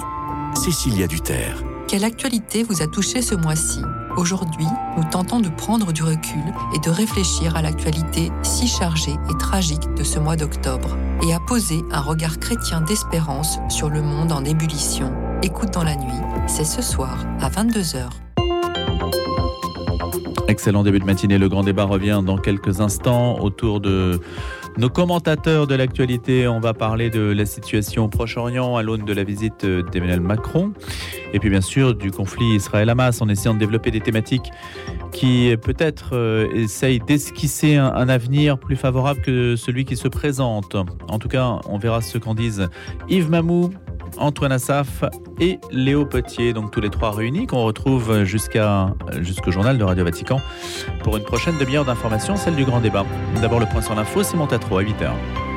Cécilia 0.56 1.08
Duterre. 1.08 1.64
Quelle 1.88 2.06
actualité 2.06 2.64
vous 2.64 2.82
a 2.82 2.88
touché 2.88 3.22
ce 3.22 3.36
mois-ci? 3.36 3.82
Aujourd'hui, 4.18 4.68
nous 4.98 5.04
tentons 5.10 5.40
de 5.40 5.48
prendre 5.48 5.94
du 5.94 6.04
recul 6.04 6.44
et 6.76 6.80
de 6.80 6.90
réfléchir 6.90 7.56
à 7.56 7.62
l'actualité 7.62 8.30
si 8.44 8.68
chargée 8.68 9.16
et 9.30 9.38
tragique 9.40 9.94
de 9.96 10.04
ce 10.04 10.20
mois 10.20 10.36
d'octobre 10.36 10.98
et 11.26 11.34
à 11.34 11.40
poser 11.40 11.82
un 11.92 12.02
regard 12.02 12.38
chrétien 12.38 12.82
d'espérance 12.82 13.60
sur 13.70 13.90
le 13.90 14.02
monde 14.02 14.34
en 14.34 14.44
ébullition. 14.44 15.14
Écoute 15.44 15.72
dans 15.72 15.84
la 15.84 15.96
nuit, 15.96 16.12
c'est 16.46 16.66
ce 16.66 16.82
soir 16.82 17.26
à 17.40 17.50
22h. 17.50 18.10
Excellent 20.50 20.84
début 20.84 21.00
de 21.00 21.06
matinée. 21.06 21.38
Le 21.38 21.48
grand 21.48 21.64
débat 21.64 21.86
revient 21.86 22.22
dans 22.26 22.38
quelques 22.38 22.82
instants 22.82 23.40
autour 23.40 23.80
de 23.80 24.20
nos 24.78 24.90
commentateurs 24.90 25.68
de 25.68 25.76
l'actualité. 25.76 26.48
On 26.48 26.60
va 26.60 26.74
parler 26.74 27.10
de 27.10 27.22
la 27.22 27.46
situation 27.46 28.06
au 28.06 28.08
Proche-Orient 28.08 28.76
à 28.76 28.84
l'aune 28.84 29.06
de 29.06 29.14
la 29.14 29.24
visite 29.24 29.66
d'Emmanuel 29.66 30.22
Macron. 30.22 30.74
Et 31.34 31.40
puis 31.40 31.50
bien 31.50 31.62
sûr 31.62 31.96
du 31.96 32.12
conflit 32.12 32.56
Israël-Hamas 32.56 33.22
en 33.22 33.30
essayant 33.30 33.54
de 33.54 33.60
développer 33.60 33.92
des 33.92 34.02
thématiques 34.02 34.52
qui 35.12 35.56
peut-être 35.62 36.12
euh, 36.14 36.48
essayent 36.54 37.00
d'esquisser 37.00 37.76
un, 37.76 37.94
un 37.94 38.10
avenir 38.10 38.58
plus 38.58 38.76
favorable 38.76 39.22
que 39.22 39.56
celui 39.56 39.86
qui 39.86 39.98
se 39.98 40.08
présente. 40.08 40.76
En 41.10 41.20
tout 41.20 41.28
cas, 41.28 41.60
on 41.68 41.78
verra 41.78 42.02
ce 42.02 42.18
qu'en 42.18 42.34
disent 42.34 42.68
Yves 43.10 43.30
Mamou, 43.30 43.72
Antoine 44.18 44.52
Assaf 44.52 45.04
et 45.40 45.60
Léo 45.72 46.06
Potier, 46.06 46.54
donc 46.54 46.72
tous 46.72 46.82
les 46.82 46.90
trois 46.90 47.12
réunis, 47.12 47.48
qu'on 47.48 47.64
retrouve 47.64 48.24
jusqu'à 48.24 48.94
jusqu'au 49.20 49.52
journal 49.52 49.78
de 49.78 49.84
Radio 49.84 50.04
Vatican 50.04 50.40
pour 51.04 51.18
une 51.18 51.24
prochaine 51.24 51.58
demi-heure 51.58 51.86
d'information, 51.86 52.38
celle 52.38 52.56
du 52.56 52.66
grand 52.66 52.80
débat. 52.80 53.06
D'abord 53.42 53.60
le 53.60 53.66
point 53.66 53.82
sur 53.82 53.96
l'info, 53.96 54.24
Simon 54.24 54.48
Tatro 54.48 54.78
à 54.78 54.84
8h. 54.84 55.51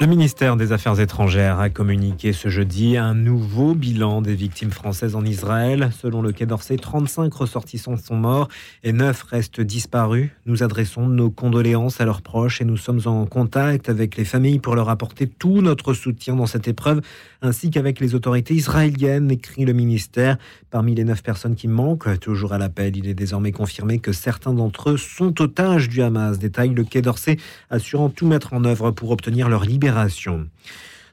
Le 0.00 0.06
ministère 0.06 0.56
des 0.56 0.72
Affaires 0.72 0.98
étrangères 0.98 1.60
a 1.60 1.70
communiqué 1.70 2.32
ce 2.32 2.48
jeudi 2.48 2.96
un 2.96 3.14
nouveau 3.14 3.76
bilan 3.76 4.22
des 4.22 4.34
victimes 4.34 4.72
françaises 4.72 5.14
en 5.14 5.24
Israël. 5.24 5.90
Selon 5.96 6.20
le 6.20 6.32
Quai 6.32 6.46
d'Orsay, 6.46 6.76
35 6.76 7.32
ressortissants 7.32 7.96
sont 7.96 8.16
morts 8.16 8.48
et 8.82 8.92
9 8.92 9.22
restent 9.22 9.60
disparus. 9.60 10.30
Nous 10.46 10.64
adressons 10.64 11.06
nos 11.06 11.30
condoléances 11.30 12.00
à 12.00 12.06
leurs 12.06 12.22
proches 12.22 12.60
et 12.60 12.64
nous 12.64 12.76
sommes 12.76 13.02
en 13.04 13.24
contact 13.24 13.88
avec 13.88 14.16
les 14.16 14.24
familles 14.24 14.58
pour 14.58 14.74
leur 14.74 14.88
apporter 14.88 15.28
tout 15.28 15.62
notre 15.62 15.94
soutien 15.94 16.34
dans 16.34 16.46
cette 16.46 16.66
épreuve, 16.66 17.00
ainsi 17.40 17.70
qu'avec 17.70 18.00
les 18.00 18.16
autorités 18.16 18.54
israéliennes, 18.54 19.30
écrit 19.30 19.64
le 19.64 19.74
ministère. 19.74 20.38
Parmi 20.70 20.96
les 20.96 21.04
9 21.04 21.22
personnes 21.22 21.54
qui 21.54 21.68
manquent, 21.68 22.18
toujours 22.18 22.52
à 22.52 22.58
l'appel, 22.58 22.96
il 22.96 23.06
est 23.06 23.14
désormais 23.14 23.52
confirmé 23.52 24.00
que 24.00 24.10
certains 24.10 24.54
d'entre 24.54 24.90
eux 24.90 24.96
sont 24.96 25.40
otages 25.40 25.88
du 25.88 26.02
Hamas, 26.02 26.40
détaille 26.40 26.74
le 26.74 26.82
Quai 26.82 27.00
d'Orsay, 27.00 27.36
assurant 27.70 28.10
tout 28.10 28.26
mettre 28.26 28.54
en 28.54 28.64
œuvre 28.64 28.90
pour 28.90 29.12
obtenir 29.12 29.48
leur 29.48 29.64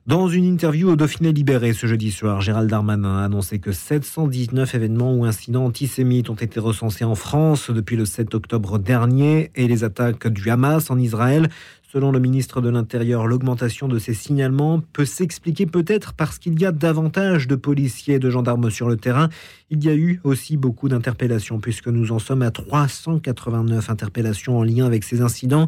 Dans 0.08 0.28
une 0.28 0.46
interview 0.46 0.90
au 0.90 0.96
Dauphiné 0.96 1.32
Libéré 1.32 1.74
ce 1.74 1.86
jeudi 1.86 2.12
soir, 2.12 2.42
Gérald 2.42 2.68
Darmanin 2.68 3.20
a 3.20 3.26
annoncé 3.26 3.60
que 3.60 3.72
719 3.72 4.74
événements 4.74 5.14
ou 5.14 5.26
incidents 5.26 5.66
antisémites 5.66 6.32
ont 6.32 6.36
été 6.36 6.60
recensés 6.60 7.06
en 7.06 7.14
France 7.14 7.70
depuis 7.70 7.98
le 7.98 8.06
7 8.06 8.34
octobre 8.34 8.80
dernier 8.80 9.52
et 9.56 9.68
les 9.68 9.84
attaques 9.84 10.28
du 10.28 10.50
Hamas 10.50 10.90
en 10.90 10.98
Israël. 10.98 11.50
Selon 11.92 12.12
le 12.12 12.20
ministre 12.20 12.62
de 12.62 12.70
l'Intérieur, 12.70 13.28
l'augmentation 13.28 13.88
de 13.88 14.00
ces 14.00 14.16
signalements 14.16 14.82
peut 14.94 15.06
s'expliquer 15.06 15.68
peut-être 15.68 16.14
parce 16.14 16.40
qu'il 16.40 16.60
y 16.60 16.66
a 16.66 16.72
davantage 16.72 17.48
de 17.48 17.56
policiers 17.56 18.16
et 18.16 18.20
de 18.20 18.30
gendarmes 18.32 18.72
sur 18.72 18.90
le 18.90 18.98
terrain. 18.98 19.30
Il 19.70 19.84
y 19.84 19.90
a 19.90 19.94
eu 19.94 20.20
aussi 20.24 20.58
beaucoup 20.58 20.90
d'interpellations 20.90 21.60
puisque 21.60 21.90
nous 21.90 22.12
en 22.12 22.18
sommes 22.18 22.42
à 22.42 22.50
389 22.50 23.90
interpellations 23.90 24.58
en 24.58 24.64
lien 24.64 24.86
avec 24.88 25.04
ces 25.04 25.22
incidents. 25.22 25.68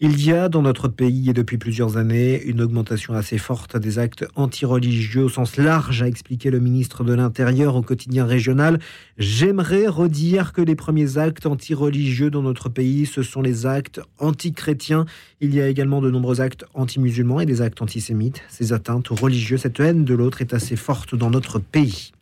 Il 0.00 0.24
y 0.24 0.30
a 0.30 0.48
dans 0.48 0.62
notre 0.62 0.86
pays 0.86 1.28
et 1.28 1.32
depuis 1.32 1.58
plusieurs 1.58 1.96
années 1.96 2.40
une 2.44 2.60
augmentation 2.60 3.14
assez 3.14 3.36
forte 3.36 3.76
des 3.76 3.98
actes 3.98 4.24
antireligieux 4.36 5.24
au 5.24 5.28
sens 5.28 5.56
large, 5.56 6.04
a 6.04 6.06
expliqué 6.06 6.52
le 6.52 6.60
ministre 6.60 7.02
de 7.02 7.12
l'Intérieur 7.14 7.74
au 7.74 7.82
quotidien 7.82 8.24
régional. 8.24 8.78
J'aimerais 9.16 9.88
redire 9.88 10.52
que 10.52 10.62
les 10.62 10.76
premiers 10.76 11.18
actes 11.18 11.46
antireligieux 11.46 12.30
dans 12.30 12.42
notre 12.42 12.68
pays, 12.68 13.06
ce 13.06 13.24
sont 13.24 13.42
les 13.42 13.66
actes 13.66 14.00
antichrétiens. 14.20 15.04
Il 15.40 15.52
y 15.52 15.60
a 15.60 15.66
également 15.66 16.00
de 16.00 16.12
nombreux 16.12 16.40
actes 16.40 16.64
anti-musulmans 16.74 17.40
et 17.40 17.46
des 17.46 17.60
actes 17.60 17.82
antisémites. 17.82 18.42
Ces 18.48 18.72
atteintes 18.72 19.10
aux 19.10 19.16
cette 19.56 19.80
haine 19.80 20.04
de 20.04 20.14
l'autre 20.14 20.42
est 20.42 20.54
assez 20.54 20.76
forte 20.76 21.16
dans 21.16 21.30
notre 21.30 21.58
pays. 21.58 22.12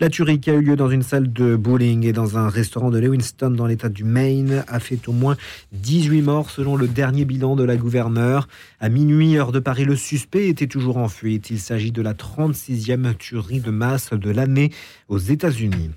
La 0.00 0.08
tuerie 0.08 0.40
qui 0.40 0.50
a 0.50 0.54
eu 0.54 0.62
lieu 0.62 0.76
dans 0.76 0.90
une 0.90 1.02
salle 1.02 1.32
de 1.32 1.56
bowling 1.56 2.04
et 2.04 2.12
dans 2.12 2.38
un 2.38 2.48
restaurant 2.48 2.90
de 2.90 2.98
Lewiston 2.98 3.50
dans 3.50 3.66
l'état 3.66 3.88
du 3.88 4.04
Maine 4.04 4.64
a 4.68 4.80
fait 4.80 5.08
au 5.08 5.12
moins 5.12 5.36
18 5.72 6.22
morts 6.22 6.50
selon 6.50 6.76
le 6.76 6.88
dernier 6.88 7.24
bilan 7.24 7.56
de 7.56 7.64
la 7.64 7.76
gouverneure. 7.76 8.48
À 8.80 8.88
minuit, 8.88 9.36
heure 9.36 9.52
de 9.52 9.60
Paris, 9.60 9.84
le 9.84 9.96
suspect 9.96 10.48
était 10.48 10.66
toujours 10.66 10.96
en 10.96 11.08
fuite. 11.08 11.50
Il 11.50 11.60
s'agit 11.60 11.92
de 11.92 12.02
la 12.02 12.14
36e 12.14 13.14
tuerie 13.16 13.60
de 13.60 13.70
masse 13.70 14.10
de 14.12 14.30
l'année 14.30 14.70
aux 15.08 15.18
États-Unis. 15.18 15.90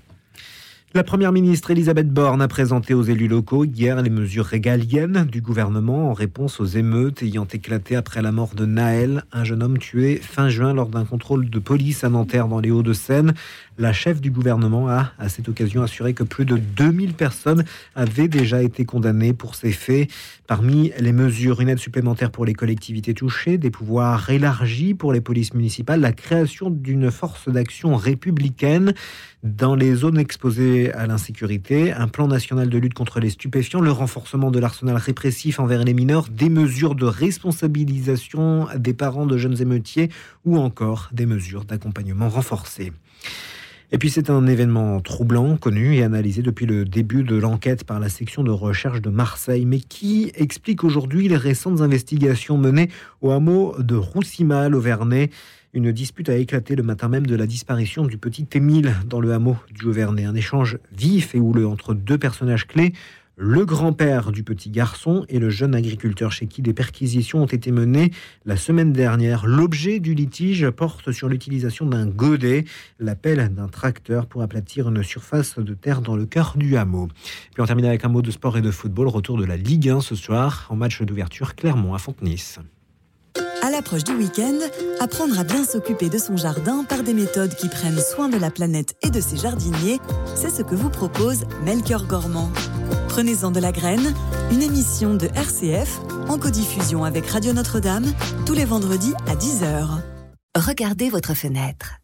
La 0.94 1.04
première 1.04 1.32
ministre 1.32 1.70
Elisabeth 1.70 2.08
Borne 2.08 2.40
a 2.40 2.48
présenté 2.48 2.94
aux 2.94 3.02
élus 3.02 3.28
locaux 3.28 3.66
hier 3.66 4.00
les 4.00 4.08
mesures 4.08 4.46
régaliennes 4.46 5.26
du 5.30 5.42
gouvernement 5.42 6.08
en 6.08 6.14
réponse 6.14 6.60
aux 6.60 6.64
émeutes 6.64 7.22
ayant 7.22 7.44
éclaté 7.44 7.94
après 7.94 8.22
la 8.22 8.32
mort 8.32 8.54
de 8.54 8.64
Naël, 8.64 9.22
un 9.30 9.44
jeune 9.44 9.62
homme 9.62 9.76
tué 9.76 10.16
fin 10.16 10.48
juin 10.48 10.72
lors 10.72 10.88
d'un 10.88 11.04
contrôle 11.04 11.50
de 11.50 11.58
police 11.58 12.04
à 12.04 12.08
Nanterre 12.08 12.48
dans 12.48 12.60
les 12.60 12.70
Hauts-de-Seine. 12.70 13.34
La 13.76 13.92
chef 13.92 14.22
du 14.22 14.30
gouvernement 14.30 14.88
a, 14.88 15.12
à 15.18 15.28
cette 15.28 15.50
occasion, 15.50 15.82
assuré 15.82 16.14
que 16.14 16.24
plus 16.24 16.46
de 16.46 16.56
2000 16.56 17.12
personnes 17.12 17.64
avaient 17.94 18.26
déjà 18.26 18.62
été 18.62 18.86
condamnées 18.86 19.34
pour 19.34 19.56
ces 19.56 19.72
faits. 19.72 20.10
Parmi 20.46 20.90
les 20.98 21.12
mesures, 21.12 21.60
une 21.60 21.68
aide 21.68 21.78
supplémentaire 21.78 22.30
pour 22.30 22.46
les 22.46 22.54
collectivités 22.54 23.12
touchées, 23.12 23.58
des 23.58 23.70
pouvoirs 23.70 24.30
élargis 24.30 24.94
pour 24.94 25.12
les 25.12 25.20
polices 25.20 25.52
municipales, 25.52 26.00
la 26.00 26.12
création 26.12 26.70
d'une 26.70 27.10
force 27.10 27.50
d'action 27.50 27.94
républicaine 27.94 28.94
dans 29.44 29.76
les 29.76 29.94
zones 29.94 30.18
exposées 30.18 30.92
à 30.92 31.06
l'insécurité, 31.06 31.92
un 31.92 32.08
plan 32.08 32.26
national 32.26 32.68
de 32.68 32.78
lutte 32.78 32.94
contre 32.94 33.20
les 33.20 33.30
stupéfiants, 33.30 33.80
le 33.80 33.92
renforcement 33.92 34.50
de 34.50 34.58
l'arsenal 34.58 34.96
répressif 34.96 35.60
envers 35.60 35.84
les 35.84 35.94
mineurs, 35.94 36.28
des 36.28 36.48
mesures 36.48 36.96
de 36.96 37.04
responsabilisation 37.04 38.66
des 38.76 38.94
parents 38.94 39.26
de 39.26 39.36
jeunes 39.36 39.60
émeutiers 39.62 40.10
ou 40.44 40.58
encore 40.58 41.08
des 41.12 41.26
mesures 41.26 41.64
d'accompagnement 41.64 42.28
renforcées. 42.28 42.92
Et 43.90 43.96
puis 43.96 44.10
c'est 44.10 44.28
un 44.28 44.46
événement 44.46 45.00
troublant, 45.00 45.56
connu 45.56 45.96
et 45.96 46.02
analysé 46.02 46.42
depuis 46.42 46.66
le 46.66 46.84
début 46.84 47.22
de 47.22 47.36
l'enquête 47.36 47.84
par 47.84 48.00
la 48.00 48.10
section 48.10 48.42
de 48.42 48.50
recherche 48.50 49.00
de 49.00 49.08
Marseille, 49.08 49.64
mais 49.64 49.80
qui 49.80 50.30
explique 50.34 50.84
aujourd'hui 50.84 51.28
les 51.28 51.36
récentes 51.36 51.80
investigations 51.80 52.58
menées 52.58 52.90
au 53.22 53.30
hameau 53.30 53.74
de 53.78 53.94
Roussimal 53.94 54.74
au 54.74 54.80
Vernet. 54.80 55.30
Une 55.78 55.92
dispute 55.92 56.28
a 56.28 56.34
éclaté 56.34 56.74
le 56.74 56.82
matin 56.82 57.08
même 57.08 57.24
de 57.24 57.36
la 57.36 57.46
disparition 57.46 58.04
du 58.04 58.18
petit 58.18 58.48
Émile 58.54 58.96
dans 59.06 59.20
le 59.20 59.32
hameau 59.32 59.56
du 59.72 59.84
Auvernais. 59.84 60.24
Un 60.24 60.34
échange 60.34 60.76
vif 60.90 61.36
et 61.36 61.38
houleux 61.38 61.68
entre 61.68 61.94
deux 61.94 62.18
personnages 62.18 62.66
clés, 62.66 62.94
le 63.36 63.64
grand-père 63.64 64.32
du 64.32 64.42
petit 64.42 64.70
garçon 64.70 65.24
et 65.28 65.38
le 65.38 65.50
jeune 65.50 65.76
agriculteur 65.76 66.32
chez 66.32 66.48
qui 66.48 66.62
des 66.62 66.74
perquisitions 66.74 67.44
ont 67.44 67.46
été 67.46 67.70
menées 67.70 68.10
la 68.44 68.56
semaine 68.56 68.92
dernière. 68.92 69.46
L'objet 69.46 70.00
du 70.00 70.14
litige 70.14 70.68
porte 70.70 71.12
sur 71.12 71.28
l'utilisation 71.28 71.86
d'un 71.86 72.06
godet, 72.06 72.64
l'appel 72.98 73.54
d'un 73.54 73.68
tracteur 73.68 74.26
pour 74.26 74.42
aplatir 74.42 74.88
une 74.88 75.04
surface 75.04 75.60
de 75.60 75.74
terre 75.74 76.02
dans 76.02 76.16
le 76.16 76.26
cœur 76.26 76.54
du 76.56 76.76
hameau. 76.76 77.06
Puis 77.54 77.62
on 77.62 77.66
termine 77.66 77.84
avec 77.84 78.04
un 78.04 78.08
mot 78.08 78.20
de 78.20 78.32
sport 78.32 78.58
et 78.58 78.62
de 78.62 78.72
football. 78.72 79.06
Retour 79.06 79.38
de 79.38 79.44
la 79.44 79.56
Ligue 79.56 79.90
1 79.90 80.00
ce 80.00 80.16
soir 80.16 80.66
en 80.70 80.74
match 80.74 81.00
d'ouverture 81.02 81.54
Clermont 81.54 81.94
à 81.94 81.98
Fontenay. 81.98 82.34
À 83.60 83.70
l'approche 83.70 84.04
du 84.04 84.12
week-end, 84.12 84.58
apprendre 85.00 85.38
à 85.38 85.42
bien 85.42 85.64
s'occuper 85.64 86.08
de 86.08 86.18
son 86.18 86.36
jardin 86.36 86.84
par 86.84 87.02
des 87.02 87.12
méthodes 87.12 87.54
qui 87.56 87.68
prennent 87.68 87.98
soin 87.98 88.28
de 88.28 88.36
la 88.36 88.50
planète 88.50 88.94
et 89.02 89.10
de 89.10 89.20
ses 89.20 89.36
jardiniers, 89.36 89.98
c'est 90.36 90.50
ce 90.50 90.62
que 90.62 90.76
vous 90.76 90.90
propose 90.90 91.44
Melchior 91.64 92.06
Gormand. 92.06 92.50
Prenez-en 93.08 93.50
de 93.50 93.58
la 93.58 93.72
graine, 93.72 94.14
une 94.52 94.62
émission 94.62 95.14
de 95.14 95.26
RCF 95.34 95.98
en 96.28 96.38
codiffusion 96.38 97.04
avec 97.04 97.26
Radio 97.26 97.52
Notre-Dame 97.52 98.06
tous 98.46 98.54
les 98.54 98.64
vendredis 98.64 99.14
à 99.26 99.34
10h. 99.34 99.88
Regardez 100.56 101.10
votre 101.10 101.34
fenêtre. 101.34 101.96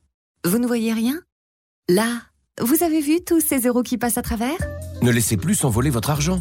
Vous 0.45 0.59
ne 0.59 0.67
voyez 0.67 0.93
rien? 0.93 1.21
Là, 1.89 2.09
vous 2.61 2.83
avez 2.83 3.01
vu 3.01 3.23
tous 3.25 3.41
ces 3.41 3.61
euros 3.61 3.83
qui 3.83 3.97
passent 3.97 4.19
à 4.19 4.23
travers? 4.23 4.59
Ne 5.03 5.11
laissez 5.11 5.37
plus 5.37 5.55
s'envoler 5.55 5.91
votre 5.91 6.11
argent. 6.11 6.41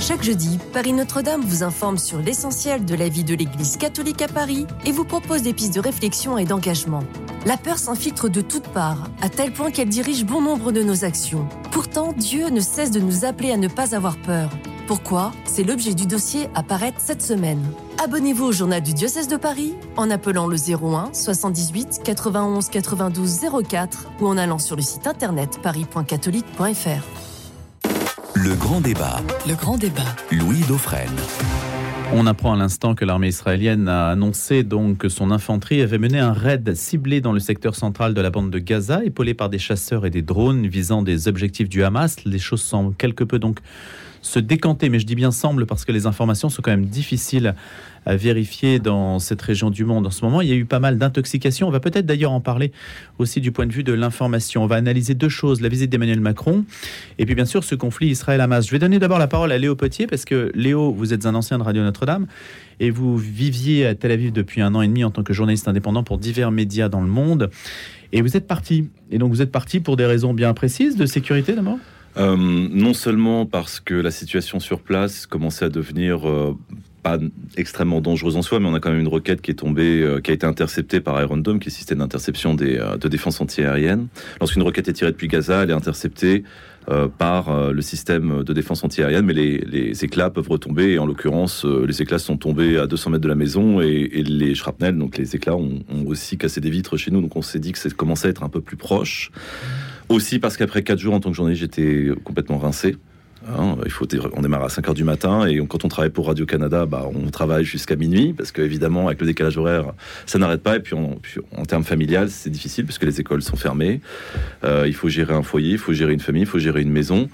Chaque 0.00 0.22
jeudi, 0.22 0.58
Paris 0.72 0.92
Notre-Dame 0.92 1.42
vous 1.42 1.62
informe 1.62 1.98
sur 1.98 2.18
l'essentiel 2.18 2.84
de 2.84 2.94
la 2.94 3.08
vie 3.08 3.24
de 3.24 3.34
l'Église 3.34 3.76
catholique 3.76 4.22
à 4.22 4.28
Paris 4.28 4.66
et 4.86 4.92
vous 4.92 5.04
propose 5.04 5.42
des 5.42 5.52
pistes 5.52 5.74
de 5.74 5.80
réflexion 5.80 6.38
et 6.38 6.44
d'engagement. 6.44 7.02
La 7.46 7.56
peur 7.56 7.78
s'infiltre 7.78 8.28
de 8.28 8.40
toutes 8.40 8.68
parts, 8.68 9.08
à 9.20 9.28
tel 9.28 9.52
point 9.52 9.70
qu'elle 9.70 9.88
dirige 9.88 10.24
bon 10.24 10.40
nombre 10.40 10.72
de 10.72 10.82
nos 10.82 11.04
actions. 11.04 11.48
Pourtant, 11.72 12.12
Dieu 12.12 12.48
ne 12.48 12.60
cesse 12.60 12.90
de 12.90 13.00
nous 13.00 13.24
appeler 13.24 13.50
à 13.52 13.56
ne 13.56 13.68
pas 13.68 13.94
avoir 13.94 14.16
peur. 14.16 14.50
Pourquoi? 14.86 15.32
C'est 15.44 15.64
l'objet 15.64 15.94
du 15.94 16.06
dossier 16.06 16.48
à 16.54 16.62
paraître 16.62 17.00
cette 17.00 17.22
semaine. 17.22 17.62
Abonnez-vous 18.02 18.46
au 18.46 18.52
journal 18.52 18.80
du 18.80 18.94
diocèse 18.94 19.28
de 19.28 19.36
Paris 19.36 19.74
en 19.96 20.10
appelant 20.10 20.46
le 20.46 20.56
01 20.56 21.12
78 21.12 22.00
91 22.02 22.68
92 22.70 23.40
04 23.68 24.08
ou 24.20 24.26
en 24.26 24.38
allant 24.38 24.58
sur 24.58 24.76
le 24.76 24.82
site 24.82 25.06
internet 25.06 25.60
paris.catholique.fr. 25.62 27.27
Le 28.48 28.54
grand 28.54 28.80
débat. 28.80 29.20
Le 29.46 29.54
grand 29.54 29.76
débat. 29.76 30.16
Louis 30.32 30.62
Dauphren. 30.66 31.10
On 32.14 32.26
apprend 32.26 32.54
à 32.54 32.56
l'instant 32.56 32.94
que 32.94 33.04
l'armée 33.04 33.28
israélienne 33.28 33.88
a 33.88 34.08
annoncé 34.08 34.62
donc 34.62 34.96
que 34.96 35.10
son 35.10 35.30
infanterie 35.30 35.82
avait 35.82 35.98
mené 35.98 36.18
un 36.18 36.32
raid 36.32 36.74
ciblé 36.74 37.20
dans 37.20 37.32
le 37.32 37.40
secteur 37.40 37.74
central 37.74 38.14
de 38.14 38.20
la 38.22 38.30
bande 38.30 38.50
de 38.50 38.58
Gaza, 38.58 39.04
épaulé 39.04 39.34
par 39.34 39.50
des 39.50 39.58
chasseurs 39.58 40.06
et 40.06 40.10
des 40.10 40.22
drones 40.22 40.66
visant 40.66 41.02
des 41.02 41.28
objectifs 41.28 41.68
du 41.68 41.84
Hamas. 41.84 42.24
Les 42.24 42.38
choses 42.38 42.62
semblent 42.62 42.96
quelque 42.96 43.22
peu 43.22 43.38
donc 43.38 43.58
se 44.22 44.38
décanter, 44.38 44.88
mais 44.88 44.98
je 44.98 45.06
dis 45.06 45.14
bien 45.14 45.30
semble 45.30 45.66
parce 45.66 45.84
que 45.84 45.92
les 45.92 46.06
informations 46.06 46.48
sont 46.48 46.62
quand 46.62 46.70
même 46.70 46.86
difficiles 46.86 47.54
à 48.06 48.16
vérifier 48.16 48.78
dans 48.78 49.18
cette 49.18 49.42
région 49.42 49.70
du 49.70 49.84
monde 49.84 50.06
en 50.06 50.10
ce 50.10 50.24
moment. 50.24 50.40
Il 50.40 50.48
y 50.48 50.52
a 50.52 50.54
eu 50.54 50.64
pas 50.64 50.78
mal 50.78 50.96
d'intoxications. 50.96 51.68
On 51.68 51.70
va 51.70 51.80
peut-être 51.80 52.06
d'ailleurs 52.06 52.32
en 52.32 52.40
parler 52.40 52.72
aussi 53.18 53.40
du 53.40 53.52
point 53.52 53.66
de 53.66 53.72
vue 53.72 53.84
de 53.84 53.92
l'information. 53.92 54.64
On 54.64 54.66
va 54.66 54.76
analyser 54.76 55.14
deux 55.14 55.28
choses, 55.28 55.60
la 55.60 55.68
visite 55.68 55.90
d'Emmanuel 55.90 56.20
Macron 56.20 56.64
et 57.18 57.26
puis 57.26 57.34
bien 57.34 57.44
sûr 57.44 57.64
ce 57.64 57.74
conflit 57.74 58.08
Israël-Hamas. 58.08 58.66
Je 58.66 58.70
vais 58.70 58.78
donner 58.78 58.98
d'abord 58.98 59.18
la 59.18 59.26
parole 59.26 59.52
à 59.52 59.58
Léo 59.58 59.76
Potier 59.76 60.06
parce 60.06 60.24
que 60.24 60.50
Léo, 60.54 60.92
vous 60.92 61.12
êtes 61.12 61.26
un 61.26 61.34
ancien 61.34 61.58
de 61.58 61.62
Radio 61.62 61.82
Notre-Dame 61.82 62.26
et 62.80 62.90
vous 62.90 63.18
viviez 63.18 63.86
à 63.86 63.94
Tel 63.94 64.12
Aviv 64.12 64.32
depuis 64.32 64.62
un 64.62 64.74
an 64.74 64.82
et 64.82 64.88
demi 64.88 65.04
en 65.04 65.10
tant 65.10 65.22
que 65.22 65.32
journaliste 65.32 65.68
indépendant 65.68 66.02
pour 66.02 66.18
divers 66.18 66.50
médias 66.50 66.88
dans 66.88 67.02
le 67.02 67.08
monde. 67.08 67.50
Et 68.12 68.22
vous 68.22 68.36
êtes 68.38 68.46
parti. 68.46 68.88
Et 69.10 69.18
donc 69.18 69.30
vous 69.32 69.42
êtes 69.42 69.52
parti 69.52 69.80
pour 69.80 69.96
des 69.96 70.06
raisons 70.06 70.32
bien 70.32 70.54
précises 70.54 70.96
de 70.96 71.04
sécurité 71.04 71.52
d'abord? 71.52 71.78
Euh, 72.18 72.36
non 72.36 72.94
seulement 72.94 73.46
parce 73.46 73.80
que 73.80 73.94
la 73.94 74.10
situation 74.10 74.58
sur 74.58 74.80
place 74.80 75.26
commençait 75.26 75.66
à 75.66 75.68
devenir 75.68 76.28
euh, 76.28 76.56
pas 77.02 77.18
extrêmement 77.56 78.00
dangereuse 78.00 78.36
en 78.36 78.42
soi, 78.42 78.58
mais 78.58 78.66
on 78.66 78.74
a 78.74 78.80
quand 78.80 78.90
même 78.90 79.00
une 79.00 79.08
roquette 79.08 79.40
qui 79.40 79.52
est 79.52 79.54
tombée, 79.54 80.02
euh, 80.02 80.20
qui 80.20 80.32
a 80.32 80.34
été 80.34 80.44
interceptée 80.44 81.00
par 81.00 81.20
Iron 81.22 81.36
Dome, 81.36 81.60
qui 81.60 81.68
est 81.68 81.70
le 81.70 81.76
système 81.76 81.98
d'interception 81.98 82.54
des, 82.54 82.82
de 83.00 83.08
défense 83.08 83.40
antiaérienne. 83.40 84.08
Lorsqu'une 84.40 84.62
roquette 84.62 84.88
est 84.88 84.94
tirée 84.94 85.12
depuis 85.12 85.28
Gaza, 85.28 85.62
elle 85.62 85.70
est 85.70 85.74
interceptée 85.74 86.44
par 87.18 87.70
le 87.70 87.82
système 87.82 88.42
de 88.44 88.52
défense 88.54 88.82
antiaérienne, 88.82 89.26
mais 89.26 89.34
les, 89.34 90.04
éclats 90.06 90.30
peuvent 90.30 90.48
retomber. 90.48 90.92
Et 90.92 90.98
en 90.98 91.04
l'occurrence, 91.04 91.66
les 91.66 92.00
éclats 92.00 92.18
sont 92.18 92.38
tombés 92.38 92.78
à 92.78 92.86
200 92.86 93.10
mètres 93.10 93.22
de 93.22 93.28
la 93.28 93.34
maison 93.34 93.82
et, 93.82 94.08
les 94.22 94.54
shrapnels, 94.54 94.96
donc 94.96 95.18
les 95.18 95.36
éclats, 95.36 95.54
ont, 95.54 95.84
ont 95.90 96.06
aussi 96.06 96.38
cassé 96.38 96.62
des 96.62 96.70
vitres 96.70 96.96
chez 96.96 97.10
nous. 97.10 97.20
Donc 97.20 97.36
on 97.36 97.42
s'est 97.42 97.58
dit 97.58 97.72
que 97.72 97.78
ça 97.78 97.90
commençait 97.90 98.28
à 98.28 98.30
être 98.30 98.42
un 98.42 98.48
peu 98.48 98.62
plus 98.62 98.78
proche. 98.78 99.30
Aussi 100.08 100.38
parce 100.38 100.56
qu'après 100.56 100.82
4 100.82 100.98
jours 100.98 101.14
en 101.14 101.20
tant 101.20 101.30
que 101.30 101.36
journaliste, 101.36 101.60
j'étais 101.60 102.08
complètement 102.24 102.58
rincé. 102.58 102.96
Hein, 103.46 103.76
il 103.84 103.90
faut, 103.90 104.06
on 104.34 104.42
démarre 104.42 104.64
à 104.64 104.68
5 104.68 104.88
heures 104.88 104.94
du 104.94 105.04
matin 105.04 105.46
et 105.46 105.58
quand 105.66 105.84
on 105.84 105.88
travaille 105.88 106.10
pour 106.10 106.26
Radio-Canada, 106.26 106.86
bah, 106.86 107.08
on 107.14 107.30
travaille 107.30 107.64
jusqu'à 107.64 107.96
minuit 107.96 108.32
parce 108.32 108.52
qu'évidemment, 108.52 109.06
avec 109.06 109.20
le 109.20 109.26
décalage 109.26 109.56
horaire, 109.56 109.92
ça 110.26 110.38
n'arrête 110.38 110.62
pas. 110.62 110.76
Et 110.76 110.80
puis, 110.80 110.94
en 110.96 111.64
termes 111.64 111.84
familial, 111.84 112.30
c'est 112.30 112.50
difficile 112.50 112.84
parce 112.84 112.98
que 112.98 113.06
les 113.06 113.20
écoles 113.20 113.42
sont 113.42 113.56
fermées. 113.56 114.00
Euh, 114.64 114.84
il 114.86 114.94
faut 114.94 115.08
gérer 115.08 115.34
un 115.34 115.42
foyer, 115.42 115.72
il 115.72 115.78
faut 115.78 115.92
gérer 115.92 116.12
une 116.12 116.20
famille, 116.20 116.42
il 116.42 116.48
faut 116.48 116.58
gérer 116.58 116.82
une 116.82 116.90
maison. 116.90 117.28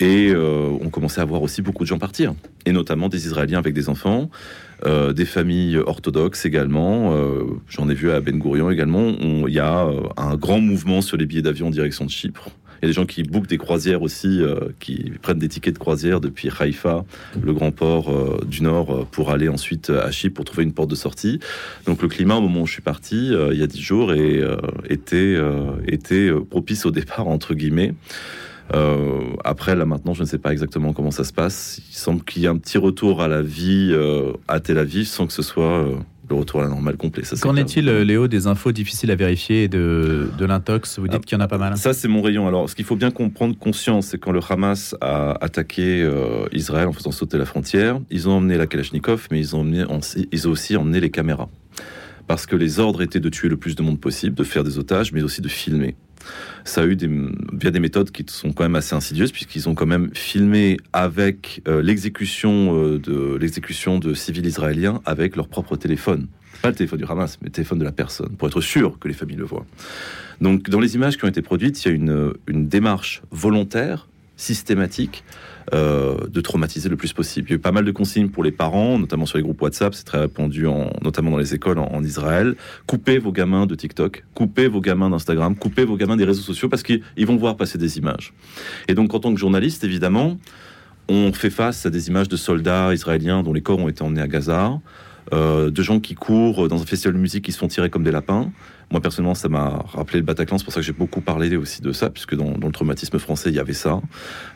Et 0.00 0.30
euh, 0.30 0.68
on 0.80 0.90
commençait 0.90 1.20
à 1.20 1.24
voir 1.24 1.42
aussi 1.42 1.62
beaucoup 1.62 1.84
de 1.84 1.88
gens 1.88 1.98
partir, 1.98 2.34
et 2.66 2.72
notamment 2.72 3.08
des 3.08 3.26
Israéliens 3.26 3.58
avec 3.58 3.72
des 3.72 3.88
enfants, 3.88 4.30
euh, 4.84 5.12
des 5.12 5.24
familles 5.24 5.78
orthodoxes 5.78 6.44
également. 6.44 7.14
Euh, 7.14 7.44
J'en 7.68 7.88
ai 7.88 7.94
vu 7.94 8.10
à 8.10 8.20
Ben 8.20 8.38
Gurion 8.38 8.70
également. 8.70 9.14
Il 9.46 9.54
y 9.54 9.58
a 9.58 9.88
un 10.16 10.36
grand 10.36 10.60
mouvement 10.60 11.00
sur 11.00 11.16
les 11.16 11.24
billets 11.24 11.42
d'avion 11.42 11.68
en 11.68 11.70
direction 11.70 12.04
de 12.04 12.10
Chypre. 12.10 12.50
Il 12.82 12.84
y 12.84 12.86
a 12.86 12.88
des 12.88 12.92
gens 12.92 13.06
qui 13.06 13.22
bookent 13.22 13.46
des 13.46 13.56
croisières 13.56 14.02
aussi, 14.02 14.42
qui 14.80 15.12
prennent 15.22 15.38
des 15.38 15.48
tickets 15.48 15.72
de 15.72 15.78
croisière 15.78 16.20
depuis 16.20 16.50
Haïfa, 16.60 17.06
le 17.42 17.54
grand 17.54 17.70
port 17.70 18.44
du 18.44 18.62
Nord, 18.62 19.06
pour 19.06 19.30
aller 19.30 19.48
ensuite 19.48 19.88
à 19.88 20.10
Chypre 20.10 20.34
pour 20.34 20.44
trouver 20.44 20.64
une 20.64 20.74
porte 20.74 20.90
de 20.90 20.94
sortie. 20.94 21.40
Donc 21.86 22.02
le 22.02 22.08
climat 22.08 22.34
au 22.34 22.42
moment 22.42 22.60
où 22.60 22.66
je 22.66 22.72
suis 22.72 22.82
parti, 22.82 23.32
il 23.50 23.58
y 23.58 23.62
a 23.62 23.66
dix 23.66 23.80
jours, 23.80 24.12
était, 24.12 25.38
propice 26.50 26.84
au 26.84 26.90
départ, 26.90 27.28
entre 27.28 27.54
guillemets. 27.54 27.94
Euh, 28.74 29.20
après, 29.44 29.76
là 29.76 29.84
maintenant, 29.84 30.14
je 30.14 30.22
ne 30.22 30.26
sais 30.26 30.38
pas 30.38 30.52
exactement 30.52 30.92
comment 30.92 31.10
ça 31.10 31.24
se 31.24 31.32
passe. 31.32 31.80
Il 31.88 31.94
semble 31.94 32.22
qu'il 32.24 32.42
y 32.42 32.46
ait 32.46 32.48
un 32.48 32.56
petit 32.56 32.78
retour 32.78 33.22
à 33.22 33.28
la 33.28 33.42
vie 33.42 33.90
euh, 33.92 34.32
à 34.48 34.60
Tel 34.60 34.78
Aviv 34.78 35.06
sans 35.06 35.26
que 35.26 35.32
ce 35.32 35.42
soit 35.42 35.84
euh, 35.84 35.94
le 36.28 36.34
retour 36.34 36.60
à 36.60 36.64
la 36.64 36.70
normale 36.70 36.96
complet. 36.96 37.22
Ça, 37.22 37.36
Qu'en 37.40 37.54
est-il, 37.54 37.86
Léo, 37.86 38.26
des 38.26 38.48
infos 38.48 38.72
difficiles 38.72 39.10
à 39.12 39.14
vérifier 39.14 39.64
et 39.64 39.68
de, 39.68 40.28
de 40.36 40.44
l'intox? 40.44 40.98
Vous 40.98 41.06
dites 41.06 41.24
qu'il 41.24 41.38
y 41.38 41.40
en 41.40 41.44
a 41.44 41.48
pas 41.48 41.58
mal. 41.58 41.76
Ça, 41.76 41.92
c'est 41.92 42.08
mon 42.08 42.22
rayon. 42.22 42.48
Alors, 42.48 42.68
ce 42.68 42.74
qu'il 42.74 42.84
faut 42.84 42.96
bien 42.96 43.12
comprendre, 43.12 43.56
conscience, 43.56 44.06
c'est 44.06 44.18
quand 44.18 44.32
le 44.32 44.40
Hamas 44.48 44.96
a 45.00 45.32
attaqué 45.40 46.08
Israël 46.52 46.88
en 46.88 46.92
faisant 46.92 47.12
sauter 47.12 47.38
la 47.38 47.44
frontière, 47.44 48.00
ils 48.10 48.28
ont 48.28 48.32
emmené 48.32 48.56
la 48.56 48.66
Kalachnikov, 48.66 49.28
mais 49.30 49.38
ils 49.38 49.54
ont, 49.54 49.60
emmené, 49.60 49.84
ils 50.32 50.48
ont 50.48 50.50
aussi 50.50 50.76
emmené 50.76 50.98
les 50.98 51.10
caméras. 51.10 51.48
Parce 52.26 52.46
que 52.46 52.56
les 52.56 52.80
ordres 52.80 53.02
étaient 53.02 53.20
de 53.20 53.28
tuer 53.28 53.48
le 53.48 53.56
plus 53.56 53.76
de 53.76 53.82
monde 53.82 54.00
possible, 54.00 54.34
de 54.34 54.42
faire 54.42 54.64
des 54.64 54.78
otages, 54.80 55.12
mais 55.12 55.22
aussi 55.22 55.40
de 55.40 55.48
filmer. 55.48 55.94
Ça 56.64 56.82
a 56.82 56.84
eu 56.86 56.96
des, 56.96 57.08
via 57.52 57.70
des 57.70 57.80
méthodes 57.80 58.10
qui 58.10 58.24
sont 58.28 58.52
quand 58.52 58.64
même 58.64 58.76
assez 58.76 58.94
insidieuses, 58.94 59.32
puisqu'ils 59.32 59.68
ont 59.68 59.74
quand 59.74 59.86
même 59.86 60.10
filmé 60.14 60.78
avec 60.92 61.62
euh, 61.68 61.82
l'exécution 61.82 62.76
euh, 62.76 62.98
de 62.98 63.38
de 63.98 64.14
civils 64.14 64.46
israéliens 64.46 65.00
avec 65.04 65.36
leur 65.36 65.48
propre 65.48 65.76
téléphone. 65.76 66.26
Pas 66.62 66.70
le 66.70 66.74
téléphone 66.74 66.98
du 66.98 67.04
Hamas, 67.04 67.38
mais 67.40 67.46
le 67.46 67.52
téléphone 67.52 67.78
de 67.78 67.84
la 67.84 67.92
personne, 67.92 68.30
pour 68.36 68.48
être 68.48 68.60
sûr 68.60 68.98
que 68.98 69.08
les 69.08 69.14
familles 69.14 69.36
le 69.36 69.44
voient. 69.44 69.66
Donc, 70.40 70.68
dans 70.68 70.80
les 70.80 70.94
images 70.94 71.16
qui 71.16 71.24
ont 71.24 71.28
été 71.28 71.42
produites, 71.42 71.84
il 71.84 71.88
y 71.88 71.90
a 71.92 71.94
une, 71.94 72.34
démarche 72.68 73.22
volontaire, 73.30 74.08
systématique, 74.36 75.24
de 75.72 76.40
traumatiser 76.40 76.88
le 76.88 76.96
plus 76.96 77.12
possible. 77.12 77.48
Il 77.48 77.50
y 77.50 77.54
a 77.54 77.56
eu 77.56 77.60
pas 77.60 77.72
mal 77.72 77.84
de 77.84 77.90
consignes 77.90 78.28
pour 78.28 78.44
les 78.44 78.52
parents, 78.52 78.98
notamment 78.98 79.26
sur 79.26 79.38
les 79.38 79.42
groupes 79.42 79.60
WhatsApp, 79.60 79.94
c'est 79.94 80.04
très 80.04 80.18
répandu, 80.18 80.66
en, 80.66 80.90
notamment 81.02 81.32
dans 81.32 81.38
les 81.38 81.54
écoles 81.54 81.78
en, 81.78 81.92
en, 81.92 82.04
Israël. 82.04 82.54
Coupez 82.86 83.18
vos 83.18 83.32
gamins 83.32 83.66
de 83.66 83.74
TikTok, 83.74 84.24
coupez 84.34 84.68
vos 84.68 84.80
gamins 84.80 85.10
d'Instagram, 85.10 85.56
coupez 85.56 85.84
vos 85.84 85.96
gamins 85.96 86.16
des 86.16 86.24
réseaux 86.24 86.42
sociaux 86.42 86.68
parce 86.68 86.82
qu'ils 86.82 87.26
vont 87.26 87.36
voir 87.36 87.56
passer 87.56 87.78
des 87.78 87.98
images. 87.98 88.32
Et 88.88 88.94
donc, 88.94 89.12
en 89.14 89.18
tant 89.18 89.32
que 89.32 89.40
journaliste, 89.40 89.84
évidemment, 89.84 90.38
on 91.08 91.32
fait 91.32 91.50
face 91.50 91.86
à 91.86 91.90
des 91.90 92.08
images 92.08 92.28
de 92.28 92.36
soldats 92.36 92.92
israéliens 92.92 93.42
dont 93.42 93.52
les 93.52 93.62
corps 93.62 93.78
ont 93.78 93.88
été 93.88 94.02
emmenés 94.02 94.22
à 94.22 94.28
Gaza, 94.28 94.80
euh, 95.32 95.70
de 95.70 95.82
gens 95.82 96.00
qui 96.00 96.14
courent 96.14 96.68
dans 96.68 96.80
un 96.80 96.86
festival 96.86 97.14
de 97.14 97.20
musique 97.20 97.44
qui 97.44 97.52
se 97.52 97.58
font 97.58 97.68
tirer 97.68 97.90
comme 97.90 98.04
des 98.04 98.10
lapins. 98.10 98.50
Moi, 98.90 99.00
personnellement, 99.00 99.34
ça 99.34 99.48
m'a 99.48 99.84
rappelé 99.92 100.20
le 100.20 100.24
Bataclan. 100.24 100.58
C'est 100.58 100.64
pour 100.64 100.72
ça 100.72 100.80
que 100.80 100.86
j'ai 100.86 100.92
beaucoup 100.92 101.20
parlé 101.20 101.56
aussi 101.56 101.82
de 101.82 101.92
ça, 101.92 102.10
puisque 102.10 102.34
dans, 102.34 102.52
dans 102.52 102.68
le 102.68 102.72
traumatisme 102.72 103.18
français, 103.18 103.50
il 103.50 103.56
y 103.56 103.58
avait 103.58 103.72
ça. 103.72 104.00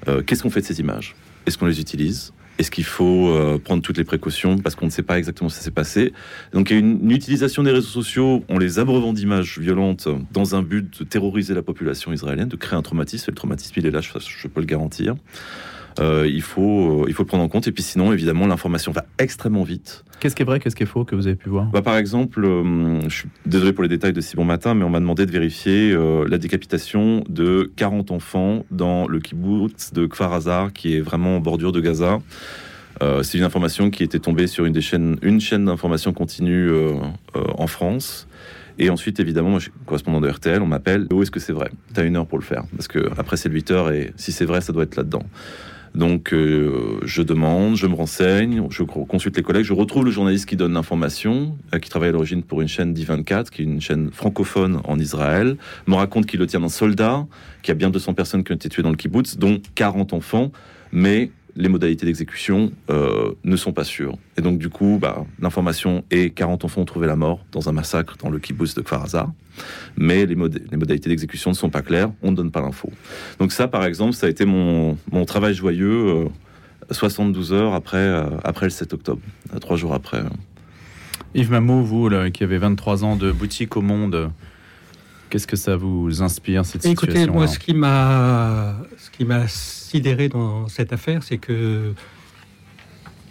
Euh, 0.09 0.23
Qu'est-ce 0.23 0.43
qu'on 0.43 0.51
fait 0.51 0.61
de 0.61 0.67
ces 0.67 0.81
images? 0.81 1.17
Est-ce 1.47 1.59
qu'on 1.59 1.67
les 1.67 1.81
utilise? 1.81 2.33
Est-ce 2.59 2.71
qu'il 2.71 2.85
faut 2.85 3.31
euh, 3.31 3.59
prendre 3.59 3.83
toutes 3.83 3.97
les 3.97 4.05
précautions? 4.05 4.59
Parce 4.59 4.75
qu'on 4.75 4.85
ne 4.85 4.91
sait 4.91 5.03
pas 5.03 5.19
exactement 5.19 5.49
ce 5.49 5.59
qui 5.59 5.65
s'est 5.65 5.71
passé 5.71 6.13
Donc 6.53 6.71
il 6.71 6.75
y 6.75 6.77
a 6.77 6.81
une, 6.81 7.11
utilisation 7.11 7.63
des 7.63 7.71
réseaux 7.71 7.89
sociaux, 7.89 8.45
on 8.51 8.59
les 8.59 8.79
abreuvant 8.79 9.15
d'images 9.15 9.59
violentes 9.59 10.09
dans 10.33 10.55
un 10.55 10.63
but 10.63 11.01
de 11.01 11.05
terroriser 11.05 11.55
la 11.55 11.63
population 11.63 12.13
israélienne, 12.13 12.49
de 12.49 12.57
créer 12.57 12.79
un 12.79 12.83
traumatisme. 12.83 13.31
Et 13.31 13.33
le 13.33 13.37
traumatisme, 13.37 13.73
il 13.77 13.87
est 13.87 13.91
là, 13.91 14.03
je, 14.03 14.11
je 14.19 14.47
peux 14.47 14.61
le 14.61 14.67
garantir. 14.67 15.17
Euh, 16.01 16.27
il, 16.27 16.43
faut, 16.43 17.07
il 17.09 17.15
faut 17.15 17.23
le 17.23 17.27
prendre 17.27 17.45
en 17.45 17.49
compte. 17.49 17.69
Et 17.69 17.73
puis 17.73 17.83
sinon, 17.83 18.13
évidemment, 18.13 18.47
l'information 18.47 18.93
va 18.93 19.05
extrêmement 19.19 19.63
vite. 19.63 20.05
Qu'est-ce 20.21 20.37
qui 20.37 20.43
est 20.43 20.45
vrai, 20.47 20.61
qu'est-ce 20.61 20.77
qui 20.77 20.83
est 20.83 20.87
faux 20.87 21.05
que 21.05 21.15
vous 21.15 21.27
avez 21.27 21.37
pu 21.37 21.49
voir? 21.49 21.67
Bah, 21.67 21.83
Par 21.83 21.97
exemple, 21.97 22.45
euh, 22.45 23.01
je 23.09 23.15
suis 23.15 23.29
désolé 23.47 23.73
pour 23.73 23.83
les 23.83 23.89
détails 23.89 24.13
de 24.13 24.21
si 24.21 24.37
bon 24.37 24.45
matin, 24.45 24.75
mais 24.75 24.85
on 24.85 24.91
m'a 24.91 25.01
demandé 25.01 25.27
de 25.27 25.33
vérifier 25.33 25.93
euh, 25.93 26.27
la 26.29 26.39
décapitation 26.39 27.25
de 27.29 27.71
40 27.77 28.11
enfants 28.11 28.65
dans 28.71 29.07
le 29.09 29.21
kibbutz 29.21 29.93
de 29.93 30.07
Kfar 30.07 30.33
Hazar, 30.33 30.73
qui 30.73 30.97
est 30.97 31.01
vraiment 31.01 31.37
en 31.37 31.41
bordure 31.41 31.73
de 31.73 31.81
Gaza. 31.81 32.19
Euh, 33.03 33.23
c'est 33.23 33.39
une 33.39 33.45
information 33.45 33.91
qui 33.91 34.03
était 34.03 34.19
tombée 34.19 34.47
sur 34.47 34.65
une 34.67 34.73
des 34.73 34.83
chaînes, 34.83 35.17
une 35.23 35.41
chaîne 35.41 35.65
d'information 35.65 36.13
continue 36.13 36.69
euh, 36.69 36.95
en 37.35 37.67
France. 37.67 38.27
Et 38.79 38.91
ensuite, 38.91 39.21
évidemment, 39.21 39.51
moi, 39.51 39.59
je 39.59 39.65
suis 39.65 39.73
correspondant 39.87 40.21
de 40.21 40.29
RTL, 40.29 40.63
on 40.63 40.67
m'appelle. 40.67 41.07
Où 41.13 41.23
est-ce 41.23 41.31
que 41.31 41.41
c'est 41.41 41.53
vrai? 41.53 41.71
Tu 41.95 42.01
as 42.01 42.05
une 42.05 42.17
heure 42.17 42.27
pour 42.27 42.39
le 42.39 42.45
faire. 42.45 42.65
Parce 42.77 42.89
que 42.89 43.11
après, 43.19 43.37
c'est 43.37 43.49
le 43.49 43.55
8 43.55 43.71
heures 43.71 43.91
et 43.91 44.13
si 44.17 44.33
c'est 44.33 44.45
vrai, 44.45 44.61
ça 44.61 44.73
doit 44.73 44.85
être 44.85 44.97
là-dedans. 44.97 45.23
Donc, 45.95 46.33
euh, 46.33 47.01
je 47.03 47.23
demande, 47.23 47.77
je 47.77 47.87
me 47.87 47.95
renseigne, 47.95 48.65
je 48.71 48.85
consulte 48.85 49.37
les 49.37 49.43
collègues, 49.43 49.65
je 49.65 49.73
retrouve 49.73 50.05
le 50.05 50.11
journaliste 50.11 50.47
qui 50.47 50.57
donne 50.57 50.73
l'information, 50.73 51.57
euh, 51.75 51.79
qui 51.79 51.91
travaille 51.91 52.11
à 52.11 52.13
l'origine 52.13 52.43
pour 52.43 52.61
une 52.61 52.69
chaîne 52.69 52.95
d'I24, 52.95 53.51
qui 53.51 53.63
est 53.63 53.65
une 53.65 53.81
chaîne 53.81 54.11
francophone 54.13 54.81
en 54.85 54.99
Israël, 54.99 55.57
me 55.87 55.97
raconte 55.97 56.27
qu'il 56.27 56.39
le 56.39 56.47
tient 56.47 56.61
d'un 56.61 56.69
soldat, 56.69 57.27
qu'il 57.63 57.73
y 57.73 57.73
a 57.73 57.75
bien 57.75 57.91
200 57.91 58.15
personnes 58.15 58.45
qui 58.45 58.53
ont 58.53 58.55
été 58.55 58.69
tuées 58.69 58.83
dans 58.83 58.91
le 58.91 58.97
kibbutz, 58.97 59.37
dont 59.37 59.61
40 59.75 60.13
enfants, 60.13 60.53
mais 60.93 61.31
les 61.57 61.69
modalités 61.69 62.07
d'exécution 62.07 62.73
euh, 62.91 63.33
ne 63.45 63.57
sont 63.57 63.73
pas 63.73 63.85
sûres. 63.85 64.17
Et 64.37 64.43
donc, 64.43 64.59
du 64.59 64.69
coup, 64.69 64.99
bah, 65.01 65.25
l'information 65.41 66.05
est 66.11 66.31
40 66.31 66.65
enfants 66.65 66.83
ont 66.83 66.85
trouvé 66.87 67.07
la 67.07 67.17
mort 67.17 67.45
dans 67.53 67.69
un 67.69 67.73
massacre 67.73 68.17
dans 68.19 68.31
le 68.31 68.39
kibbutz 68.39 68.75
de 68.75 68.83
Kfar 68.83 69.05
Aza, 69.05 69.33
mais 69.97 70.27
les, 70.27 70.35
mod 70.35 70.61
les 70.71 70.77
modalités 70.77 71.09
d'exécution 71.09 71.51
ne 71.51 71.57
sont 71.57 71.71
pas 71.71 71.83
claires, 71.83 72.11
on 72.23 72.31
ne 72.31 72.37
donne 72.37 72.51
pas 72.51 72.61
l'info. 72.61 72.91
Donc 73.39 73.53
ça, 73.53 73.69
par 73.69 73.85
exemple, 73.85 74.15
ça 74.15 74.27
a 74.27 74.31
été 74.31 74.45
mon, 74.45 74.97
mon 75.11 75.25
travail 75.25 75.55
joyeux 75.55 76.07
euh, 76.09 76.29
72 76.91 77.53
heures 77.53 77.75
après, 77.75 77.99
euh, 77.99 78.25
après 78.45 78.67
le 78.67 78.71
7 78.71 78.93
octobre, 78.95 79.21
trois 79.61 79.77
jours 79.77 79.95
après. 79.95 80.23
Yves 81.35 81.51
Mamou, 81.51 81.85
vous 81.85 82.09
là, 82.09 82.31
qui 82.31 82.43
avez 82.43 82.59
23 82.59 83.05
ans 83.05 83.17
de 83.17 83.31
boutique 83.31 83.77
au 83.77 83.83
monde, 83.83 84.31
qu'est-ce 85.29 85.47
que 85.47 85.57
ça 85.57 85.77
vous 85.77 86.23
inspire 86.23 86.65
cette 86.65 86.85
Écoutez, 86.85 87.13
situation 87.13 87.33
moi, 87.33 87.47
ce 87.47 87.59
qui 87.59 87.75
m'a, 87.75 88.77
ce 88.99 89.11
qui 89.11 89.25
m'a 89.25 89.47
sidéré 89.91 90.29
dans 90.29 90.69
cette 90.69 90.93
affaire, 90.93 91.23
c'est 91.23 91.39
que 91.39 91.93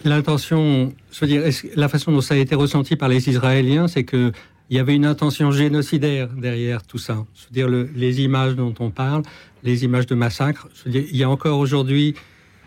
l'intention, 0.04 0.94
veux 1.20 1.28
dire, 1.28 1.44
la 1.76 1.90
façon 1.90 2.12
dont 2.12 2.22
ça 2.22 2.34
a 2.34 2.38
été 2.38 2.56
ressenti 2.56 2.96
par 2.96 3.10
les 3.10 3.30
Israéliens, 3.30 3.88
c'est 3.88 4.04
que 4.04 4.32
il 4.70 4.78
y 4.78 4.80
avait 4.80 4.96
une 4.96 5.06
intention 5.06 5.50
génocidaire 5.52 6.28
derrière 6.28 6.84
tout 6.84 7.00
ça. 7.00 7.16
Veux 7.16 7.54
dire, 7.54 7.68
le- 7.68 7.90
les 7.96 8.22
images 8.22 8.56
dont 8.56 8.74
on 8.80 8.92
parle, 8.92 9.24
les 9.64 9.84
images 9.84 10.06
de 10.06 10.14
massacres. 10.14 10.68
Il 10.86 11.16
y 11.16 11.24
a 11.24 11.30
encore 11.30 11.58
aujourd'hui 11.58 12.14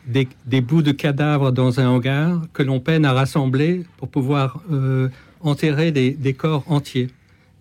des, 0.08 0.60
bouts 0.60 0.82
de 0.82 0.90
cadavres 0.90 1.52
dans 1.52 1.78
un 1.78 1.86
hangar 1.88 2.42
que 2.54 2.64
l'on 2.64 2.80
peine 2.80 3.04
à 3.04 3.12
rassembler 3.12 3.84
pour 3.98 4.08
pouvoir 4.08 4.60
euh, 4.72 5.08
enterrer 5.42 5.92
des, 5.92 6.10
des 6.10 6.32
corps 6.34 6.64
entiers. 6.66 7.08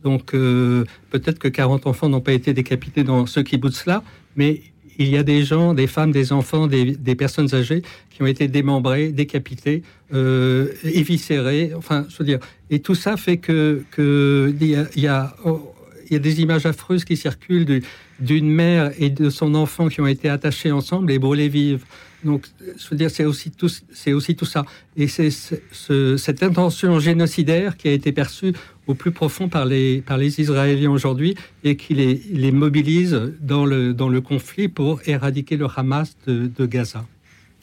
Donc 0.04 0.34
euh, 0.34 0.86
peut-être 1.12 1.38
que 1.38 1.48
40 1.48 1.86
enfants 1.86 2.10
n'ont 2.10 2.20
pas 2.22 2.34
été 2.34 2.52
décapités 2.56 3.04
dans 3.04 3.28
ce 3.28 3.42
kibbutz-là, 3.42 4.02
mais 4.36 4.64
il 5.02 5.10
y 5.10 5.18
a 5.18 5.24
des 5.24 5.44
gens, 5.44 5.74
des 5.74 5.88
femmes, 5.88 6.12
des 6.12 6.32
enfants, 6.34 6.68
des, 6.68 7.16
personnes 7.16 7.54
âgées 7.54 7.82
qui 8.10 8.22
ont 8.24 8.28
été 8.28 8.48
démembrés, 8.48 9.12
décapités, 9.12 9.84
euh, 10.14 10.68
éviscérés. 10.84 11.72
Enfin, 11.76 12.06
je 12.10 12.18
veux 12.18 12.26
dire, 12.26 12.40
et 12.70 12.80
tout 12.80 12.96
ça 12.96 13.18
fait 13.18 13.38
que 13.38 13.84
il 13.98 15.00
y 15.02 15.08
a, 15.08 15.36
oh, 15.46 15.74
y 16.10 16.16
a 16.16 16.20
des 16.20 16.42
images 16.42 16.66
affreuses 16.66 17.06
qui 17.06 17.18
circulent 17.18 17.66
du- 17.66 17.84
d'une 18.20 18.50
mère 18.50 18.92
et 19.00 19.10
de 19.10 19.30
son 19.30 19.56
enfant 19.56 19.88
qui 19.88 20.02
ont 20.02 20.08
été 20.08 20.30
attachés 20.30 20.72
ensemble 20.72 21.12
et 21.12 21.20
brûlés 21.20 21.50
vives. 21.50 21.84
Donc, 22.24 22.46
je 22.78 22.88
veux 22.92 22.98
dire, 22.98 23.10
c'est 23.10 23.26
aussi 23.26 23.50
tout, 23.50 23.70
c'est 23.92 24.14
aussi 24.14 24.36
tout 24.36 24.46
ça. 24.46 24.64
Et 24.96 25.08
c'est 25.08 25.32
ce- 25.32 25.56
ce- 25.72 26.18
cette 26.18 26.44
intention 26.44 27.00
génocidaire 27.00 27.78
qui 27.78 27.88
a 27.88 27.92
été 27.94 28.12
perçue 28.12 28.54
au 28.92 28.96
plus 28.96 29.12
profond 29.12 29.48
par 29.50 29.66
les, 29.66 30.02
par 30.02 30.18
les 30.18 30.40
Israéliens 30.40 30.92
aujourd'hui 30.92 31.36
et 31.64 31.76
qui 31.76 31.94
les, 31.94 32.22
les 32.32 32.52
mobilise 32.52 33.34
dans 33.42 33.66
le, 33.66 33.94
dans 33.94 34.10
le 34.10 34.22
conflit 34.22 34.68
pour 34.68 35.02
éradiquer 35.08 35.58
le 35.58 35.68
Hamas 35.76 36.16
de, 36.28 36.52
de 36.56 36.66
Gaza. 36.66 37.06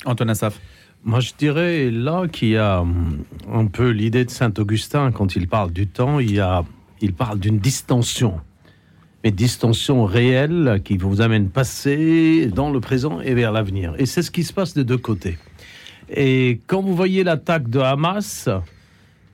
Antoine 0.05 0.31
Assaf. 0.31 0.61
Moi, 1.05 1.20
je 1.20 1.33
dirais 1.39 1.91
là 1.91 2.26
qu'il 2.26 2.49
y 2.49 2.57
a 2.57 2.81
hum, 2.81 3.18
un 3.53 3.66
peu 3.66 3.91
l'idée 3.91 4.24
de 4.24 4.31
Saint-Augustin 4.31 5.12
quand 5.12 5.37
il 5.37 5.47
parle 5.49 5.70
du 5.70 5.87
temps. 5.87 6.18
Il, 6.18 6.33
y 6.33 6.41
a, 6.41 6.64
il 7.01 7.12
parle 7.12 7.39
d'une 7.39 7.59
distension, 7.59 8.41
mais 9.22 9.31
distension 9.31 10.05
réelle 10.05 10.81
qui 10.85 10.97
vous 10.97 11.20
amène 11.20 11.51
passer 11.51 12.47
dans 12.47 12.70
le 12.70 12.81
présent 12.81 13.20
et 13.20 13.35
vers 13.35 13.53
l'avenir. 13.53 13.95
Et 13.99 14.07
c'est 14.07 14.22
ce 14.22 14.31
qui 14.31 14.45
se 14.45 14.53
passe 14.53 14.74
des 14.74 14.85
deux 14.85 14.99
côtés. 14.99 15.39
Et 16.11 16.61
quand 16.66 16.81
vous 16.81 16.97
voyez 16.97 17.22
l'attaque 17.22 17.68
de 17.68 17.81
Hamas, 17.81 18.49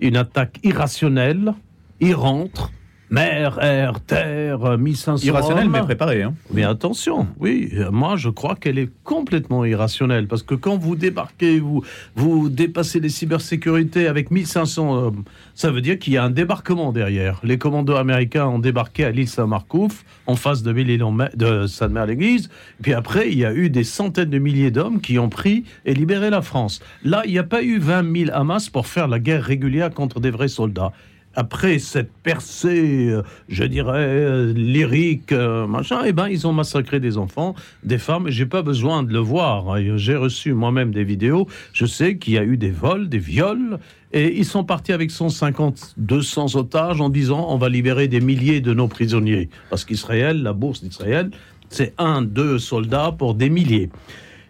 une 0.00 0.16
attaque 0.16 0.58
irrationnelle, 0.64 1.54
il 2.00 2.14
rentre, 2.14 2.70
mer, 3.10 3.58
air, 3.62 4.00
terre, 4.00 4.76
1500 4.76 5.24
Irrationnel, 5.24 5.66
hommes. 5.66 5.72
mais 5.72 5.82
préparé. 5.82 6.22
Hein. 6.22 6.34
Mais 6.52 6.64
attention, 6.64 7.28
oui, 7.38 7.70
euh, 7.74 7.90
moi 7.90 8.16
je 8.16 8.28
crois 8.28 8.56
qu'elle 8.56 8.78
est 8.78 8.90
complètement 9.04 9.64
irrationnelle 9.64 10.26
parce 10.26 10.42
que 10.42 10.54
quand 10.54 10.76
vous 10.76 10.96
débarquez, 10.96 11.60
vous, 11.60 11.84
vous 12.16 12.48
dépassez 12.48 12.98
les 12.98 13.08
cybersécurités 13.08 14.08
avec 14.08 14.30
1500 14.30 14.94
hommes, 14.94 15.24
ça 15.54 15.70
veut 15.70 15.80
dire 15.80 15.98
qu'il 15.98 16.12
y 16.12 16.16
a 16.16 16.24
un 16.24 16.30
débarquement 16.30 16.92
derrière. 16.92 17.40
Les 17.44 17.58
commandos 17.58 17.94
américains 17.96 18.46
ont 18.46 18.58
débarqué 18.58 19.04
à 19.04 19.10
l'île 19.10 19.28
Saint-Marcouf 19.28 20.04
en 20.26 20.34
face 20.34 20.62
de, 20.62 20.72
de 20.72 21.66
Sainte-Mère-l'Église. 21.66 22.50
Puis 22.82 22.94
après, 22.94 23.30
il 23.30 23.38
y 23.38 23.44
a 23.44 23.54
eu 23.54 23.70
des 23.70 23.84
centaines 23.84 24.30
de 24.30 24.38
milliers 24.38 24.70
d'hommes 24.72 25.00
qui 25.00 25.18
ont 25.18 25.28
pris 25.28 25.64
et 25.84 25.94
libéré 25.94 26.30
la 26.30 26.42
France. 26.42 26.80
Là, 27.04 27.22
il 27.26 27.32
n'y 27.32 27.38
a 27.38 27.44
pas 27.44 27.62
eu 27.62 27.78
20 27.78 28.26
000 28.26 28.30
Hamas 28.32 28.70
pour 28.70 28.88
faire 28.88 29.06
la 29.06 29.20
guerre 29.20 29.44
régulière 29.44 29.90
contre 29.90 30.18
des 30.18 30.30
vrais 30.30 30.48
soldats 30.48 30.92
après 31.36 31.78
cette 31.78 32.12
percée, 32.22 33.08
euh, 33.10 33.22
je 33.48 33.64
dirais, 33.64 33.92
euh, 33.98 34.52
lyrique, 34.52 35.32
euh, 35.32 35.66
machin, 35.66 36.02
eh 36.04 36.12
ben, 36.12 36.28
ils 36.28 36.46
ont 36.46 36.52
massacré 36.52 37.00
des 37.00 37.18
enfants, 37.18 37.54
des 37.82 37.98
femmes, 37.98 38.28
j'ai 38.28 38.46
pas 38.46 38.62
besoin 38.62 39.02
de 39.02 39.12
le 39.12 39.18
voir. 39.18 39.70
hein. 39.70 39.96
J'ai 39.96 40.16
reçu 40.16 40.52
moi-même 40.52 40.92
des 40.92 41.04
vidéos. 41.04 41.46
Je 41.72 41.86
sais 41.86 42.16
qu'il 42.18 42.34
y 42.34 42.38
a 42.38 42.44
eu 42.44 42.56
des 42.56 42.70
vols, 42.70 43.08
des 43.08 43.18
viols, 43.18 43.78
et 44.12 44.36
ils 44.38 44.44
sont 44.44 44.64
partis 44.64 44.92
avec 44.92 45.10
150, 45.10 45.94
200 45.96 46.54
otages 46.56 47.00
en 47.00 47.08
disant 47.08 47.46
on 47.48 47.56
va 47.56 47.68
libérer 47.68 48.08
des 48.08 48.20
milliers 48.20 48.60
de 48.60 48.72
nos 48.72 48.88
prisonniers. 48.88 49.48
Parce 49.70 49.84
qu'Israël, 49.84 50.42
la 50.42 50.52
bourse 50.52 50.82
d'Israël, 50.82 51.30
c'est 51.68 51.94
un, 51.98 52.22
deux 52.22 52.58
soldats 52.58 53.12
pour 53.16 53.34
des 53.34 53.50
milliers. 53.50 53.90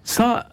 Ça, 0.02 0.46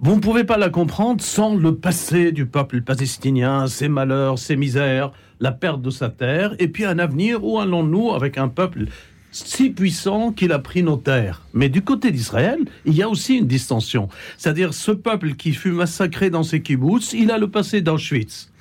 vous 0.00 0.14
ne 0.14 0.20
pouvez 0.20 0.44
pas 0.44 0.56
la 0.56 0.68
comprendre 0.68 1.20
sans 1.22 1.56
le 1.56 1.74
passé 1.74 2.30
du 2.30 2.46
peuple 2.46 2.82
palestinien, 2.82 3.66
ses 3.66 3.88
malheurs, 3.88 4.38
ses 4.38 4.54
misères, 4.54 5.10
la 5.40 5.52
perte 5.52 5.82
de 5.82 5.90
sa 5.90 6.08
terre, 6.08 6.54
et 6.58 6.68
puis 6.68 6.84
un 6.84 6.98
avenir 6.98 7.44
où 7.44 7.58
allons-nous 7.58 8.12
avec 8.12 8.38
un 8.38 8.48
peuple 8.48 8.86
si 9.34 9.70
puissant 9.70 10.30
qu'il 10.32 10.52
a 10.52 10.60
pris 10.60 10.82
nos 10.82 10.96
terres. 10.96 11.42
Mais 11.52 11.68
du 11.68 11.82
côté 11.82 12.12
d'Israël, 12.12 12.60
il 12.84 12.94
y 12.94 13.02
a 13.02 13.08
aussi 13.08 13.38
une 13.38 13.46
distension. 13.46 14.08
C'est-à-dire 14.38 14.72
ce 14.72 14.92
peuple 14.92 15.34
qui 15.34 15.52
fut 15.52 15.72
massacré 15.72 16.30
dans 16.30 16.44
ses 16.44 16.62
kibbutz, 16.62 17.12
il 17.12 17.30
a 17.32 17.38
le 17.38 17.48
passé 17.48 17.80
d'Auschwitz. 17.80 18.52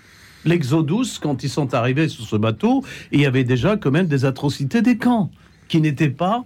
L'Exodus, 0.45 1.19
quand 1.21 1.43
ils 1.43 1.49
sont 1.49 1.73
arrivés 1.73 2.09
sur 2.09 2.25
ce 2.25 2.35
bateau, 2.35 2.83
il 3.11 3.21
y 3.21 3.25
avait 3.25 3.43
déjà 3.43 3.77
quand 3.77 3.91
même 3.91 4.07
des 4.07 4.25
atrocités 4.25 4.81
des 4.81 4.97
camps, 4.97 5.31
qui 5.67 5.79
n'étaient 5.79 6.09
pas 6.09 6.43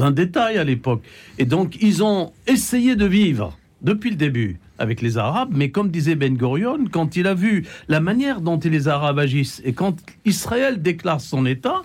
un 0.00 0.10
détail 0.10 0.58
à 0.58 0.64
l'époque. 0.64 1.02
Et 1.38 1.44
donc, 1.44 1.76
ils 1.80 2.02
ont 2.02 2.32
essayé 2.46 2.96
de 2.96 3.04
vivre 3.04 3.56
depuis 3.82 4.10
le 4.10 4.16
début 4.16 4.58
avec 4.78 5.02
les 5.02 5.18
Arabes, 5.18 5.52
mais 5.54 5.70
comme 5.70 5.90
disait 5.90 6.14
Ben 6.14 6.36
Gurion, 6.36 6.84
quand 6.90 7.16
il 7.16 7.26
a 7.26 7.34
vu 7.34 7.66
la 7.88 8.00
manière 8.00 8.40
dont 8.40 8.58
les 8.62 8.88
Arabes 8.88 9.18
agissent 9.18 9.62
et 9.64 9.72
quand 9.72 9.96
Israël 10.24 10.82
déclare 10.82 11.20
son 11.20 11.46
État, 11.46 11.82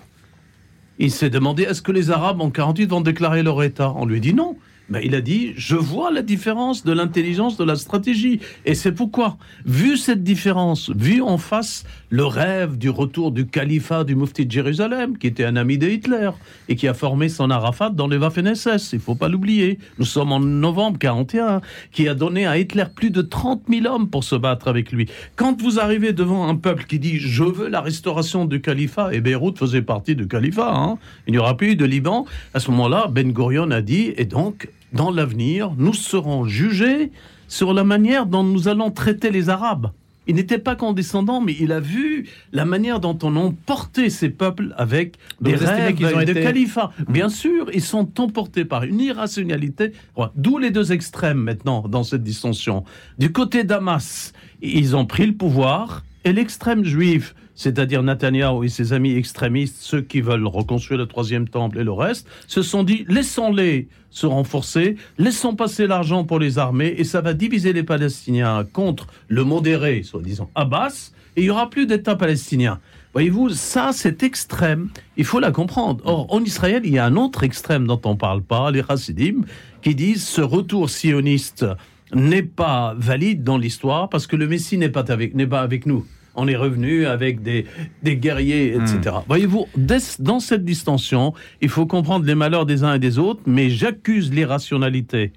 il 0.98 1.10
s'est 1.10 1.30
demandé 1.30 1.62
est-ce 1.62 1.82
que 1.82 1.92
les 1.92 2.10
Arabes 2.10 2.40
en 2.40 2.50
48 2.50 2.86
vont 2.86 3.00
déclarer 3.00 3.42
leur 3.42 3.62
État? 3.62 3.92
On 3.96 4.06
lui 4.06 4.20
dit 4.20 4.34
non. 4.34 4.56
Ben, 4.90 5.00
il 5.04 5.14
a 5.14 5.20
dit 5.20 5.52
je 5.56 5.76
vois 5.76 6.10
la 6.10 6.22
différence 6.22 6.84
de 6.84 6.92
l'intelligence 6.92 7.56
de 7.56 7.64
la 7.64 7.76
stratégie. 7.76 8.40
Et 8.64 8.74
c'est 8.74 8.92
pourquoi, 8.92 9.38
vu 9.64 9.96
cette 9.96 10.24
différence, 10.24 10.90
vu 10.90 11.22
en 11.22 11.38
face 11.38 11.84
le 12.10 12.24
rêve 12.24 12.76
du 12.76 12.90
retour 12.90 13.30
du 13.30 13.46
califat 13.46 14.02
du 14.02 14.16
mufti 14.16 14.46
de 14.46 14.50
Jérusalem, 14.50 15.16
qui 15.16 15.28
était 15.28 15.44
un 15.44 15.54
ami 15.54 15.78
de 15.78 15.88
Hitler 15.88 16.30
et 16.68 16.74
qui 16.74 16.88
a 16.88 16.94
formé 16.94 17.28
son 17.28 17.50
Arafat 17.50 17.90
dans 17.90 18.08
les 18.08 18.16
Waffen-SS, 18.16 18.92
il 18.92 18.98
faut 18.98 19.14
pas 19.14 19.28
l'oublier. 19.28 19.78
Nous 19.98 20.04
sommes 20.04 20.32
en 20.32 20.40
novembre 20.40 20.98
41, 20.98 21.60
qui 21.92 22.08
a 22.08 22.14
donné 22.14 22.46
à 22.46 22.58
Hitler 22.58 22.84
plus 22.92 23.10
de 23.10 23.22
30 23.22 23.62
000 23.68 23.86
hommes 23.86 24.10
pour 24.10 24.24
se 24.24 24.34
battre 24.34 24.66
avec 24.66 24.90
lui. 24.90 25.08
Quand 25.36 25.60
vous 25.62 25.78
arrivez 25.78 26.12
devant 26.12 26.48
un 26.48 26.56
peuple 26.56 26.84
qui 26.84 26.98
dit 26.98 27.18
je 27.20 27.44
veux 27.44 27.68
la 27.68 27.80
restauration 27.80 28.44
du 28.44 28.60
califat, 28.60 29.14
et 29.14 29.20
Beyrouth 29.20 29.58
faisait 29.58 29.82
partie 29.82 30.16
du 30.16 30.26
califat, 30.26 30.74
hein, 30.74 30.98
il 31.28 31.32
n'y 31.32 31.38
aura 31.38 31.56
plus 31.56 31.76
de 31.76 31.84
Liban, 31.84 32.26
à 32.54 32.60
ce 32.60 32.72
moment-là, 32.72 33.06
Ben 33.08 33.32
Gurion 33.32 33.70
a 33.70 33.82
dit, 33.82 34.12
et 34.16 34.24
donc, 34.24 34.68
dans 34.92 35.10
l'avenir, 35.10 35.72
nous 35.76 35.94
serons 35.94 36.44
jugés 36.44 37.12
sur 37.48 37.74
la 37.74 37.84
manière 37.84 38.26
dont 38.26 38.42
nous 38.44 38.68
allons 38.68 38.90
traiter 38.90 39.30
les 39.30 39.48
Arabes. 39.48 39.90
Il 40.26 40.36
n'était 40.36 40.58
pas 40.58 40.76
condescendant, 40.76 41.40
mais 41.40 41.56
il 41.58 41.72
a 41.72 41.80
vu 41.80 42.28
la 42.52 42.64
manière 42.64 43.00
dont 43.00 43.18
on 43.22 43.34
porté 43.52 44.10
ces 44.10 44.28
peuples 44.28 44.74
avec 44.76 45.16
Donc 45.40 45.54
des 45.54 45.64
qu'ils 45.94 46.06
ont 46.14 46.18
de 46.18 46.22
été- 46.30 46.42
califat. 46.42 46.92
Bien 47.08 47.28
sûr, 47.28 47.68
ils 47.72 47.82
sont 47.82 48.08
emportés 48.20 48.64
par 48.64 48.84
une 48.84 49.00
irrationalité. 49.00 49.92
D'où 50.36 50.58
les 50.58 50.70
deux 50.70 50.92
extrêmes 50.92 51.38
maintenant 51.38 51.88
dans 51.88 52.04
cette 52.04 52.22
distinction. 52.22 52.84
Du 53.18 53.32
côté 53.32 53.64
d'Hamas, 53.64 54.32
ils 54.62 54.94
ont 54.94 55.06
pris 55.06 55.26
le 55.26 55.34
pouvoir 55.34 56.04
et 56.24 56.32
l'extrême 56.32 56.84
juif, 56.84 57.34
c'est-à-dire 57.60 58.02
Netanyahu 58.02 58.64
et 58.64 58.70
ses 58.70 58.94
amis 58.94 59.14
extrémistes, 59.16 59.76
ceux 59.80 60.00
qui 60.00 60.22
veulent 60.22 60.46
reconstruire 60.46 60.98
le 60.98 61.04
troisième 61.04 61.46
temple 61.46 61.78
et 61.78 61.84
le 61.84 61.92
reste, 61.92 62.26
se 62.46 62.62
sont 62.62 62.84
dit 62.84 63.04
laissons-les 63.06 63.86
se 64.08 64.24
renforcer, 64.24 64.96
laissons 65.18 65.54
passer 65.54 65.86
l'argent 65.86 66.24
pour 66.24 66.38
les 66.38 66.56
armées 66.56 66.94
et 66.96 67.04
ça 67.04 67.20
va 67.20 67.34
diviser 67.34 67.74
les 67.74 67.82
Palestiniens 67.82 68.64
contre 68.72 69.08
le 69.28 69.44
modéré, 69.44 70.02
soi-disant 70.02 70.50
Abbas, 70.54 71.12
et 71.36 71.42
il 71.42 71.44
y 71.44 71.50
aura 71.50 71.68
plus 71.68 71.84
d'État 71.86 72.16
palestinien. 72.16 72.80
Voyez-vous, 73.12 73.50
ça, 73.50 73.90
c'est 73.92 74.22
extrême. 74.22 74.88
Il 75.18 75.26
faut 75.26 75.38
la 75.38 75.50
comprendre. 75.50 76.02
Or, 76.06 76.32
en 76.32 76.42
Israël, 76.42 76.80
il 76.84 76.94
y 76.94 76.98
a 76.98 77.04
un 77.04 77.16
autre 77.16 77.42
extrême 77.42 77.86
dont 77.86 78.00
on 78.06 78.12
ne 78.12 78.18
parle 78.18 78.40
pas, 78.40 78.70
les 78.70 78.82
Hasidim, 78.88 79.42
qui 79.82 79.94
disent 79.94 80.26
ce 80.26 80.40
retour 80.40 80.88
sioniste 80.88 81.66
n'est 82.14 82.42
pas 82.42 82.94
valide 82.96 83.44
dans 83.44 83.58
l'histoire 83.58 84.08
parce 84.08 84.26
que 84.26 84.36
le 84.36 84.48
Messie 84.48 84.78
n'est 84.78 84.88
pas 84.88 85.04
avec 85.10 85.84
nous. 85.84 86.06
On 86.36 86.46
est 86.48 86.56
revenu 86.56 87.06
avec 87.06 87.42
des, 87.42 87.66
des 88.02 88.16
guerriers, 88.16 88.74
etc. 88.74 89.16
Voyez-vous, 89.26 89.66
dès- 89.76 89.98
dans 90.20 90.38
cette 90.40 90.64
distension, 90.64 91.34
il 91.60 91.68
faut 91.68 91.86
comprendre 91.86 92.24
les 92.24 92.34
malheurs 92.34 92.66
des 92.66 92.84
uns 92.84 92.94
et 92.94 92.98
des 92.98 93.18
autres, 93.18 93.40
mais 93.46 93.68
j'accuse 93.70 94.32
l'irrationalité 94.32 95.32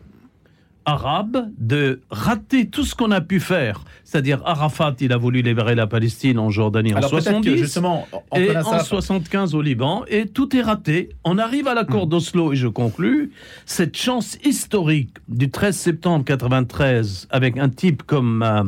arabe 0.86 1.50
de 1.58 2.02
rater 2.10 2.68
tout 2.68 2.84
ce 2.84 2.94
qu'on 2.96 3.12
a 3.12 3.22
pu 3.22 3.40
faire. 3.40 3.84
C'est-à-dire 4.04 4.42
Arafat, 4.46 4.96
il 5.00 5.14
a 5.14 5.18
voulu 5.18 5.42
libérer 5.42 5.76
la 5.76 5.88
Palestine 5.88 6.38
en 6.40 6.50
Jordanie 6.50 6.94
en 6.94 6.98
Alors 6.98 7.10
peut-être 7.12 7.26
que, 7.26 7.32
70 7.32 7.58
justement, 7.58 8.08
et 8.36 8.50
en 8.52 8.62
Assaf- 8.62 8.86
75 8.88 9.56
au 9.56 9.62
Liban 9.62 10.04
et 10.08 10.28
tout 10.28 10.56
est 10.56 10.62
raté. 10.62 11.10
On 11.24 11.38
arrive 11.38 11.68
à 11.68 11.74
l'accord 11.74 12.08
d'Oslo 12.08 12.54
et 12.54 12.56
je 12.56 12.68
conclus. 12.68 13.32
Cette 13.66 13.96
chance 13.98 14.38
historique 14.44 15.16
du 15.30 15.50
13 15.50 15.76
septembre 15.76 16.26
93 16.26 17.28
avec 17.32 17.58
un 17.58 17.70
type 17.70 18.04
comme 18.04 18.44
euh, 18.44 18.64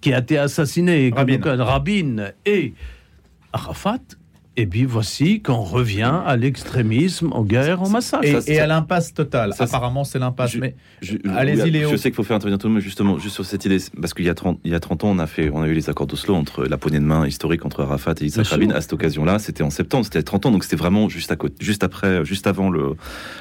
qui 0.00 0.12
a 0.12 0.18
été 0.18 0.38
assassiné, 0.38 1.10
Rabin. 1.14 1.38
comme 1.38 1.60
Rabin 1.60 2.16
et 2.44 2.74
Arafat, 3.52 3.98
Et 4.56 4.66
puis 4.66 4.84
voici 4.84 5.42
qu'on 5.42 5.62
revient 5.62 6.20
à 6.24 6.36
l'extrémisme, 6.36 7.32
en 7.32 7.42
guerre, 7.42 7.82
en 7.82 7.88
massacre. 7.88 8.24
Et, 8.46 8.60
à 8.60 8.66
l'impasse 8.68 9.12
totale. 9.12 9.52
Ça, 9.52 9.64
Apparemment, 9.64 10.04
c'est 10.04 10.20
l'impasse. 10.20 10.54
Mais 10.54 10.76
Je- 11.02 11.16
Allez-y, 11.28 11.70
Léo. 11.72 11.90
Je 11.90 11.96
sais 11.96 12.10
qu'il 12.10 12.14
faut 12.14 12.22
faire 12.22 12.36
intervenir 12.36 12.58
tout 12.58 12.68
le 12.68 12.72
monde, 12.74 12.78
mais 12.80 12.84
justement, 12.84 13.18
juste 13.18 13.34
sur 13.34 13.44
cette 13.44 13.64
idée, 13.64 13.78
parce 14.00 14.14
qu'il 14.14 14.24
y 14.24 14.28
a 14.28 14.34
30, 14.34 14.60
il 14.64 14.70
y 14.70 14.74
a 14.74 14.80
30 14.80 15.02
ans, 15.02 15.10
on 15.10 15.18
a 15.18 15.26
fait, 15.26 15.50
on 15.52 15.60
a 15.62 15.66
eu 15.66 15.74
les 15.74 15.90
accords 15.90 16.06
d'Oslo 16.06 16.34
entre 16.36 16.64
la 16.66 16.78
poignée 16.78 17.00
de 17.00 17.04
main 17.04 17.26
historique 17.26 17.64
entre 17.64 17.80
Arafat 17.82 18.14
et 18.20 18.24
Yitzhak. 18.26 18.46
Rabin. 18.46 18.70
À 18.70 18.80
cette 18.80 18.92
occasion-là, 18.92 19.40
c'était 19.40 19.64
en 19.64 19.70
septembre, 19.70 20.04
c'était 20.04 20.22
30 20.22 20.46
ans, 20.46 20.50
donc 20.52 20.62
c'était 20.62 20.76
vraiment 20.76 21.08
juste 21.08 21.32
à 21.32 21.36
côté, 21.36 21.56
juste 21.64 21.82
après, 21.82 22.24
juste 22.24 22.46
avant 22.46 22.70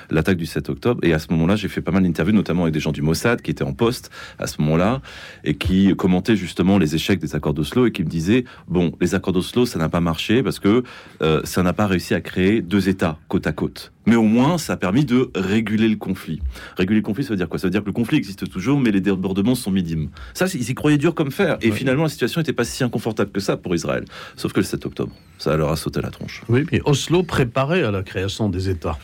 l'attaque 0.10 0.38
du 0.38 0.48
7 0.48 0.70
octobre. 0.70 1.00
Et 1.04 1.14
à 1.14 1.20
ce 1.20 1.28
moment-là, 1.32 1.56
j'ai 1.56 1.68
fait 1.68 1.82
pas 1.82 1.92
mal 1.92 2.02
d'interviews, 2.04 2.34
notamment 2.34 2.64
avec 2.64 2.74
des 2.74 2.80
gens 2.80 2.92
du 2.92 3.04
Mossad 3.04 3.42
qui 3.42 3.52
étaient 3.52 3.64
en 3.64 3.74
poste 3.74 4.10
à 4.40 4.48
ce 4.48 4.62
moment-là 4.62 5.02
et 5.44 5.56
qui 5.56 5.96
commentaient 5.96 6.36
justement 6.36 6.80
les 6.80 6.96
échecs 6.96 7.20
des 7.20 7.36
accords 7.36 7.54
d'Oslo 7.54 7.86
et 7.86 7.92
qui 7.92 8.04
me 8.04 8.10
disaient, 8.10 8.46
bon, 8.68 8.92
les 9.00 9.14
accords 9.14 9.34
d'Oslo, 9.34 9.68
ça 9.68 9.78
n'a 9.78 9.90
pas 9.90 10.02
marché 10.02 10.42
parce 10.42 10.60
que 10.60 10.84
euh, 11.22 11.42
ça 11.44 11.64
n'a 11.64 11.74
pas 11.74 11.88
réussi 11.88 12.14
à 12.14 12.22
créer 12.22 12.62
deux 12.62 12.90
États 12.90 13.18
côte 13.28 13.48
à 13.48 13.52
côte. 13.54 13.92
Mais 14.06 14.16
au 14.16 14.24
moins, 14.24 14.58
ça 14.58 14.74
a 14.74 14.78
permis 14.78 15.06
de 15.06 15.32
réguler 15.36 15.88
le 15.88 15.96
conflit. 15.96 16.42
Réguler 16.78 16.98
le 17.00 17.04
conflit, 17.06 17.24
ça 17.24 17.30
veut 17.30 17.38
dire 17.38 17.48
quoi? 17.48 17.58
Ça 17.60 17.68
veut 17.68 17.72
dire 17.72 17.82
que 17.82 17.86
le 17.88 17.94
conflit 17.94 18.18
existe 18.18 18.50
toujours, 18.50 18.80
mais 18.80 18.92
les 18.92 19.00
débordements 19.02 19.56
sont 19.56 19.72
minimes. 19.72 20.10
Ça, 20.34 20.46
ils 20.54 20.70
y 20.70 20.74
croyaient 20.76 20.98
dur 20.98 21.16
comme 21.16 21.32
fer. 21.32 21.58
Et 21.62 21.70
Ouais. 21.70 21.76
finalement, 21.76 22.04
la 22.04 22.10
situation 22.10 22.42
n'était 22.42 22.52
pas 22.54 22.66
si 22.66 22.84
inconfortable 22.84 23.32
que 23.32 23.40
ça 23.40 23.56
pour 23.58 23.74
Israël. 23.76 24.04
Sauf 24.36 24.52
que 24.54 24.60
le 24.60 24.66
7 24.66 24.86
octobre, 24.86 25.14
ça 25.38 25.56
leur 25.56 25.72
a 25.72 25.76
sauté 25.78 26.02
la 26.02 26.10
tronche. 26.12 26.42
Oui, 26.50 26.66
mais 26.72 26.82
Oslo 26.86 27.24
préparait 27.24 27.84
à 27.84 27.92
la 27.92 28.04
création 28.04 28.50
des 28.50 28.70
États. 28.70 28.98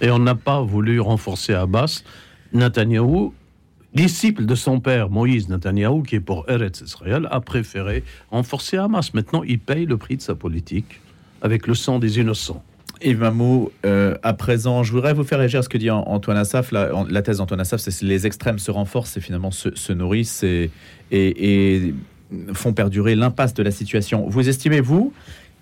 Et 0.00 0.10
on 0.10 0.18
n'a 0.18 0.34
pas 0.34 0.62
voulu 0.62 1.00
renforcer 1.00 1.52
Abbas. 1.54 2.02
Netanyahou, 2.52 3.34
disciple 3.94 4.46
de 4.46 4.54
son 4.54 4.80
père, 4.80 5.10
Moïse 5.10 5.48
Netanyahou, 5.48 6.02
qui 6.02 6.16
est 6.16 6.20
pour 6.20 6.48
Eretz 6.48 6.80
Israël, 6.80 7.28
a 7.30 7.40
préféré 7.40 8.04
renforcer 8.30 8.76
Hamas. 8.76 9.12
Maintenant, 9.14 9.42
il 9.42 9.58
paye 9.58 9.84
le 9.86 9.96
prix 9.96 10.16
de 10.16 10.22
sa 10.22 10.34
politique 10.34 11.00
avec 11.42 11.66
le 11.66 11.74
sang 11.74 11.98
des 11.98 12.18
innocents. 12.18 12.62
Yves 13.02 13.18
Mamou, 13.20 13.70
euh, 13.84 14.16
à 14.22 14.32
présent, 14.32 14.82
je 14.82 14.90
voudrais 14.92 15.12
vous 15.12 15.22
faire 15.24 15.38
réagir 15.38 15.60
à 15.60 15.62
ce 15.62 15.68
que 15.68 15.76
dit 15.76 15.90
An- 15.90 16.04
Antoine 16.06 16.38
Assaf. 16.38 16.72
La, 16.72 17.22
thèse 17.22 17.38
d'Antoine 17.38 17.60
Assaf, 17.60 17.80
c'est 17.80 17.90
que 18.00 18.06
les 18.06 18.26
extrêmes 18.26 18.58
se 18.58 18.70
renforcent 18.70 19.16
et 19.18 19.20
finalement 19.20 19.50
se, 19.50 19.68
se 19.74 19.92
nourrissent 19.92 20.42
et, 20.42 20.70
et- 21.10 21.84
et 21.86 21.94
font 22.54 22.72
perdurer 22.72 23.14
l'impasse 23.14 23.52
de 23.54 23.62
la 23.62 23.70
situation. 23.70 24.26
Vous 24.28 24.48
estimez, 24.48 24.80
vous, 24.80 25.12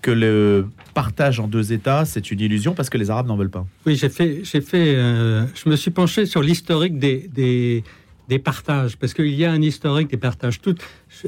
que 0.01 0.11
le 0.11 0.67
partage 0.93 1.39
en 1.39 1.47
deux 1.47 1.73
États, 1.73 2.05
c'est 2.05 2.31
une 2.31 2.39
illusion 2.39 2.73
parce 2.73 2.89
que 2.89 2.97
les 2.97 3.09
Arabes 3.09 3.27
n'en 3.27 3.35
veulent 3.35 3.49
pas? 3.49 3.65
Oui, 3.85 3.95
j'ai 3.95 4.09
fait, 4.09 4.41
j'ai 4.43 4.61
fait, 4.61 4.95
euh, 4.95 5.45
je 5.55 5.69
me 5.69 5.75
suis 5.75 5.91
penché 5.91 6.25
sur 6.25 6.41
l'historique 6.41 6.99
des, 6.99 7.29
des, 7.33 7.83
des 8.27 8.39
partages, 8.39 8.97
parce 8.97 9.13
qu'il 9.13 9.33
y 9.33 9.45
a 9.45 9.51
un 9.51 9.61
historique 9.61 10.09
des 10.09 10.17
partages. 10.17 10.61
Toute, 10.61 10.81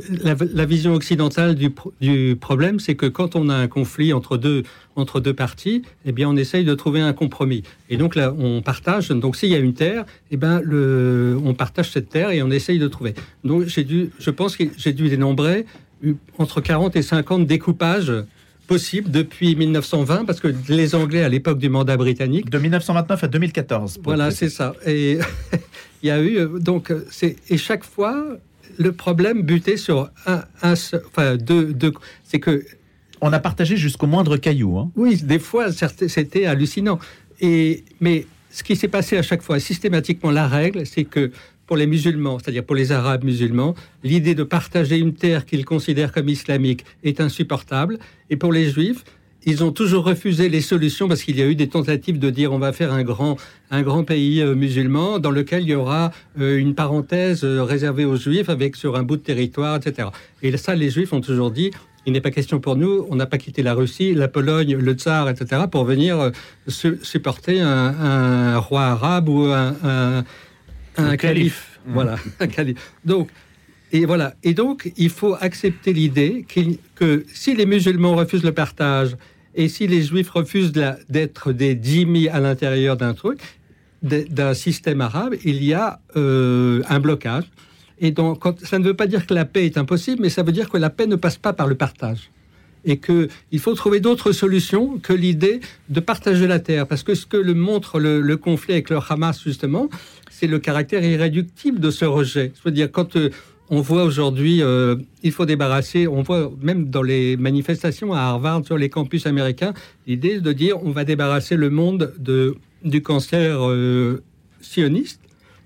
la, 0.10 0.36
la 0.54 0.66
vision 0.66 0.94
occidentale 0.94 1.56
du, 1.56 1.72
du 2.02 2.38
problème, 2.40 2.80
c'est 2.80 2.96
que 2.96 3.06
quand 3.06 3.36
on 3.36 3.50
a 3.50 3.56
un 3.56 3.68
conflit 3.68 4.14
entre 4.14 4.38
deux, 4.38 4.64
entre 4.96 5.20
deux 5.20 5.34
parties, 5.34 5.84
eh 6.06 6.12
bien, 6.12 6.30
on 6.30 6.36
essaye 6.36 6.66
de 6.66 6.74
trouver 6.74 7.02
un 7.02 7.14
compromis. 7.14 7.64
Et 7.90 7.98
donc 7.98 8.16
là, 8.16 8.34
on 8.38 8.62
partage. 8.62 9.10
Donc, 9.10 9.36
s'il 9.36 9.50
y 9.50 9.56
a 9.56 9.60
une 9.60 9.74
terre, 9.74 10.06
eh 10.32 10.38
ben, 10.38 10.62
le, 10.64 11.38
on 11.44 11.54
partage 11.54 11.92
cette 11.92 12.10
terre 12.10 12.32
et 12.32 12.42
on 12.42 12.52
essaye 12.52 12.80
de 12.80 12.88
trouver. 12.88 13.14
Donc, 13.44 13.66
j'ai 13.66 13.84
dû, 13.84 14.10
je 14.20 14.30
pense 14.32 14.58
que 14.58 14.64
j'ai 14.78 14.94
dû 14.94 15.10
dénombrer 15.10 15.66
euh, 16.06 16.14
entre 16.38 16.62
40 16.62 16.96
et 16.96 17.02
50 17.02 17.46
découpages 17.46 18.12
possibles 18.68 19.10
depuis 19.10 19.56
1920, 19.56 20.26
parce 20.26 20.40
que 20.40 20.54
les 20.70 20.94
Anglais, 20.94 21.24
à 21.24 21.30
l'époque 21.30 21.58
du 21.60 21.70
mandat 21.70 21.98
britannique, 21.98 22.50
De 22.50 22.60
1929 22.60 23.24
à 23.24 23.28
2014. 23.28 23.94
pour 23.96 24.04
voilà, 24.04 24.30
c'est 24.32 24.50
ça. 24.50 24.74
Et 24.86 25.18
il 26.04 26.08
y 26.08 26.12
a 26.12 26.20
eu 26.22 26.38
euh, 26.38 26.60
donc 26.60 26.92
euh, 26.92 27.06
c'est 27.10 27.38
et 27.50 27.58
chaque 27.58 27.84
fois 27.84 28.26
le 28.78 28.92
problème 28.92 29.42
butait 29.42 29.78
sur 29.78 30.10
un, 30.26 30.44
un 30.62 30.76
seul- 30.76 31.02
enfin 31.08 31.38
deux, 31.38 31.74
deux 31.74 31.94
c'est 32.24 32.40
que 32.40 32.64
On 33.22 33.34
a 33.34 33.40
partagé 33.40 33.78
jusqu'au 33.78 34.06
moindre 34.06 34.38
caillou. 34.38 34.78
hein. 34.78 34.92
oui, 34.96 35.16
des 35.24 35.40
fois 35.40 35.66
c'était 35.72 36.46
hallucinant. 36.46 37.00
Et 37.40 37.84
mais 38.00 38.26
ce 38.52 38.64
qui 38.64 38.76
s'est 38.76 38.88
passé 38.90 39.18
à 39.18 39.22
chaque 39.24 39.42
fois 39.42 39.60
systématiquement 39.60 40.30
la 40.32 40.48
règle, 40.48 40.86
c'est 40.86 41.04
que 41.06 41.32
pour 41.68 41.78
les 41.78 41.86
musulmans, 41.86 42.40
c'est-à-dire 42.40 42.64
pour 42.64 42.76
les 42.76 42.92
arabes 42.92 43.24
musulmans, 43.24 43.76
l'idée 44.04 44.34
de 44.34 44.44
partager 44.44 44.98
une 44.98 45.14
terre 45.14 45.46
qu'ils 45.46 45.66
considèrent 45.66 46.12
comme 46.14 46.30
islamique 46.30 46.86
est 47.04 47.22
insupportable. 47.22 48.00
Et 48.30 48.38
pour 48.38 48.52
les 48.54 48.70
juifs, 48.72 49.04
ils 49.46 49.64
ont 49.64 49.72
toujours 49.72 50.04
refusé 50.06 50.50
les 50.50 50.62
solutions 50.62 51.08
parce 51.08 51.24
qu'il 51.24 51.38
y 51.38 51.42
a 51.42 51.46
eu 51.46 51.56
des 51.56 51.68
tentatives 51.70 52.20
de 52.20 52.30
dire 52.30 52.52
on 52.52 52.60
va 52.60 52.74
faire 52.74 52.92
un 52.92 53.04
grand, 53.04 53.38
un 53.70 53.82
grand 53.82 54.04
pays 54.04 54.42
euh, 54.42 54.56
musulman 54.56 55.20
dans 55.20 55.32
lequel 55.32 55.64
il 55.64 55.70
y 55.70 55.76
aura 55.76 56.12
euh, 56.40 56.58
une 56.58 56.74
parenthèse 56.74 57.44
euh, 57.44 57.64
réservée 57.64 58.04
aux 58.04 58.18
juifs 58.18 58.50
avec 58.50 58.76
sur 58.76 58.96
un 58.96 59.04
bout 59.04 59.18
de 59.18 59.22
territoire, 59.22 59.78
etc. 59.78 60.10
Et 60.42 60.56
ça, 60.58 60.76
les 60.76 60.90
juifs 60.90 61.14
ont 61.14 61.22
toujours 61.22 61.52
dit 61.52 61.72
il 62.06 62.14
n'est 62.14 62.22
pas 62.22 62.32
question 62.32 62.62
pour 62.62 62.78
nous, 62.78 63.06
on 63.10 63.16
n'a 63.18 63.26
pas 63.26 63.38
quitté 63.38 63.62
la 63.62 63.74
Russie, 63.74 64.14
la 64.14 64.30
Pologne, 64.30 64.78
le 64.78 64.94
tsar, 64.94 65.30
etc., 65.30 65.64
pour 65.70 65.84
venir 65.84 66.32
su- 66.66 67.00
supporter 67.04 67.60
un, 67.60 68.58
roi 68.60 68.84
arabe 68.86 69.28
ou 69.28 69.44
un, 69.48 70.24
un 70.98 71.18
calife. 71.18 71.20
calife. 71.20 71.80
Voilà, 71.88 72.18
un 72.40 72.48
calife. 72.48 72.94
Donc, 73.06 73.30
et 73.92 74.06
voilà. 74.06 74.36
Et 74.44 74.54
donc, 74.54 74.92
il 74.98 75.10
faut 75.10 75.36
accepter 75.40 75.94
l'idée 75.94 76.46
que 76.96 77.26
si 77.34 77.56
les 77.56 77.66
musulmans 77.66 78.16
refusent 78.16 78.44
le 78.44 78.52
partage 78.52 79.16
et 79.56 79.70
si 79.70 79.88
les 79.88 80.04
juifs 80.04 80.30
refusent 80.30 80.72
d'être 80.72 81.52
des 81.52 81.76
dhimmis 81.76 82.28
à 82.28 82.40
l'intérieur 82.40 82.98
d'un 82.98 83.14
truc, 83.14 83.40
d'un 84.04 84.54
système 84.54 85.02
arabe, 85.02 85.36
il 85.44 85.64
y 85.64 85.74
a 85.74 86.00
euh, 86.16 86.84
un 86.90 87.00
blocage. 87.00 87.46
Et 88.00 88.12
donc, 88.12 88.40
quand, 88.40 88.64
ça 88.64 88.78
ne 88.78 88.84
veut 88.84 88.94
pas 88.94 89.08
dire 89.08 89.26
que 89.26 89.34
la 89.34 89.46
paix 89.46 89.66
est 89.66 89.78
impossible, 89.78 90.22
mais 90.22 90.30
ça 90.30 90.44
veut 90.44 90.52
dire 90.52 90.70
que 90.70 90.78
la 90.78 90.90
paix 90.90 91.08
ne 91.08 91.16
passe 91.16 91.38
pas 91.38 91.54
par 91.54 91.66
le 91.66 91.76
partage. 91.76 92.30
Et 92.88 92.98
qu'il 92.98 93.60
faut 93.60 93.74
trouver 93.76 94.00
d'autres 94.00 94.32
solutions 94.32 94.98
que 94.98 95.14
l'idée 95.14 95.60
de 95.90 96.00
partager 96.00 96.48
la 96.48 96.60
terre. 96.60 96.88
Parce 96.88 97.04
que 97.04 97.14
ce 97.16 97.26
que 97.26 97.38
le 97.38 97.54
montre 97.54 98.00
le, 98.00 98.38
conflit 98.38 98.74
avec 98.74 98.90
le 98.90 98.98
Hamas, 99.10 99.44
justement, 99.44 99.90
c'est 100.32 100.48
le 100.48 100.58
caractère 100.58 101.04
irréductible 101.04 101.80
de 101.80 101.92
ce 101.92 102.06
rejet. 102.06 102.54
Je 102.56 102.62
veux 102.64 102.72
dire, 102.72 102.90
quand 102.90 103.18
euh, 103.18 103.30
on 103.70 103.82
voit 103.82 104.04
aujourd'hui, 104.04 104.62
euh, 104.62 104.96
il 105.24 105.32
faut 105.32 105.46
débarrasser, 105.46 106.08
on 106.08 106.22
voit 106.22 106.52
même 106.62 106.90
dans 106.90 107.02
les 107.02 107.36
manifestations 107.36 108.14
à 108.14 108.20
Harvard, 108.20 108.66
sur 108.66 108.78
les 108.78 108.90
campus 108.90 109.26
américains, 109.26 109.74
l'idée 110.08 110.40
de 110.40 110.54
dire 110.54 110.78
on 110.84 110.92
va 110.92 111.04
débarrasser 111.04 111.58
le 111.58 111.70
monde 111.70 112.14
de, 112.18 112.56
du 112.84 113.02
cancer 113.02 113.68
euh, 113.68 114.24
sioniste 114.62 115.22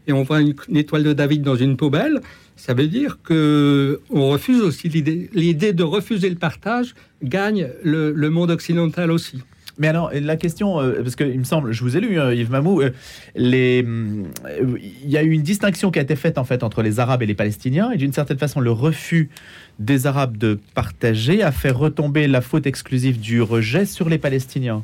et 0.08 0.14
on 0.14 0.24
voit 0.24 0.42
une, 0.42 0.56
une 0.68 0.78
étoile 0.78 1.04
de 1.04 1.14
David 1.14 1.44
dans 1.44 1.56
une 1.56 1.78
poubelle, 1.78 2.22
ça 2.62 2.76
veut 2.76 2.88
dire 2.88 3.18
que 3.24 4.02
on 4.12 4.30
refuse 4.30 4.62
aussi 4.62 4.88
l'idée. 4.88 5.32
L'idée 5.34 5.74
de 5.74 5.82
refuser 5.82 6.30
le 6.30 6.36
partage 6.36 6.94
gagne 7.24 7.70
le, 7.84 8.30
monde 8.30 8.52
occidental 8.52 9.10
aussi. 9.10 9.42
Mais 9.80 9.88
alors, 9.88 10.12
la 10.14 10.36
question, 10.36 10.80
euh, 10.80 11.02
parce 11.02 11.16
qu'il 11.16 11.40
me 11.40 11.44
semble, 11.44 11.72
je 11.72 11.82
vous 11.84 11.98
ai 11.98 12.00
lu, 12.00 12.20
euh, 12.20 12.36
Yves 12.36 12.52
Mamou, 12.52 12.82
euh, 12.82 12.92
il 13.36 15.10
y 15.10 15.18
a 15.18 15.24
eu 15.24 15.32
une 15.32 15.42
distinction 15.42 15.90
qui 15.90 15.98
a 15.98 16.04
été 16.04 16.16
faite 16.16 16.38
en 16.38 16.44
fait 16.44 16.62
entre 16.62 16.84
les 16.84 17.00
Arabes 17.00 17.24
et 17.24 17.26
les 17.26 17.34
Palestiniens, 17.34 17.90
et 17.90 17.98
d'une 17.98 18.14
certaine 18.14 18.38
façon, 18.38 18.60
le 18.60 18.72
refus 18.72 19.32
des 19.80 20.06
Arabes 20.06 20.38
de 20.38 20.60
partager 20.76 21.42
a 21.42 21.52
fait 21.52 21.72
retomber 21.72 22.28
la 22.28 22.42
faute 22.42 22.68
exclusive 22.68 23.20
du 23.20 23.42
rejet 23.42 23.88
sur 23.88 24.08
les 24.08 24.20
Palestiniens. 24.20 24.84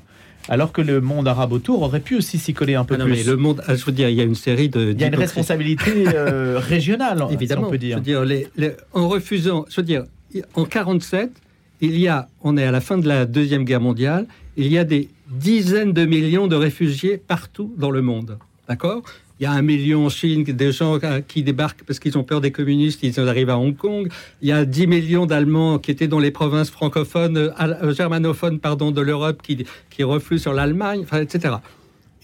Alors 0.49 0.71
que 0.71 0.81
le 0.81 1.01
monde 1.01 1.27
arabe 1.27 1.51
autour 1.53 1.81
aurait 1.81 1.99
pu 1.99 2.15
aussi 2.15 2.37
s'y 2.37 2.53
coller 2.53 2.75
un 2.75 2.85
peu 2.85 2.95
Ah 2.95 2.99
non, 2.99 3.05
plus. 3.05 3.13
mais 3.15 3.23
le 3.23 3.35
monde, 3.35 3.61
ah, 3.67 3.75
je 3.75 3.83
veux 3.85 3.91
dire, 3.91 4.09
il 4.09 4.15
y 4.15 4.21
a 4.21 4.23
une 4.23 4.35
série 4.35 4.69
de. 4.69 4.91
Il 4.93 5.01
y 5.01 5.03
a 5.03 5.07
une 5.07 5.15
responsabilité 5.15 5.91
euh, 6.07 6.57
régionale, 6.63 7.23
si 7.27 7.33
Évidemment, 7.33 7.67
on 7.67 7.69
peut 7.71 7.77
dire. 7.77 7.97
Je 7.97 7.99
veux 7.99 8.03
dire, 8.05 8.23
les- 8.25 8.47
les- 8.55 8.71
en 8.93 9.07
refusant, 9.09 9.65
je 9.69 9.75
veux 9.81 9.85
dire, 9.85 10.03
en 10.53 10.65
47, 10.65 11.31
il 11.81 11.97
y 11.99 12.07
a, 12.07 12.27
on 12.41 12.55
est 12.57 12.63
à 12.63 12.71
la 12.71 12.81
fin 12.81 12.97
de 12.97 13.07
la 13.07 13.25
deuxième 13.25 13.63
guerre 13.65 13.81
mondiale, 13.81 14.25
il 14.55 14.67
y 14.67 14.77
a 14.77 14.83
des 14.83 15.09
dizaines 15.29 15.91
de 15.93 16.05
millions 16.05 16.47
de 16.47 16.55
réfugiés 16.55 17.17
partout 17.17 17.73
dans 17.77 17.91
le 17.91 18.01
monde, 18.01 18.37
d'accord? 18.69 19.03
Il 19.39 19.43
y 19.43 19.45
a 19.45 19.51
un 19.51 19.61
million 19.61 20.05
en 20.05 20.09
Chine, 20.09 20.43
des 20.43 20.71
gens 20.71 20.97
euh, 21.03 21.21
qui 21.27 21.43
débarquent 21.43 21.83
parce 21.83 21.99
qu'ils 21.99 22.17
ont 22.17 22.23
peur 22.23 22.41
des 22.41 22.51
communistes, 22.51 23.03
ils 23.03 23.19
arrivent 23.19 23.51
à 23.51 23.57
Hong 23.57 23.75
Kong. 23.75 24.09
Il 24.41 24.47
y 24.47 24.51
a 24.51 24.65
10 24.65 24.88
millions 24.88 25.25
d'Allemands 25.25 25.77
qui 25.77 25.91
étaient 25.91 26.07
dans 26.07 26.19
les 26.19 26.31
provinces 26.31 26.71
francophones, 26.71 27.38
euh, 27.38 27.51
euh, 27.59 27.93
germanophones, 27.93 28.59
pardon, 28.59 28.91
de 28.91 29.01
l'Europe 29.01 29.41
qui, 29.43 29.65
qui 29.89 30.03
refluent 30.03 30.39
sur 30.39 30.53
l'Allemagne, 30.53 31.05
etc. 31.13 31.55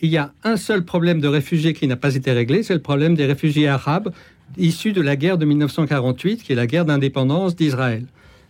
Il 0.01 0.09
y 0.09 0.17
a 0.17 0.33
un 0.43 0.57
seul 0.57 0.83
problème 0.83 1.21
de 1.21 1.27
réfugiés 1.27 1.73
qui 1.73 1.87
n'a 1.87 1.95
pas 1.95 2.15
été 2.15 2.31
réglé, 2.31 2.63
c'est 2.63 2.73
le 2.73 2.81
problème 2.81 3.15
des 3.15 3.25
réfugiés 3.25 3.67
arabes 3.67 4.11
issus 4.57 4.93
de 4.93 5.01
la 5.01 5.15
guerre 5.15 5.37
de 5.37 5.45
1948, 5.45 6.43
qui 6.43 6.51
est 6.51 6.55
la 6.55 6.67
guerre 6.67 6.85
d'indépendance 6.85 7.55
d'Israël. 7.55 8.05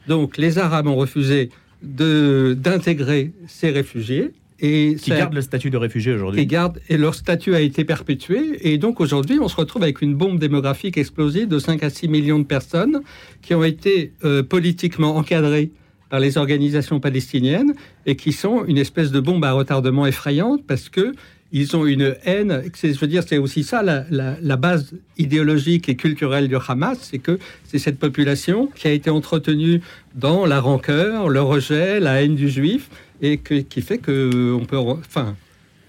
Donc 0.08 0.38
les 0.38 0.58
Arabes 0.58 0.88
ont 0.88 0.96
refusé 0.96 1.50
d'intégrer 1.82 3.32
ces 3.48 3.70
réfugiés. 3.70 4.32
Et 4.66 4.96
Qui 5.00 5.10
gardent 5.12 5.34
le 5.34 5.42
statut 5.42 5.70
de 5.70 5.78
réfugié 5.78 6.14
aujourd'hui. 6.14 6.40
et 6.42 6.46
gardent, 6.46 6.80
et 6.90 6.98
leur 6.98 7.14
statut 7.16 7.54
a 7.54 7.60
été 7.60 7.84
perpétué. 7.84 8.40
Et 8.62 8.78
donc 8.78 9.02
aujourd'hui, 9.02 9.38
on 9.42 9.50
se 9.50 9.58
retrouve 9.58 9.84
avec 9.84 10.02
une 10.02 10.16
bombe 10.16 10.40
démographique 10.40 10.98
explosive 10.98 11.48
de 11.50 11.60
5 11.60 11.84
à 11.84 11.90
6 11.90 12.08
millions 12.08 12.40
de 12.40 12.46
personnes 12.46 13.02
qui 13.42 13.54
ont 13.54 13.64
été 13.66 14.14
euh, 14.24 14.42
politiquement 14.42 15.18
encadrées 15.18 15.72
par 16.10 16.20
les 16.22 16.38
organisations 16.38 17.00
palestiniennes 17.02 17.74
et 18.06 18.16
qui 18.16 18.32
sont 18.32 18.64
une 18.66 18.78
espèce 18.78 19.12
de 19.12 19.20
bombe 19.20 19.44
à 19.44 19.52
retardement 19.52 20.06
effrayante 20.08 20.62
parce 20.66 20.88
que 20.88 21.14
ils 21.56 21.76
ont 21.76 21.86
une 21.86 22.16
haine. 22.24 22.64
c'est- 22.74 22.94
Je 22.94 23.00
veux 23.00 23.08
dire, 23.08 23.24
c'est 23.28 23.38
aussi 23.38 23.64
ça 23.64 23.84
la, 23.84 24.06
la- 24.10 24.38
la 24.42 24.56
base 24.56 24.94
idéologique 25.18 25.90
et 25.90 25.96
culturelle 25.96 26.48
du 26.48 26.56
Hamas, 26.68 26.98
c'est 27.02 27.20
que 27.20 27.38
c'est 27.64 27.80
cette 27.80 28.00
population 28.00 28.70
qui 28.76 28.88
a 28.88 28.92
été 28.92 29.10
entretenue 29.10 29.82
dans 30.16 30.46
la 30.46 30.60
rancœur, 30.60 31.30
le 31.30 31.42
rejet, 31.42 32.00
la 32.00 32.22
haine 32.24 32.36
du 32.36 32.50
juif, 32.50 32.90
et 33.24 33.38
que- 33.38 33.56
qui 33.62 33.82
fait 33.82 33.98
que 33.98 34.54
on 34.54 34.66
peut, 34.66 34.78
enfin, 34.78 35.36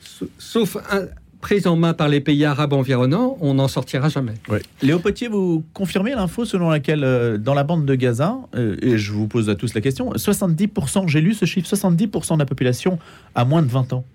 sa- 0.00 0.24
sauf 0.38 0.76
un- 0.90 1.06
prise 1.42 1.66
en 1.66 1.76
main 1.76 1.92
par 1.92 2.08
les 2.08 2.20
pays 2.20 2.42
arabes 2.46 2.72
environnants, 2.72 3.36
on 3.42 3.52
n'en 3.52 3.68
sortira 3.68 4.08
jamais. 4.08 4.32
Léo 4.80 4.98
Potier, 4.98 5.28
vous 5.28 5.62
confirmez 5.74 6.12
l'info 6.12 6.46
selon 6.46 6.70
laquelle, 6.70 7.04
euh, 7.04 7.36
dans 7.36 7.52
la 7.52 7.64
bande 7.64 7.84
de 7.84 7.94
Gaza, 7.94 8.38
euh, 8.54 8.76
et 8.80 8.96
je 8.96 9.12
vous 9.12 9.26
pose 9.26 9.50
à 9.50 9.54
tous 9.54 9.74
la 9.74 9.82
question, 9.82 10.10
70%, 10.16 11.06
j'ai 11.06 11.20
lu 11.20 11.34
ce 11.34 11.44
chiffre, 11.44 11.68
70% 11.68 12.36
de 12.36 12.38
la 12.38 12.46
population 12.46 12.98
a 13.34 13.44
moins 13.44 13.60
de 13.60 13.68
20 13.68 13.92
ans. 13.92 14.06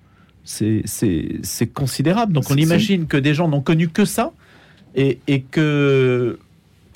C'est- 0.43 0.82
considérable. 1.74 2.34
Donc 2.34 2.45
on 2.49 2.55
imagine 2.63 3.05
que 3.05 3.17
des 3.17 3.36
gens 3.36 3.47
n'ont 3.47 3.61
connu 3.61 3.89
que 3.89 4.05
ça, 4.05 4.32
et, 4.95 5.20
et 5.28 5.41
que, 5.41 6.39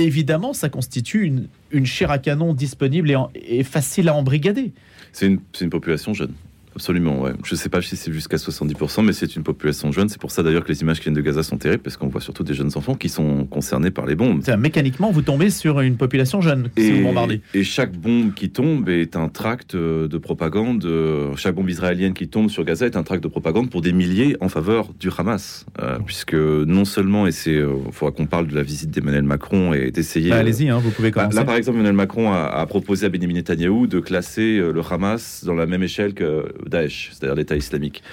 évidemment, 0.04 0.54
ça 0.54 0.70
constitue 0.70 1.47
une, 1.72 1.86
chair 1.86 2.12
à 2.12 2.18
canon 2.18 2.54
disponible 2.54 3.16
et, 3.36 3.64
facile 3.64 4.10
à 4.10 4.16
embrigader. 4.16 4.72
C'est 5.12 5.28
une 5.28 5.70
population 5.70 6.14
jeune. 6.14 6.34
Absolument, 6.76 7.21
ouais. 7.21 7.32
Je 7.45 7.53
ne 7.53 7.57
sais 7.57 7.69
pas 7.69 7.82
si 7.82 7.95
c'est 7.95 8.11
jusqu'à 8.11 8.38
70%, 8.38 9.03
mais 9.05 9.13
c'est 9.13 9.36
une 9.36 9.43
population 9.43 9.91
jeune. 9.91 10.09
C'est 10.09 10.19
pour 10.19 10.32
ça 10.32 10.43
d'ailleurs 10.43 10.63
que 10.63 10.69
les 10.71 10.82
images 10.82 10.97
qui 10.97 11.03
viennent 11.03 11.13
de 11.15 11.21
Gaza 11.21 11.43
sont 11.43 11.57
terribles, 11.57 11.84
parce 11.84 11.97
qu'on 11.97 12.07
voit 12.07 12.21
surtout 12.21 12.43
des 12.43 12.53
jeunes 12.53 12.71
enfants 12.76 12.95
qui 12.95 13.09
sont 13.09 13.45
concernés 13.45 13.91
par 13.91 14.05
les 14.05 14.15
bombes. 14.15 14.41
Mécaniquement, 14.57 15.11
vous 15.11 15.21
tombez 15.21 15.49
sur 15.49 15.80
une 15.82 15.97
population 15.97 16.41
jeune 16.41 16.69
si 16.78 16.91
vous 16.91 17.03
bombardez. 17.03 17.41
et 17.53 17.63
chaque 17.63 17.91
bombe 17.95 18.34
qui 18.34 18.49
tombe 18.49 18.89
est 18.89 19.15
un 19.15 19.30
tract 19.30 19.76
euh, 19.76 20.07
de 20.07 20.17
propagande. 20.17 20.84
euh, 20.86 21.36
Chaque 21.36 21.55
bombe 21.55 21.69
israélienne 21.69 22.13
qui 22.13 22.28
tombe 22.28 22.49
sur 22.49 22.63
Gaza 22.63 22.86
est 22.86 22.95
un 22.97 23.03
tract 23.03 23.24
de 23.24 23.28
propagande 23.28 23.69
pour 23.69 23.82
des 23.82 23.93
milliers 23.93 24.36
en 24.41 24.49
faveur 24.49 24.89
du 24.99 25.09
Hamas. 25.17 25.65
Euh, 25.82 25.97
puisque 26.05 26.34
non 26.36 26.86
seulement, 26.86 27.28
et 27.28 27.32
c'est, 27.32 27.53
il 27.55 27.91
faudra 27.91 28.11
qu'on 28.15 28.26
parle 28.26 28.47
de 28.47 28.55
la 28.55 28.63
visite 28.63 28.89
d'Emmanuel 28.91 29.24
Macron 29.24 29.74
et 29.74 29.91
d'essayer. 29.91 30.30
Bah, 30.32 30.38
Allez-y, 30.38 30.69
hein, 30.69 30.80
vous 30.84 30.91
pouvez 30.91 31.11
bah, 31.11 31.21
commencer. 31.21 31.38
Là, 31.38 31.45
par 31.45 31.55
exemple, 31.55 31.76
Emmanuel 31.78 31.95
Macron 31.95 32.32
a, 32.32 32.45
a 32.45 32.65
proposé 32.65 33.05
à 33.05 33.09
Benjamin 33.09 33.34
Netanyahou 33.34 33.88
de 33.88 33.99
classer 33.99 34.57
le 34.57 34.82
Hamas 34.89 35.43
dans 35.45 35.53
la 35.55 35.65
même 35.65 35.84
échelle 35.84 36.13
que 36.13 36.45
Daesh, 36.68 37.11
c'est-à-dire 37.11 37.36
l'État 37.36 37.55
islamique. 37.55 38.03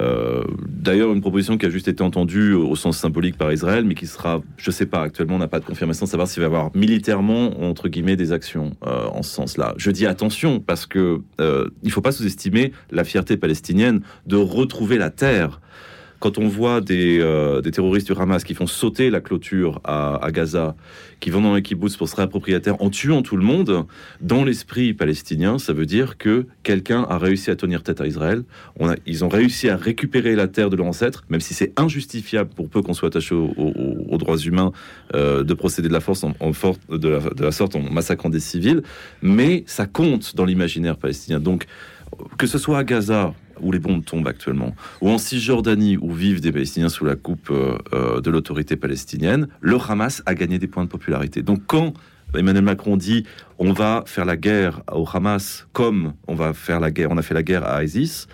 Euh, 0.00 0.44
D'ailleurs, 0.68 1.12
une 1.12 1.20
proposition 1.20 1.58
qui 1.58 1.66
a 1.66 1.70
juste 1.70 1.88
été 1.88 2.02
entendue 2.02 2.54
au 2.54 2.76
sens 2.76 2.96
symbolique 2.98 3.36
par 3.36 3.52
Israël, 3.52 3.84
mais 3.84 3.94
qui 3.94 4.06
sera, 4.06 4.42
je 4.56 4.70
sais 4.70 4.86
pas, 4.86 5.02
actuellement, 5.02 5.36
on 5.36 5.38
n'a 5.38 5.48
pas 5.48 5.60
de 5.60 5.64
confirmation 5.64 6.06
de 6.06 6.10
savoir 6.10 6.28
s'il 6.28 6.40
va 6.40 6.44
y 6.44 6.46
avoir 6.46 6.70
militairement, 6.74 7.60
entre 7.62 7.88
guillemets, 7.88 8.16
des 8.16 8.32
actions 8.32 8.76
euh, 8.86 9.06
en 9.08 9.22
ce 9.22 9.34
sens-là. 9.34 9.74
Je 9.76 9.90
dis 9.90 10.06
attention, 10.06 10.60
parce 10.60 10.86
que 10.86 11.20
euh, 11.40 11.68
il 11.82 11.90
faut 11.90 12.00
pas 12.00 12.12
sous-estimer 12.12 12.72
la 12.90 13.04
fierté 13.04 13.36
palestinienne 13.36 14.00
de 14.26 14.36
retrouver 14.36 14.98
la 14.98 15.10
terre. 15.10 15.60
Quand 16.20 16.38
on 16.38 16.48
voit 16.48 16.80
des, 16.80 17.18
euh, 17.20 17.60
des 17.60 17.70
terroristes 17.70 18.10
du 18.10 18.18
Hamas 18.18 18.42
qui 18.42 18.54
font 18.54 18.66
sauter 18.66 19.08
la 19.08 19.20
clôture 19.20 19.80
à, 19.84 20.28
Gaza, 20.32 20.74
qui 21.20 21.30
vont 21.30 21.40
dans 21.40 21.54
les 21.54 21.62
kibbutz 21.62 21.96
pour 21.96 22.08
se 22.08 22.16
terre 22.58 22.82
en 22.82 22.90
tuant 22.90 23.22
tout 23.22 23.36
le 23.36 23.44
monde, 23.44 23.86
dans 24.20 24.44
l'esprit 24.44 24.94
palestinien, 24.94 25.58
ça 25.58 25.72
veut 25.72 25.86
dire 25.86 26.18
que 26.18 26.46
quelqu'un 26.64 27.06
a 27.08 27.18
réussi 27.18 27.50
à 27.50 27.56
tenir 27.56 27.82
tête 27.82 28.00
à 28.00 28.06
Israël. 28.06 28.42
Ils 29.06 29.24
ont 29.24 29.28
réussi 29.28 29.68
à 29.68 29.76
récupérer 29.76 30.34
la 30.34 30.48
terre 30.48 30.70
de 30.70 30.76
leurs 30.76 30.86
ancêtres, 30.86 31.24
même 31.28 31.40
si 31.40 31.54
c'est 31.54 31.72
injustifiable 31.78 32.50
pour 32.54 32.68
peu 32.68 32.82
qu'on 32.82 32.94
soit 32.94 33.08
attaché 33.08 33.34
aux, 33.34 34.18
droits 34.18 34.38
humains 34.38 34.72
euh, 35.14 35.44
de 35.44 35.54
procéder 35.54 35.86
de 35.86 35.92
la 35.92 36.00
force 36.00 36.24
en, 36.24 36.32
de, 36.32 37.08
la, 37.08 37.20
de 37.20 37.44
la 37.44 37.52
sorte 37.52 37.76
en 37.76 37.80
massacrant 37.80 38.28
des 38.28 38.40
civils. 38.40 38.82
Mais 39.22 39.62
ça 39.66 39.86
compte 39.86 40.34
dans 40.34 40.44
l'imaginaire 40.44 40.96
palestinien. 40.96 41.38
Donc, 41.38 41.66
que 42.36 42.46
ce 42.46 42.58
soit 42.58 42.78
à 42.78 42.84
Gaza, 42.84 43.34
où 43.60 43.72
les 43.72 43.78
bombes 43.78 44.04
tombent 44.04 44.28
actuellement, 44.28 44.74
ou 45.00 45.10
en 45.10 45.18
Cisjordanie, 45.18 45.96
où 45.96 46.12
vivent 46.12 46.40
des 46.40 46.52
Palestiniens 46.52 46.88
sous 46.88 47.04
la 47.04 47.16
coupe 47.16 47.50
euh, 47.50 47.78
euh, 47.92 48.20
de 48.20 48.30
l'autorité 48.30 48.76
palestinienne, 48.76 49.48
le 49.60 49.76
Hamas 49.76 50.22
a 50.26 50.34
gagné 50.34 50.58
des 50.58 50.66
points 50.66 50.84
de 50.84 50.88
popularité. 50.88 51.42
Donc 51.42 51.62
quand 51.66 51.94
Emmanuel 52.36 52.64
Macron 52.64 52.96
dit 52.96 53.24
on 53.58 53.72
va 53.72 54.02
faire 54.06 54.24
la 54.24 54.36
guerre 54.36 54.82
au 54.92 55.06
Hamas 55.10 55.66
comme 55.72 56.12
on 56.26 56.34
va 56.34 56.52
faire 56.52 56.80
la 56.80 56.90
guerre, 56.90 57.08
on 57.10 57.16
a 57.16 57.22
fait 57.22 57.34
la 57.34 57.42
guerre 57.42 57.66
à 57.66 57.82
ISIS, 57.82 58.26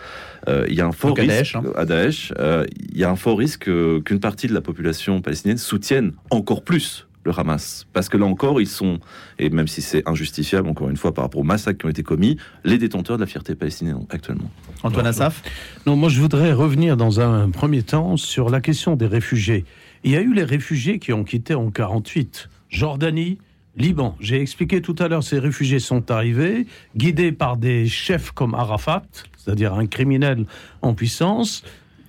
euh, 0.48 0.66
il 0.68 0.74
y 0.74 0.80
a 0.80 0.86
un 0.86 0.92
fort 0.92 1.10
Donc 1.10 1.20
à 1.20 1.22
risque 1.22 1.34
Daesh, 1.34 1.56
hein. 1.56 1.62
à 1.76 1.84
Daesh, 1.84 2.32
euh, 2.38 2.64
il 2.90 2.98
y 2.98 3.04
a 3.04 3.10
un 3.10 3.16
fort 3.16 3.38
risque 3.38 3.64
qu'une 4.04 4.20
partie 4.20 4.46
de 4.46 4.54
la 4.54 4.60
population 4.60 5.20
palestinienne 5.20 5.58
soutienne 5.58 6.12
encore 6.30 6.64
plus 6.64 7.06
le 7.24 7.32
Hamas. 7.38 7.86
Parce 7.92 8.08
que 8.08 8.16
là 8.16 8.26
encore, 8.26 8.60
ils 8.60 8.68
sont, 8.68 9.00
et 9.38 9.50
même 9.50 9.68
si 9.68 9.82
c'est 9.82 10.08
injustifiable, 10.08 10.68
encore 10.68 10.90
une 10.90 10.96
fois, 10.96 11.12
par 11.12 11.24
rapport 11.24 11.40
aux 11.40 11.44
massacres 11.44 11.78
qui 11.78 11.86
ont 11.86 11.90
été 11.90 12.02
commis, 12.02 12.36
les 12.64 12.78
détenteurs 12.78 13.16
de 13.16 13.22
la 13.22 13.26
fierté 13.26 13.54
palestinienne 13.54 14.06
actuellement. 14.10 14.50
Antoine 14.82 15.06
Assaf 15.06 15.42
Non, 15.86 15.96
moi 15.96 16.08
je 16.08 16.20
voudrais 16.20 16.52
revenir 16.52 16.96
dans 16.96 17.20
un 17.20 17.50
premier 17.50 17.82
temps 17.82 18.16
sur 18.16 18.50
la 18.50 18.60
question 18.60 18.96
des 18.96 19.06
réfugiés. 19.06 19.64
Il 20.04 20.10
y 20.10 20.16
a 20.16 20.20
eu 20.20 20.34
les 20.34 20.44
réfugiés 20.44 20.98
qui 20.98 21.12
ont 21.12 21.24
quitté 21.24 21.54
en 21.54 21.70
48, 21.70 22.48
Jordanie, 22.68 23.38
Liban. 23.76 24.16
J'ai 24.20 24.40
expliqué 24.40 24.80
tout 24.80 24.94
à 24.98 25.08
l'heure, 25.08 25.24
ces 25.24 25.38
réfugiés 25.38 25.78
sont 25.78 26.10
arrivés, 26.10 26.66
guidés 26.96 27.32
par 27.32 27.56
des 27.56 27.88
chefs 27.88 28.30
comme 28.30 28.54
Arafat, 28.54 29.02
c'est-à-dire 29.36 29.74
un 29.74 29.86
criminel 29.86 30.46
en 30.82 30.94
puissance. 30.94 31.64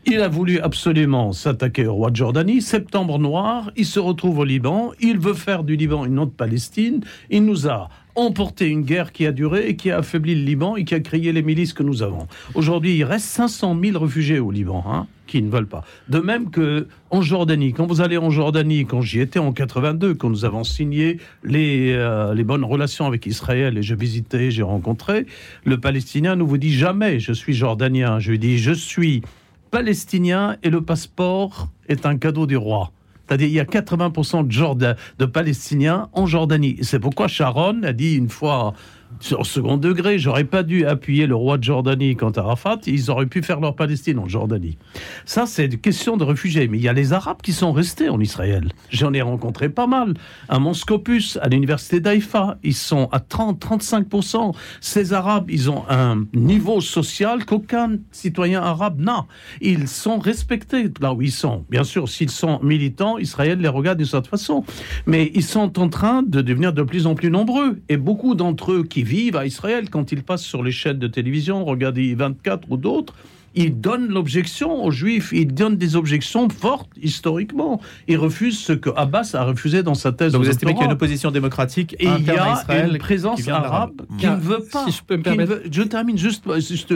Il 0.08 0.22
a 0.22 0.28
voulu 0.28 0.60
absolument 0.60 1.34
s'attaquer 1.34 1.88
au 1.88 1.96
roi 1.96 2.12
de 2.12 2.16
Jordanie. 2.16 2.62
Septembre 2.62 3.18
noir, 3.18 3.72
il 3.76 3.88
se 3.88 4.00
retrouve 4.00 4.38
au 4.38 4.44
Liban. 4.44 4.92
Il 5.00 5.18
veut 5.18 5.34
faire 5.34 5.64
du 5.64 5.76
Liban 5.76 6.06
une 6.06 6.20
autre 6.20 6.34
Palestine. 6.38 7.02
Il 7.32 7.44
nous 7.44 7.68
a 7.68 7.90
emporté 8.14 8.68
une 8.68 8.84
guerre 8.84 9.12
qui 9.12 9.26
a 9.26 9.32
duré 9.32 9.68
et 9.68 9.76
qui 9.76 9.90
a 9.90 9.98
affaibli 9.98 10.36
le 10.36 10.44
Liban 10.44 10.76
et 10.76 10.86
qui 10.86 10.94
a 10.94 11.00
créé 11.00 11.32
les 11.32 11.42
milices 11.42 11.74
que 11.74 11.82
nous 11.82 12.04
avons. 12.04 12.28
Aujourd'hui, 12.54 12.96
il 12.96 13.04
reste 13.04 13.26
500 13.26 13.76
000 13.84 13.98
réfugiés 13.98 14.38
au 14.38 14.52
Liban 14.52 14.84
hein, 14.88 15.08
qui 15.26 15.42
ne 15.42 15.50
veulent 15.50 15.66
pas. 15.66 15.84
De 16.08 16.20
même 16.20 16.52
que 16.52 16.88
en 17.10 17.24
Jordanie, 17.24 17.74
quand 17.74 17.88
vous 17.88 18.02
allez 18.02 18.18
en 18.18 18.30
Jordanie, 18.30 18.86
quand 18.86 19.02
j'y 19.02 19.22
étais 19.22 19.40
en 19.40 19.54
82, 19.54 20.14
quand 20.14 20.30
nous 20.30 20.46
avons 20.46 20.64
signé 20.64 21.18
les, 21.44 21.94
euh, 21.94 22.36
les 22.36 22.44
bonnes 22.44 22.64
relations 22.64 23.08
avec 23.08 23.26
Israël 23.26 23.76
et 23.76 23.82
j'ai 23.82 23.96
visité, 23.96 24.52
j'ai 24.52 24.64
rencontré, 24.64 25.26
le 25.64 25.80
Palestinien 25.80 26.36
ne 26.36 26.44
vous 26.44 26.60
dit 26.60 26.74
jamais 26.74 27.20
je 27.20 27.34
suis 27.34 27.56
jordanien. 27.56 28.20
Je 28.20 28.30
lui 28.30 28.40
dis 28.40 28.60
je 28.60 28.72
suis 28.72 29.24
palestinien 29.72 30.58
et 30.64 30.70
le 30.70 30.82
passeport 30.82 31.70
est 31.88 32.06
un 32.06 32.18
cadeau 32.18 32.46
du 32.46 32.58
roi. 32.58 32.92
C'est-à-dire, 33.28 33.48
il 33.48 33.54
y 33.54 33.60
a 33.60 33.66
80% 33.66 34.48
de, 34.78 34.96
de 35.18 35.26
Palestiniens 35.26 36.10
en 36.14 36.26
Jordanie. 36.28 36.78
C'est 36.82 37.00
pourquoi 37.00 37.28
Sharon 37.28 37.82
a 37.84 37.92
dit 37.92 38.16
une 38.16 38.30
fois, 38.30 38.74
sur 39.20 39.46
second 39.46 39.78
degré, 39.78 40.20
j'aurais 40.20 40.44
pas 40.44 40.64
dû 40.64 40.86
appuyer 40.86 41.28
le 41.28 41.36
roi 41.36 41.58
de 41.58 41.64
Jordanie 41.64 42.16
quant 42.16 42.32
à 42.32 42.42
Arafat, 42.42 42.80
ils 42.86 43.10
auraient 43.10 43.26
pu 43.26 43.42
faire 43.42 43.60
leur 43.60 43.76
Palestine 43.76 44.20
en 44.20 44.28
Jordanie. 44.28 44.78
Ça, 45.26 45.46
c'est 45.46 45.66
une 45.66 45.78
question 45.78 46.18
de 46.18 46.24
réfugiés. 46.24 46.68
Mais 46.68 46.78
il 46.78 46.84
y 46.84 46.90
a 46.90 46.94
les 46.94 47.14
Arabes 47.14 47.42
qui 47.42 47.54
sont 47.54 47.72
restés 47.72 48.10
en 48.10 48.20
Israël. 48.20 48.72
J'en 48.90 49.14
ai 49.14 49.22
rencontré 49.22 49.70
pas 49.70 49.88
mal. 49.88 50.14
À 50.50 50.60
Monscopus, 50.60 51.38
à 51.42 51.50
l'université 51.50 52.00
d'Haïfa, 52.00 52.58
ils 52.64 52.74
sont 52.74 53.10
à 53.12 53.20
30-35%. 53.20 54.56
Ces 54.82 55.14
Arabes, 55.14 55.50
ils 55.50 55.70
ont 55.70 55.84
un 55.90 56.26
niveau 56.34 56.82
social 56.82 57.46
qu'aucun 57.46 57.98
citoyen 58.12 58.62
arabe 58.62 59.00
n'a. 59.00 59.26
Ils 59.62 59.88
sont 59.88 60.20
respectés 60.20 60.90
là 61.02 61.14
où 61.14 61.22
ils 61.22 61.32
sont. 61.32 61.66
Bien 61.70 61.84
sûr, 61.84 62.10
s'ils 62.10 62.30
sont 62.30 62.60
militants, 62.62 63.18
Israël 63.18 63.60
les 63.60 63.68
regarde 63.68 63.98
d'une 63.98 64.08
certaine 64.08 64.30
façon. 64.30 64.64
Mais 65.06 65.32
ils 65.34 65.44
sont 65.44 65.80
en 65.80 65.90
train 65.90 66.24
de 66.24 66.42
devenir 66.42 66.74
de 66.74 66.84
plus 66.84 67.08
en 67.08 67.16
plus 67.16 67.30
nombreux. 67.30 67.80
Et 67.90 67.98
beaucoup 67.98 68.36
d'entre 68.36 68.72
eux 68.72 68.84
qui 68.84 69.04
vivent 69.06 69.38
à 69.38 69.46
Israël, 69.46 69.90
quand 69.90 70.12
ils 70.12 70.24
passent 70.24 70.44
sur 70.44 70.64
les 70.64 70.72
chaînes 70.72 71.00
de 71.00 71.08
télévision, 71.08 71.64
regardez 71.66 72.14
24 72.16 72.70
ou 72.72 72.78
d'autres, 72.78 73.14
ils 73.58 73.80
donnent 73.80 74.10
l'objection 74.10 74.84
aux 74.84 74.92
Juifs, 74.92 75.30
ils 75.32 75.48
donnent 75.54 75.78
des 75.78 75.96
objections 75.96 76.50
fortes 76.50 76.90
historiquement. 77.02 77.80
Ils 78.10 78.18
refusent 78.18 78.60
ce 78.60 78.74
que 78.74 78.90
Abbas 78.98 79.32
a 79.34 79.44
refusé 79.46 79.82
dans 79.82 79.94
sa 79.94 80.12
thèse. 80.12 80.34
Donc 80.34 80.44
vous 80.44 80.50
estimez 80.50 80.74
qu'il 80.74 80.82
y 80.82 80.84
a 80.84 80.88
une 80.88 80.92
opposition 80.92 81.32
démocratique 81.32 81.96
Et 82.00 82.06
il 82.06 82.26
y 82.26 82.32
a 82.32 82.54
Israël 82.54 82.90
une 82.92 82.98
présence 82.98 83.42
qui 83.42 83.50
arabe 83.50 84.02
qui 84.20 84.28
ne 84.28 84.36
veut 84.36 84.66
pas. 84.72 84.84
Si 84.86 84.92
je 84.92 85.02
peux 85.04 85.16
me 85.16 85.24
permettre- 85.24 85.54
veut- 85.54 85.64
je 85.72 85.82
termine 85.84 86.18
juste, 86.18 86.44
juste. 86.60 86.94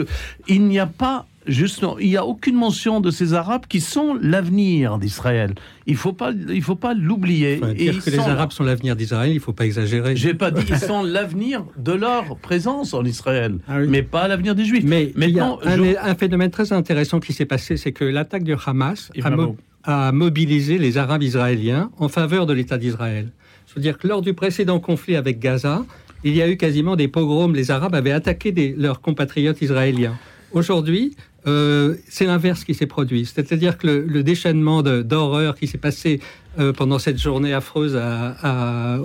Il 0.48 0.64
n'y 0.66 0.78
a 0.78 0.86
pas. 0.86 1.26
Justement, 1.46 1.98
il 1.98 2.08
n'y 2.08 2.16
a 2.18 2.24
aucune 2.26 2.54
mention 2.54 3.00
de 3.00 3.10
ces 3.10 3.32
Arabes 3.32 3.64
qui 3.66 3.80
sont 3.80 4.14
l'avenir 4.20 4.98
d'Israël. 4.98 5.54
Il 5.86 5.96
faut 5.96 6.12
pas, 6.12 6.32
il 6.32 6.62
faut 6.62 6.76
pas 6.76 6.92
l'oublier. 6.92 7.58
Enfin, 7.62 7.72
Et 7.72 7.76
dire 7.76 7.94
ils 7.94 8.02
que 8.02 8.10
les. 8.10 8.18
Arabes 8.18 8.52
sont 8.52 8.62
l'avenir 8.62 8.94
d'Israël, 8.94 9.30
il 9.30 9.36
ne 9.36 9.40
faut 9.40 9.54
pas 9.54 9.64
exagérer. 9.64 10.16
J'ai 10.16 10.34
pas 10.34 10.50
dit 10.50 10.62
ils 10.68 10.76
sont 10.76 11.02
l'avenir 11.02 11.64
de 11.78 11.92
leur 11.92 12.36
présence 12.36 12.92
en 12.92 13.04
Israël, 13.04 13.56
Ah 13.66 13.78
mais 13.80 14.02
pas 14.02 14.28
l'avenir 14.28 14.54
des 14.54 14.64
Juifs. 14.66 14.84
Mais 14.86 15.12
il 15.16 15.30
y 15.30 15.40
a 15.40 15.46
un, 15.46 15.58
je- 15.76 15.96
un 15.98 16.14
phénomène 16.14 16.50
très 16.50 16.72
intéressant 16.74 17.20
qui 17.20 17.32
s'est 17.32 17.46
passé, 17.46 17.78
c'est 17.78 17.92
que 17.92 18.04
l'attaque 18.04 18.44
du 18.44 18.54
Hamas 18.66 19.10
a, 19.22 19.30
mo- 19.30 19.36
Mamou. 19.36 19.56
a 19.84 20.12
mobilisé 20.12 20.76
les 20.76 20.98
Arabes 20.98 21.22
israéliens 21.22 21.90
en 21.98 22.08
faveur 22.08 22.44
de 22.44 22.52
l'État 22.52 22.76
d'Israël. 22.76 23.32
Je 23.66 23.74
veux 23.76 23.80
dire 23.80 23.96
que 23.96 24.06
lors 24.06 24.20
du 24.20 24.34
précédent 24.34 24.78
conflit 24.78 25.16
avec 25.16 25.38
Gaza, 25.38 25.84
il 26.22 26.36
y 26.36 26.42
a 26.42 26.48
eu 26.50 26.58
quasiment 26.58 26.96
des 26.96 27.08
pogroms. 27.08 27.54
Les 27.54 27.70
Arabes 27.70 27.94
avaient 27.94 28.12
attaqué 28.12 28.52
des- 28.52 28.74
leurs 28.76 29.00
compatriotes 29.00 29.62
israéliens. 29.62 30.18
Aujourd'hui, 30.52 31.14
euh, 31.46 31.96
c'est 32.08 32.26
l'inverse 32.26 32.64
qui 32.64 32.74
s'est 32.74 32.86
produit. 32.86 33.26
C'est-à-dire 33.26 33.78
que 33.78 33.86
le, 33.86 34.22
déchaînement 34.22 34.82
d'horreur 34.82 35.54
qui 35.54 35.66
s'est 35.66 35.78
passé 35.78 36.20
euh, 36.58 36.72
pendant 36.72 36.98
cette 36.98 37.18
journée 37.18 37.52
affreuse 37.52 37.98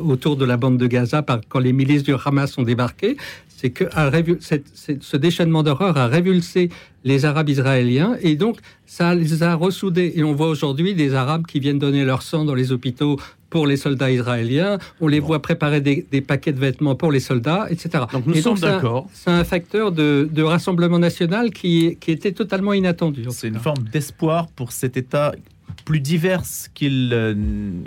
autour 0.04 0.36
de 0.36 0.46
la 0.46 0.58
bande 0.58 0.78
de 0.78 0.88
Gaza, 0.88 1.22
par, 1.22 1.40
quand 1.48 1.60
les 1.60 1.74
milices 1.74 2.04
du 2.04 2.14
Hamas 2.14 2.58
ont 2.58 2.64
débarqué, 2.64 3.18
c'est 3.48 3.70
que 3.70 3.86
ce 5.02 5.18
déchaînement 5.18 5.64
d'horreur 5.64 5.98
a 5.98 6.08
révulsé 6.08 6.70
les 7.04 7.26
Arabes 7.26 7.50
israéliens 7.50 8.18
et 8.22 8.36
donc 8.36 8.58
ça 8.86 9.16
les 9.16 9.44
a 9.44 9.56
ressoudés. 9.56 10.14
Et 10.16 10.24
on 10.24 10.34
voit 10.34 10.50
aujourd'hui 10.50 10.94
des 10.94 11.14
Arabes 11.14 11.46
qui 11.48 11.60
viennent 11.60 11.80
donner 11.80 12.04
leur 12.04 12.22
sang 12.22 12.46
dans 12.46 12.56
les 12.56 12.72
hôpitaux 12.72 13.18
pour 13.56 13.68
les 13.68 13.78
soldats 13.78 14.12
israéliens, 14.12 14.80
on 15.00 15.08
les 15.08 15.22
voit 15.22 15.42
préparer 15.42 15.80
des, 15.80 16.06
des 16.12 16.20
paquets 16.20 16.52
de 16.52 16.60
vêtements 16.60 16.96
pour 16.96 17.10
les 17.10 17.22
soldats, 17.22 17.68
etc. 17.70 18.04
Donc 18.12 18.26
nous 18.28 18.36
Et 18.36 18.42
sommes 18.42 18.60
d'accord. 18.60 19.08
C'est 19.14 19.30
un 19.30 19.46
facteur 19.46 19.94
de, 19.94 20.28
de 20.30 20.44
rassemblement 20.44 21.00
national 21.00 21.52
qui, 21.52 21.96
qui 22.02 22.12
était 22.12 22.34
totalement 22.34 22.74
inattendu. 22.74 23.26
en 23.30 23.32
C'est 23.32 23.48
une 23.48 23.60
forme 23.60 23.86
d'espoir 23.94 24.50
pour 24.50 24.74
cet 24.74 24.98
État 24.98 25.32
plus 25.86 26.00
divers 26.00 26.42
qu'il 26.74 27.12
euh, 27.14 27.36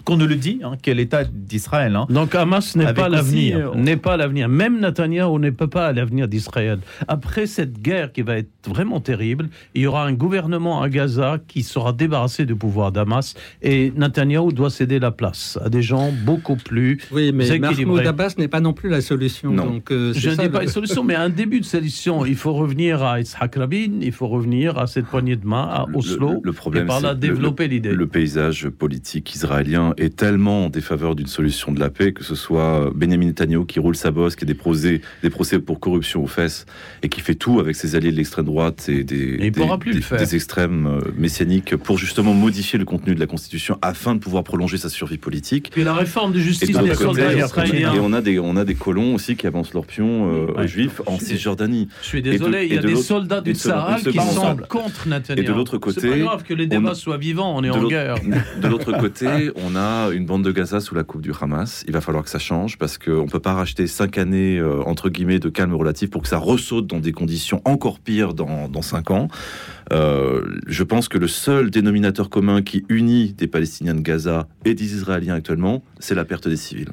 qu'on 0.04 0.16
ne 0.16 0.24
le 0.24 0.36
dit, 0.36 0.60
hein, 0.62 0.72
qu'est 0.80 0.94
l'État 0.94 1.24
d'Israël. 1.24 1.96
hein. 1.96 2.06
Donc 2.10 2.34
Hamas 2.34 2.76
n'est 2.76 2.92
pas 2.94 3.08
l'avenir, 3.08 3.74
n'est 3.74 3.96
pas 3.96 4.16
l'avenir. 4.16 4.48
Même 4.48 4.80
Netanyahou 4.80 5.38
n'est 5.38 5.50
pas 5.52 5.86
à 5.88 5.92
l'avenir 5.92 6.28
d'Israël. 6.28 6.78
Après 7.08 7.46
cette 7.46 7.80
guerre 7.82 8.12
qui 8.12 8.22
va 8.22 8.38
être 8.38 8.48
vraiment 8.68 9.00
terrible, 9.00 9.48
il 9.74 9.82
y 9.82 9.86
aura 9.86 10.04
un 10.06 10.12
gouvernement 10.12 10.80
à 10.82 10.88
Gaza 10.88 11.38
qui 11.48 11.62
sera 11.62 11.92
débarrassé 11.92 12.46
du 12.46 12.54
pouvoir 12.54 12.92
d'Hamas 12.92 13.34
et 13.62 13.92
Netanyahou 13.96 14.52
doit 14.52 14.70
céder 14.70 14.98
la 15.00 15.10
place 15.10 15.58
à 15.64 15.68
des 15.68 15.82
gens 15.82 16.12
beaucoup 16.24 16.56
plus 16.56 16.98
Oui, 17.10 17.32
mais 17.32 17.46
Mahmoud 17.58 17.72
équilibrés. 17.72 18.06
Abbas 18.06 18.34
n'est 18.38 18.48
pas 18.48 18.60
non 18.60 18.72
plus 18.74 18.88
la 18.88 19.00
solution. 19.00 19.52
Donc, 19.54 19.90
euh, 19.90 20.12
Je 20.14 20.30
ne 20.30 20.36
dis 20.36 20.48
pas 20.48 20.58
le- 20.60 20.64
une 20.66 20.70
solution, 20.70 21.02
mais 21.02 21.14
un 21.16 21.28
début 21.30 21.60
de 21.60 21.64
solution. 21.64 22.24
Il 22.24 22.36
faut 22.36 22.52
revenir 22.52 23.02
à 23.02 23.18
Yitzhak 23.18 23.56
Rabin, 23.56 23.98
il 24.00 24.12
faut 24.12 24.28
revenir 24.28 24.78
à 24.78 24.86
cette 24.86 25.06
poignée 25.06 25.36
de 25.36 25.46
main, 25.46 25.62
à 25.64 25.86
Oslo, 25.94 26.40
Le 26.44 26.52
problème, 26.52 26.84
et 26.84 26.86
par 26.86 27.00
là 27.00 27.10
c'est 27.14 27.18
le- 27.68 28.06
paysage 28.06 28.68
politique 28.68 29.34
israélien 29.34 29.92
est 29.98 30.16
tellement 30.16 30.66
en 30.66 30.70
défaveur 30.70 31.14
d'une 31.14 31.26
solution 31.26 31.72
de 31.72 31.78
la 31.80 31.90
paix, 31.90 32.12
que 32.12 32.24
ce 32.24 32.34
soit 32.34 32.90
Benjamin 32.94 33.26
Netanyahu 33.26 33.66
qui 33.66 33.80
roule 33.80 33.96
sa 33.96 34.10
bosse, 34.10 34.34
qui 34.34 34.44
a 34.44 34.46
des 34.46 34.54
procès, 34.54 35.00
des 35.22 35.30
procès 35.30 35.58
pour 35.58 35.78
corruption 35.78 36.22
aux 36.22 36.26
fesses, 36.26 36.64
et 37.02 37.08
qui 37.08 37.20
fait 37.20 37.34
tout 37.34 37.60
avec 37.60 37.76
ses 37.76 37.94
alliés 37.96 38.10
de 38.10 38.16
l'extrême 38.16 38.46
droite 38.46 38.88
et 38.88 39.04
des, 39.04 39.38
extrêmes 40.32 40.86
euh, 40.86 41.00
messianiques 41.16 41.76
pour 41.76 41.98
justement 41.98 42.34
modifier 42.34 42.78
le 42.78 42.84
contenu 42.84 43.14
de 43.14 43.20
la 43.20 43.26
Constitution 43.26 43.78
afin 43.82 44.14
de 44.14 44.20
pouvoir 44.20 44.44
prolonger 44.44 44.78
sa 44.78 44.88
survie 44.88 45.18
politique. 45.18 45.70
Puis 45.72 45.84
la 45.84 45.94
réforme 45.94 46.32
de 46.32 46.38
Et 46.38 46.42
justice 46.42 46.76
de 46.76 46.82
des 46.82 46.94
soldats 46.94 47.32
israéliens. 47.34 47.94
et 47.94 48.00
on 48.00 48.12
a 48.12 48.20
des 48.20 48.38
on 48.38 48.56
a 48.56 48.64
des 48.64 48.74
colons 48.74 49.14
aussi 49.14 49.36
qui 49.36 49.46
avancent 49.46 49.74
leur 49.74 49.86
pion 49.86 50.30
euh, 50.56 50.66
juifs 50.66 51.00
en 51.06 51.18
Cisjordanie. 51.18 51.88
Je 52.02 52.06
suis 52.06 52.18
Et 52.18 52.22
désolé, 52.22 52.64
il 52.64 52.72
y 52.72 52.74
et 52.74 52.78
a 52.78 52.82
de 52.82 52.88
des 52.88 52.96
soldats 52.96 53.40
du 53.40 53.54
Sahara 53.54 53.98
qui 54.00 54.12
sont 54.18 54.56
contre 54.68 55.08
Netanyahu. 55.08 55.44
Et 55.44 55.48
de 55.48 55.52
l'autre 55.52 55.78
côté, 55.78 56.00
c'est 56.00 56.08
pas 56.10 56.18
grave 56.18 56.42
que 56.44 56.54
les 56.54 56.66
débats 56.66 56.94
soient 56.94 57.16
vivants, 57.18 57.57
on 57.58 57.64
est 57.64 57.68
de 57.68 57.72
en 57.72 57.76
l'autre- 57.76 57.88
guerre. 57.90 58.14
De 58.62 58.68
l'autre 58.68 58.92
côté, 58.98 59.50
on 59.56 59.76
a 59.76 60.10
une 60.12 60.26
bande 60.26 60.44
de 60.44 60.50
Gaza 60.52 60.80
sous 60.80 60.94
la 60.94 61.04
coupe 61.04 61.20
du 61.22 61.32
Hamas. 61.40 61.84
Il 61.86 61.92
va 61.92 62.00
falloir 62.00 62.24
que 62.24 62.30
ça 62.30 62.38
change 62.38 62.78
parce 62.78 62.98
qu'on 62.98 63.24
ne 63.24 63.30
peut 63.30 63.40
pas 63.40 63.54
racheter 63.54 63.86
cinq 63.86 64.18
années, 64.18 64.58
euh, 64.58 64.82
entre 64.86 65.08
guillemets, 65.10 65.38
de 65.38 65.48
calme 65.48 65.74
relatif 65.74 66.10
pour 66.10 66.22
que 66.22 66.28
ça 66.28 66.38
ressaute 66.38 66.86
dans 66.86 67.00
des 67.00 67.12
conditions 67.12 67.60
encore 67.64 67.98
pires 68.00 68.34
dans, 68.34 68.68
dans 68.68 68.82
cinq 68.82 69.10
ans. 69.10 69.28
Euh, 69.92 70.42
je 70.66 70.82
pense 70.82 71.08
que 71.08 71.18
le 71.18 71.28
seul 71.28 71.70
dénominateur 71.70 72.30
commun 72.30 72.62
qui 72.62 72.84
unit 72.88 73.32
des 73.32 73.46
Palestiniens 73.46 73.94
de 73.94 74.00
Gaza 74.00 74.48
et 74.64 74.74
des 74.74 74.94
Israéliens 74.94 75.34
actuellement, 75.34 75.82
c'est 75.98 76.14
la 76.14 76.24
perte 76.24 76.48
des 76.48 76.56
civils. 76.56 76.90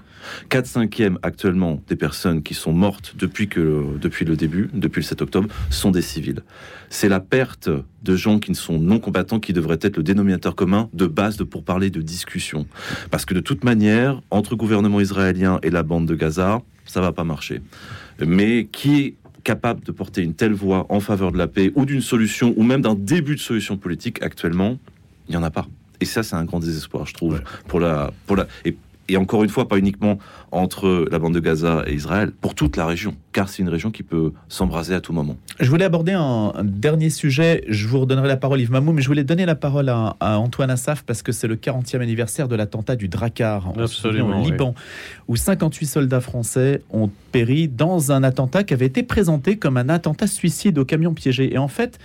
4 0.50 0.66
cinquièmes 0.66 1.20
actuellement 1.22 1.82
des 1.88 1.96
personnes 1.96 2.42
qui 2.42 2.54
sont 2.54 2.72
mortes 2.72 3.16
depuis, 3.18 3.48
que, 3.48 3.98
depuis 4.00 4.26
le 4.26 4.36
début, 4.36 4.70
depuis 4.74 5.02
le 5.02 5.06
7 5.06 5.22
octobre, 5.22 5.50
sont 5.70 5.92
des 5.92 6.02
civils. 6.02 6.42
C'est 6.90 7.10
la 7.10 7.20
perte 7.20 7.70
de 8.04 8.16
gens 8.16 8.40
qui 8.40 8.52
ne 8.52 8.56
sont 8.56 8.80
non 8.80 9.00
combattants 9.00 9.40
qui 9.40 9.54
devrait 9.54 9.80
être 9.82 9.98
le 9.98 10.04
dénominateur 10.04 10.56
commun 10.56 10.90
de 10.94 11.08
base 11.08 11.38
de 11.38 11.44
pour 11.44 11.64
parler 11.64 11.90
de 11.90 12.02
discussion. 12.02 12.66
Parce 13.12 13.26
que 13.26 13.34
de 13.34 13.40
toute 13.40 13.64
manière, 13.64 14.22
entre 14.32 14.56
gouvernement 14.56 15.02
israélien 15.02 15.60
et 15.64 15.70
la 15.70 15.84
bande 15.84 16.06
de 16.06 16.16
Gaza, 16.16 16.62
ça 16.86 17.02
va 17.02 17.12
pas 17.12 17.24
marcher. 17.24 17.62
Mais 18.26 18.68
qui 18.72 19.16
capable 19.46 19.82
de 19.86 19.94
porter 19.94 20.22
une 20.22 20.34
telle 20.34 20.54
voix 20.54 20.86
en 20.90 21.00
faveur 21.00 21.32
de 21.32 21.38
la 21.38 21.48
paix 21.48 21.72
ou 21.76 21.86
d'une 21.86 22.02
solution 22.02 22.54
ou 22.58 22.64
même 22.64 22.82
d'un 22.82 22.96
début 22.96 23.36
de 23.36 23.40
solution 23.40 23.78
politique 23.78 24.22
actuellement, 24.22 24.78
il 25.30 25.32
n'y 25.32 25.38
en 25.38 25.44
a 25.44 25.52
pas. 25.52 25.68
Et 26.02 26.06
ça, 26.06 26.24
c'est 26.24 26.36
un 26.36 26.44
grand 26.44 26.60
désespoir, 26.60 27.06
je 27.06 27.14
trouve, 27.14 27.42
pour 27.70 27.80
la, 27.80 28.12
pour 28.26 28.36
la, 28.36 28.48
et, 28.66 28.76
et 29.08 29.18
encore 29.18 29.44
une 29.44 29.50
fois, 29.50 29.68
pas 29.68 29.78
uniquement 29.78 30.18
entre 30.52 31.08
la 31.12 31.20
bande 31.20 31.34
de 31.34 31.40
Gaza 31.40 31.84
et 31.86 31.94
Israël, 31.94 32.32
pour 32.32 32.56
toute 32.56 32.78
la 32.78 32.86
région, 32.86 33.16
car 33.34 33.50
c'est 33.50 33.62
une 33.62 33.70
région 33.70 33.92
qui 33.92 34.04
peut 34.04 34.32
s'embraser 34.48 34.96
à 34.96 35.02
tout 35.02 35.14
moment. 35.14 35.38
Je 35.60 35.70
voulais 35.70 35.86
aborder 35.86 36.14
un, 36.14 36.54
un 36.56 36.64
dernier 36.64 37.10
sujet. 37.10 37.64
Je 37.68 37.88
vous 37.88 38.00
redonnerai 38.00 38.28
la 38.28 38.38
parole, 38.38 38.62
Yves 38.62 38.72
Mamou, 38.72 38.94
mais 38.94 39.02
je 39.02 39.08
voulais 39.08 39.24
donner 39.24 39.46
la 39.46 39.56
parole 39.56 39.90
à, 39.90 40.16
à 40.20 40.38
Antoine 40.38 40.72
Assaf 40.72 41.04
parce 41.04 41.22
que 41.22 41.32
c'est 41.32 41.48
le 41.48 41.56
40e 41.56 42.02
anniversaire 42.02 42.48
de 42.48 42.56
l'attentat 42.56 42.96
du 42.96 43.08
Drakkar 43.08 43.68
en 43.68 43.74
au 43.74 43.86
oui. 44.06 44.52
Liban, 44.52 44.74
où 45.28 45.36
58 45.36 45.86
soldats 45.86 46.22
français 46.22 46.82
ont 46.92 47.10
péri 47.32 47.68
dans 47.68 48.12
un 48.12 48.24
attentat 48.24 48.64
qui 48.64 48.74
avait 48.74 48.86
été 48.86 49.04
présenté 49.04 49.58
comme 49.58 49.78
un 49.78 49.90
attentat 49.90 50.28
suicide 50.28 50.78
au 50.78 50.86
camion 50.86 51.14
piégé. 51.14 51.54
Et 51.54 51.58
en 51.58 51.68
fait, 51.68 52.00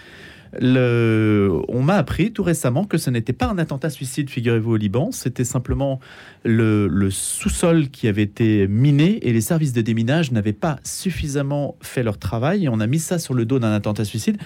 le... 0.58 1.50
on 1.68 1.82
m'a 1.82 1.94
appris 1.96 2.32
tout 2.32 2.42
récemment 2.42 2.84
que 2.84 2.98
ce 2.98 3.10
n'était 3.10 3.32
pas 3.32 3.46
un 3.46 3.58
attentat 3.58 3.90
suicide, 3.90 4.30
figurez-vous, 4.30 4.72
au 4.72 4.76
Liban. 4.76 5.10
C'était 5.12 5.44
simplement 5.44 6.00
le, 6.44 6.88
le 6.88 7.10
sous-sol 7.10 7.88
qui 7.90 8.08
avait 8.08 8.22
été 8.22 8.66
miné 8.66 9.18
et 9.26 9.32
les 9.32 9.40
services 9.40 9.72
de 9.72 9.80
déminage 9.82 10.32
n'avaient 10.32 10.52
pas 10.52 10.78
suffisamment 10.82 11.76
fait 11.80 12.02
leur 12.02 12.18
travail. 12.18 12.64
Et 12.64 12.68
on 12.68 12.80
a 12.80 12.86
mis 12.86 12.98
ça 12.98 13.18
sur 13.18 13.34
le 13.34 13.44
dos 13.44 13.58
d'un 13.58 13.72
attentat 13.72 14.04
suicide. 14.04 14.38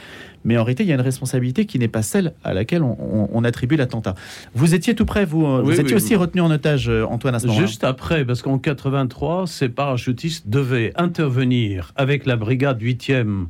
Mais 0.44 0.58
en 0.58 0.64
réalité, 0.64 0.82
il 0.84 0.88
y 0.88 0.92
a 0.92 0.96
une 0.96 1.00
responsabilité 1.00 1.64
qui 1.64 1.78
n'est 1.78 1.88
pas 1.88 2.02
celle 2.02 2.34
à 2.44 2.52
laquelle 2.52 2.82
on, 2.82 2.96
on- 3.00 3.28
on 3.32 3.44
attribue 3.44 3.76
l'attentat. 3.76 4.14
Vous 4.54 4.74
étiez 4.74 4.94
tout 4.94 5.06
près, 5.06 5.24
vous, 5.24 5.46
euh, 5.46 5.62
vous 5.62 5.68
Oui, 5.70 5.74
étiez 5.74 5.84
oui, 5.86 5.94
aussi 5.94 6.10
oui. 6.10 6.16
retenu 6.16 6.40
en 6.42 6.50
otage, 6.50 6.88
euh, 6.90 7.04
Antoine, 7.06 7.34
à 7.34 7.38
ce. 7.38 7.48
Juste 7.48 7.82
après, 7.84 8.24
parce 8.26 8.42
qu'en 8.42 8.58
83, 8.58 9.46
ces 9.46 9.68
parachutistes 9.70 10.48
devaient 10.48 10.92
intervenir 10.96 11.92
avec 11.96 12.26
la 12.26 12.36
brigade 12.36 12.80
8e, 12.82 13.46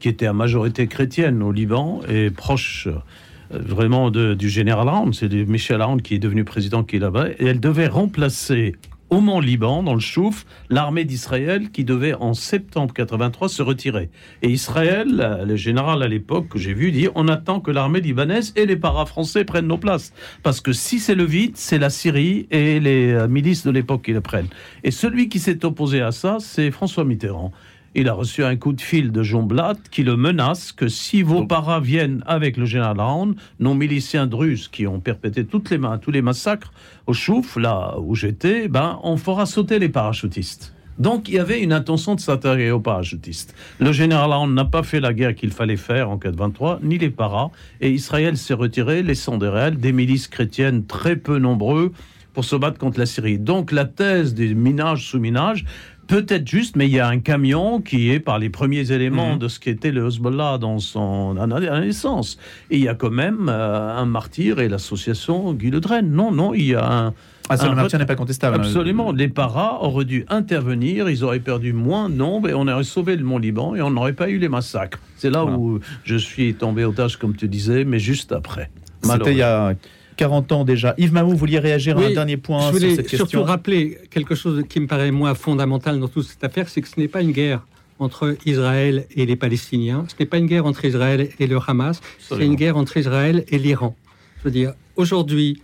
qui 0.00 0.08
était 0.08 0.26
à 0.26 0.32
majorité 0.32 0.86
chrétienne 0.86 1.42
au 1.42 1.52
Liban 1.52 2.00
et 2.08 2.30
proche 2.30 2.86
euh, 2.88 3.58
vraiment 3.58 4.10
de- 4.10 4.34
du 4.34 4.48
général 4.48 4.88
Hound. 4.88 5.14
C'est 5.14 5.32
Michel 5.32 5.80
Hound 5.82 6.02
qui 6.02 6.14
est 6.14 6.18
devenu 6.18 6.44
président 6.44 6.84
qui 6.84 6.96
est 6.96 7.00
là-bas. 7.00 7.28
Et 7.38 7.46
elle 7.46 7.60
devait 7.60 7.86
remplacer 7.88 8.76
au 9.10 9.22
Mont 9.22 9.40
Liban, 9.40 9.82
dans 9.82 9.94
le 9.94 10.00
Chouf, 10.00 10.44
l'armée 10.68 11.06
d'Israël 11.06 11.70
qui 11.70 11.82
devait 11.82 12.12
en 12.12 12.34
septembre 12.34 12.92
83 12.92 13.48
se 13.48 13.62
retirer. 13.62 14.10
Et 14.42 14.50
Israël, 14.50 15.08
euh, 15.20 15.46
le 15.46 15.56
général 15.56 16.02
à 16.02 16.08
l'époque 16.08 16.48
que 16.48 16.58
j'ai 16.58 16.74
vu, 16.74 16.92
dit 16.92 17.08
on 17.14 17.26
attend 17.26 17.60
que 17.60 17.70
l'armée 17.70 18.02
libanaise 18.02 18.52
et 18.54 18.66
les 18.66 18.76
paras-français 18.76 19.44
prennent 19.46 19.66
nos 19.66 19.78
places. 19.78 20.12
Parce 20.42 20.60
que 20.60 20.72
si 20.74 20.98
c'est 20.98 21.14
le 21.14 21.24
vide, 21.24 21.52
c'est 21.54 21.78
la 21.78 21.88
Syrie 21.88 22.46
et 22.50 22.80
les 22.80 23.12
euh, 23.12 23.28
milices 23.28 23.64
de 23.64 23.70
l'époque 23.70 24.02
qui 24.04 24.12
le 24.12 24.20
prennent. 24.20 24.48
Et 24.84 24.90
celui 24.90 25.30
qui 25.30 25.38
s'est 25.38 25.64
opposé 25.64 26.02
à 26.02 26.12
ça, 26.12 26.36
c'est 26.38 26.70
François 26.70 27.04
Mitterrand. 27.06 27.50
Il 27.94 28.08
a 28.08 28.12
reçu 28.12 28.44
un 28.44 28.56
coup 28.56 28.72
de 28.72 28.80
fil 28.80 29.12
de 29.12 29.22
Jean 29.22 29.42
Blatt 29.42 29.78
qui 29.90 30.02
le 30.02 30.16
menace 30.16 30.72
que 30.72 30.88
si 30.88 31.22
vos 31.22 31.46
paras 31.46 31.80
viennent 31.80 32.22
avec 32.26 32.56
le 32.56 32.66
général 32.66 33.00
Hound, 33.00 33.34
nos 33.60 33.74
miliciens 33.74 34.26
druzes 34.26 34.68
qui 34.68 34.86
ont 34.86 35.00
perpétré 35.00 35.44
toutes 35.44 35.70
les, 35.70 35.80
tous 36.00 36.10
les 36.10 36.22
massacres 36.22 36.72
au 37.06 37.12
Chouf, 37.12 37.56
là 37.56 37.96
où 37.98 38.14
j'étais, 38.14 38.68
ben, 38.68 38.98
on 39.02 39.16
fera 39.16 39.46
sauter 39.46 39.78
les 39.78 39.88
parachutistes. 39.88 40.74
Donc 40.98 41.28
il 41.28 41.34
y 41.34 41.38
avait 41.38 41.62
une 41.62 41.72
intention 41.72 42.14
de 42.14 42.20
s'attaquer 42.20 42.70
aux 42.72 42.80
parachutistes. 42.80 43.54
Le 43.78 43.92
général 43.92 44.32
Hound 44.32 44.54
n'a 44.54 44.64
pas 44.64 44.82
fait 44.82 45.00
la 45.00 45.14
guerre 45.14 45.34
qu'il 45.34 45.52
fallait 45.52 45.76
faire 45.76 46.10
en 46.10 46.18
423, 46.18 46.80
ni 46.82 46.98
les 46.98 47.10
paras, 47.10 47.50
et 47.80 47.90
Israël 47.90 48.36
s'est 48.36 48.54
retiré, 48.54 49.02
laissant 49.02 49.38
derrière 49.38 49.72
des 49.72 49.92
milices 49.92 50.28
chrétiennes 50.28 50.84
très 50.84 51.16
peu 51.16 51.38
nombreux 51.38 51.92
pour 52.34 52.44
se 52.44 52.56
battre 52.56 52.78
contre 52.78 52.98
la 52.98 53.06
Syrie. 53.06 53.38
Donc 53.38 53.72
la 53.72 53.84
thèse 53.84 54.34
des 54.34 54.54
minages 54.54 55.06
sous 55.06 55.18
minage 55.18 55.64
peut 56.08 56.26
être 56.28 56.48
juste, 56.48 56.74
mais 56.74 56.86
il 56.86 56.92
y 56.92 56.98
a 56.98 57.06
un 57.06 57.20
camion 57.20 57.80
qui 57.80 58.10
est 58.10 58.18
par 58.18 58.38
les 58.40 58.48
premiers 58.50 58.90
éléments 58.90 59.34
Mhm. 59.34 59.38
de 59.38 59.48
ce 59.48 59.60
qu'était 59.60 59.92
le 59.92 60.08
Hezbollah 60.08 60.58
dans 60.58 60.78
son 60.80 61.36
à 61.38 61.46
la 61.46 61.80
naissance. 61.80 62.38
Et 62.70 62.78
il 62.78 62.82
y 62.82 62.88
a 62.88 62.94
quand 62.94 63.10
même 63.10 63.48
euh, 63.48 63.96
un 63.96 64.06
martyr 64.06 64.58
et 64.58 64.68
l'association 64.68 65.52
Guy 65.52 65.70
Le 65.70 65.80
Drain. 65.80 66.02
Non, 66.02 66.32
non, 66.32 66.54
il 66.54 66.64
y 66.64 66.74
a 66.74 66.84
un... 67.06 67.14
Ah, 67.50 67.56
ça, 67.56 67.66
un 67.66 67.70
le 67.70 67.76
martyr 67.76 67.98
n'est 67.98 68.06
pas 68.06 68.14
contestable. 68.16 68.56
Absolument. 68.56 69.12
Les 69.12 69.28
paras 69.28 69.78
auraient 69.82 70.04
dû 70.04 70.24
intervenir, 70.28 71.08
ils 71.08 71.24
auraient 71.24 71.40
perdu 71.40 71.72
moins 71.72 72.08
de 72.10 72.14
nombre 72.14 72.48
et 72.48 72.54
on 72.54 72.66
aurait 72.68 72.84
sauvé 72.84 73.14
le 73.16 73.24
Mont 73.24 73.38
Liban 73.38 73.74
et 73.74 73.80
on 73.82 73.90
n'aurait 73.90 74.12
pas 74.14 74.28
eu 74.28 74.38
les 74.38 74.48
massacres. 74.48 74.98
C'est 75.16 75.30
là 75.30 75.44
où 75.44 75.78
je 76.04 76.16
suis 76.16 76.54
tombé 76.54 76.84
otage, 76.84 77.16
comme 77.16 77.36
tu 77.36 77.48
disais, 77.48 77.84
mais 77.84 77.98
juste 77.98 78.32
après. 78.32 78.70
C'était 79.02 79.32
il 79.32 79.38
y 79.38 79.42
a 79.42 79.74
40 80.18 80.52
ans 80.52 80.64
déjà. 80.64 80.94
Yves 80.98 81.12
Mamou, 81.12 81.30
vous 81.30 81.36
vouliez 81.36 81.60
réagir 81.60 81.96
à 81.96 82.02
un 82.02 82.10
dernier 82.10 82.36
point 82.36 82.60
je 82.60 82.64
sur 82.64 82.72
voulais 82.72 82.96
cette 82.96 83.08
surtout 83.08 83.24
question 83.24 83.44
rappeler 83.44 83.98
quelque 84.10 84.34
chose 84.34 84.64
qui 84.68 84.80
me 84.80 84.86
paraît 84.86 85.12
moi 85.12 85.34
fondamental 85.34 85.98
dans 85.98 86.08
toute 86.08 86.24
cette 86.24 86.44
affaire, 86.44 86.68
c'est 86.68 86.82
que 86.82 86.88
ce 86.88 86.98
n'est 87.00 87.08
pas 87.08 87.22
une 87.22 87.32
guerre 87.32 87.64
entre 88.00 88.36
Israël 88.44 89.06
et 89.14 89.26
les 89.26 89.36
Palestiniens, 89.36 90.04
ce 90.08 90.14
n'est 90.20 90.26
pas 90.26 90.38
une 90.38 90.46
guerre 90.46 90.66
entre 90.66 90.84
Israël 90.84 91.30
et 91.38 91.46
le 91.46 91.58
Hamas, 91.64 92.00
c'est 92.18 92.44
une 92.44 92.56
guerre 92.56 92.76
entre 92.76 92.96
Israël 92.96 93.44
et 93.48 93.58
l'Iran. 93.58 93.96
Je 94.38 94.44
veux 94.44 94.50
dire, 94.50 94.74
aujourd'hui, 94.96 95.62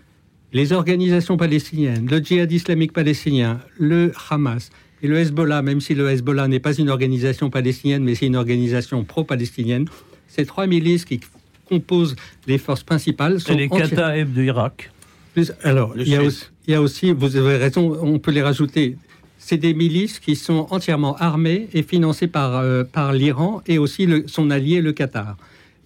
les 0.53 0.73
organisations 0.73 1.37
palestiniennes, 1.37 2.07
le 2.09 2.19
djihad 2.19 2.51
islamique 2.51 2.93
palestinien, 2.93 3.61
le 3.77 4.13
Hamas 4.31 4.71
et 5.03 5.09
le 5.09 5.19
Hezbollah, 5.19 5.63
même 5.63 5.81
si 5.81 5.95
le 5.95 6.09
Hezbollah 6.09 6.47
n'est 6.47 6.61
pas 6.61 6.75
une 6.75 6.91
organisation 6.91 7.51
palestinienne, 7.51 8.05
mais 8.05 8.15
c'est 8.15 8.27
une 8.27 8.37
organisation 8.37 9.03
pro-palestinienne, 9.03 9.87
ces 10.29 10.47
trois 10.47 10.69
milices 10.69 11.05
qui 11.05 11.21
composent 11.69 12.17
les 12.47 12.59
forces 12.59 12.83
principales 12.83 13.41
sont 13.41 13.55
les 13.57 13.69
Kataeb 13.69 14.33
de 14.33 14.43
Irak. 14.43 14.91
plus- 15.33 15.53
alors, 15.63 15.95
il 15.97 16.09
y, 16.09 16.15
a 16.17 16.23
aussi, 16.23 16.45
il 16.67 16.73
y 16.73 16.75
a 16.75 16.81
aussi, 16.83 17.13
vous 17.13 17.37
avez 17.37 17.57
raison, 17.57 17.97
on 18.01 18.19
peut 18.19 18.31
les 18.31 18.43
rajouter. 18.43 18.97
C'est 19.39 19.57
des 19.59 19.75
milices 19.75 20.21
qui 20.21 20.37
sont 20.37 20.67
entièrement 20.71 21.17
armées 21.17 21.69
et 21.75 21.83
financées 21.83 22.29
par, 22.29 22.57
euh, 22.57 22.85
par 22.85 23.13
l'Iran 23.13 23.63
et 23.67 23.79
aussi 23.79 24.07
le- 24.07 24.25
son 24.27 24.51
allié, 24.51 24.81
le 24.81 24.93
Qatar. 24.93 25.37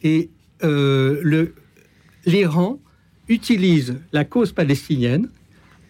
Et 0.05 0.29
euh, 0.63 1.47
l'Iran 2.27 2.79
utilise 3.29 3.97
la 4.13 4.25
cause 4.25 4.53
palestinienne 4.53 5.29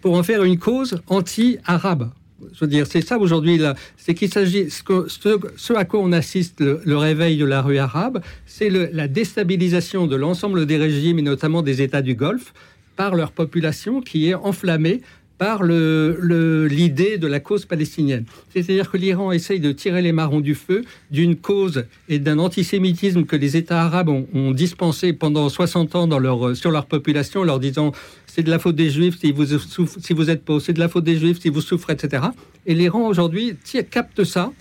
pour 0.00 0.16
en 0.16 0.22
faire 0.22 0.44
une 0.44 0.58
cause 0.58 1.00
anti-arabe. 1.08 2.10
Je 2.52 2.60
veux 2.60 2.66
dire, 2.66 2.86
c'est 2.86 3.00
ça 3.00 3.18
aujourd'hui. 3.18 3.60
C'est 3.96 4.14
qu'il 4.14 4.32
s'agit, 4.32 4.68
ce, 4.70 5.72
à 5.72 5.84
quoi 5.84 6.00
on 6.00 6.12
assiste, 6.12 6.60
le, 6.60 6.96
réveil 6.96 7.36
de 7.36 7.44
la 7.44 7.62
rue 7.62 7.78
arabe, 7.78 8.20
c'est 8.46 8.70
la 8.70 9.08
déstabilisation 9.08 10.06
de 10.06 10.16
l'ensemble 10.16 10.66
des 10.66 10.76
régimes 10.76 11.18
et 11.18 11.22
notamment 11.22 11.62
des 11.62 11.82
États 11.82 12.02
du 12.02 12.14
Golfe 12.14 12.52
par 12.96 13.14
leur 13.14 13.32
population 13.32 14.00
qui 14.00 14.28
est 14.28 14.34
enflammée 14.34 15.02
par 15.38 15.62
l'idée 15.62 17.16
de 17.16 17.26
la 17.28 17.38
cause 17.38 17.64
palestinienne. 17.64 18.24
C'est-à-dire 18.52 18.90
que 18.90 18.96
l'Iran 18.96 19.30
essaye 19.30 19.60
de 19.60 19.70
tirer 19.70 20.02
les 20.02 20.10
marrons 20.10 20.40
du 20.40 20.56
feu 20.56 20.84
d'une 21.12 21.36
cause 21.36 21.84
et 22.08 22.18
d'un 22.18 22.40
antisémitisme 22.40 23.24
que 23.24 23.36
les 23.36 23.56
États 23.56 23.82
arabes 23.82 24.08
ont, 24.08 24.26
ont 24.34 24.50
dispensé 24.50 25.12
pendant 25.12 25.48
60 25.48 25.94
ans 25.94 26.06
dans 26.08 26.18
leur, 26.18 26.56
sur 26.56 26.72
leur 26.72 26.86
population, 26.86 27.44
leur 27.44 27.60
disant 27.60 27.92
c'est 28.38 28.44
de 28.44 28.50
la 28.50 28.60
faute 28.60 28.76
des 28.76 28.88
Juifs 28.88 29.18
si 29.18 29.32
vous, 29.32 29.44
si 29.48 30.12
vous 30.12 30.30
êtes 30.30 30.44
pauvre, 30.44 30.60
c'est 30.60 30.72
de 30.72 30.78
la 30.78 30.88
faute 30.88 31.02
des 31.02 31.18
Juifs 31.18 31.40
si 31.40 31.48
vous 31.48 31.60
souffrez, 31.60 31.94
etc. 31.94 32.22
Et 32.66 32.74
l'Iran 32.74 33.00
aujourd'hui 33.08 33.56
capte 33.90 34.22
ça 34.22 34.52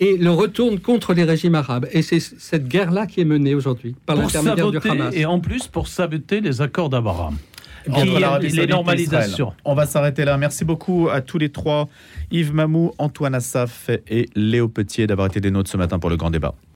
et 0.00 0.16
le 0.16 0.30
retourne 0.30 0.78
contre 0.80 1.12
les 1.12 1.24
régimes 1.24 1.54
arabes. 1.54 1.86
Et 1.92 2.00
c'est 2.00 2.18
cette 2.18 2.66
guerre-là 2.66 3.06
qui 3.06 3.20
est 3.20 3.26
menée 3.26 3.54
aujourd'hui 3.54 3.94
par 4.06 4.16
Pour 4.16 4.22
l'intermédiaire 4.24 4.70
du 4.70 4.78
Hamas. 4.88 5.14
et 5.14 5.26
en 5.26 5.38
plus 5.38 5.66
pour 5.66 5.86
saboter 5.86 6.40
les 6.40 6.62
accords 6.62 6.88
d'Abraham. 6.88 7.36
Entre 7.90 8.04
Qui- 8.14 8.18
l'Arabie 8.20 8.44
les 8.46 8.50
Saoudite 8.52 8.70
et 8.70 8.72
normalisations. 8.72 9.52
On 9.66 9.74
va 9.74 9.84
s'arrêter 9.86 10.24
là. 10.24 10.38
Merci 10.38 10.64
beaucoup 10.64 11.08
à 11.10 11.20
tous 11.20 11.36
les 11.38 11.50
trois, 11.50 11.88
Yves 12.30 12.54
Mamou, 12.54 12.92
Antoine 12.96 13.34
Assaf 13.34 13.90
et 14.08 14.28
Léo 14.34 14.66
Petier 14.68 15.06
d'avoir 15.06 15.26
été 15.28 15.40
des 15.42 15.50
nôtres 15.52 15.70
ce 15.70 15.76
matin 15.76 15.98
pour 15.98 16.08
le 16.10 16.16
grand 16.16 16.30
débat. 16.30 16.54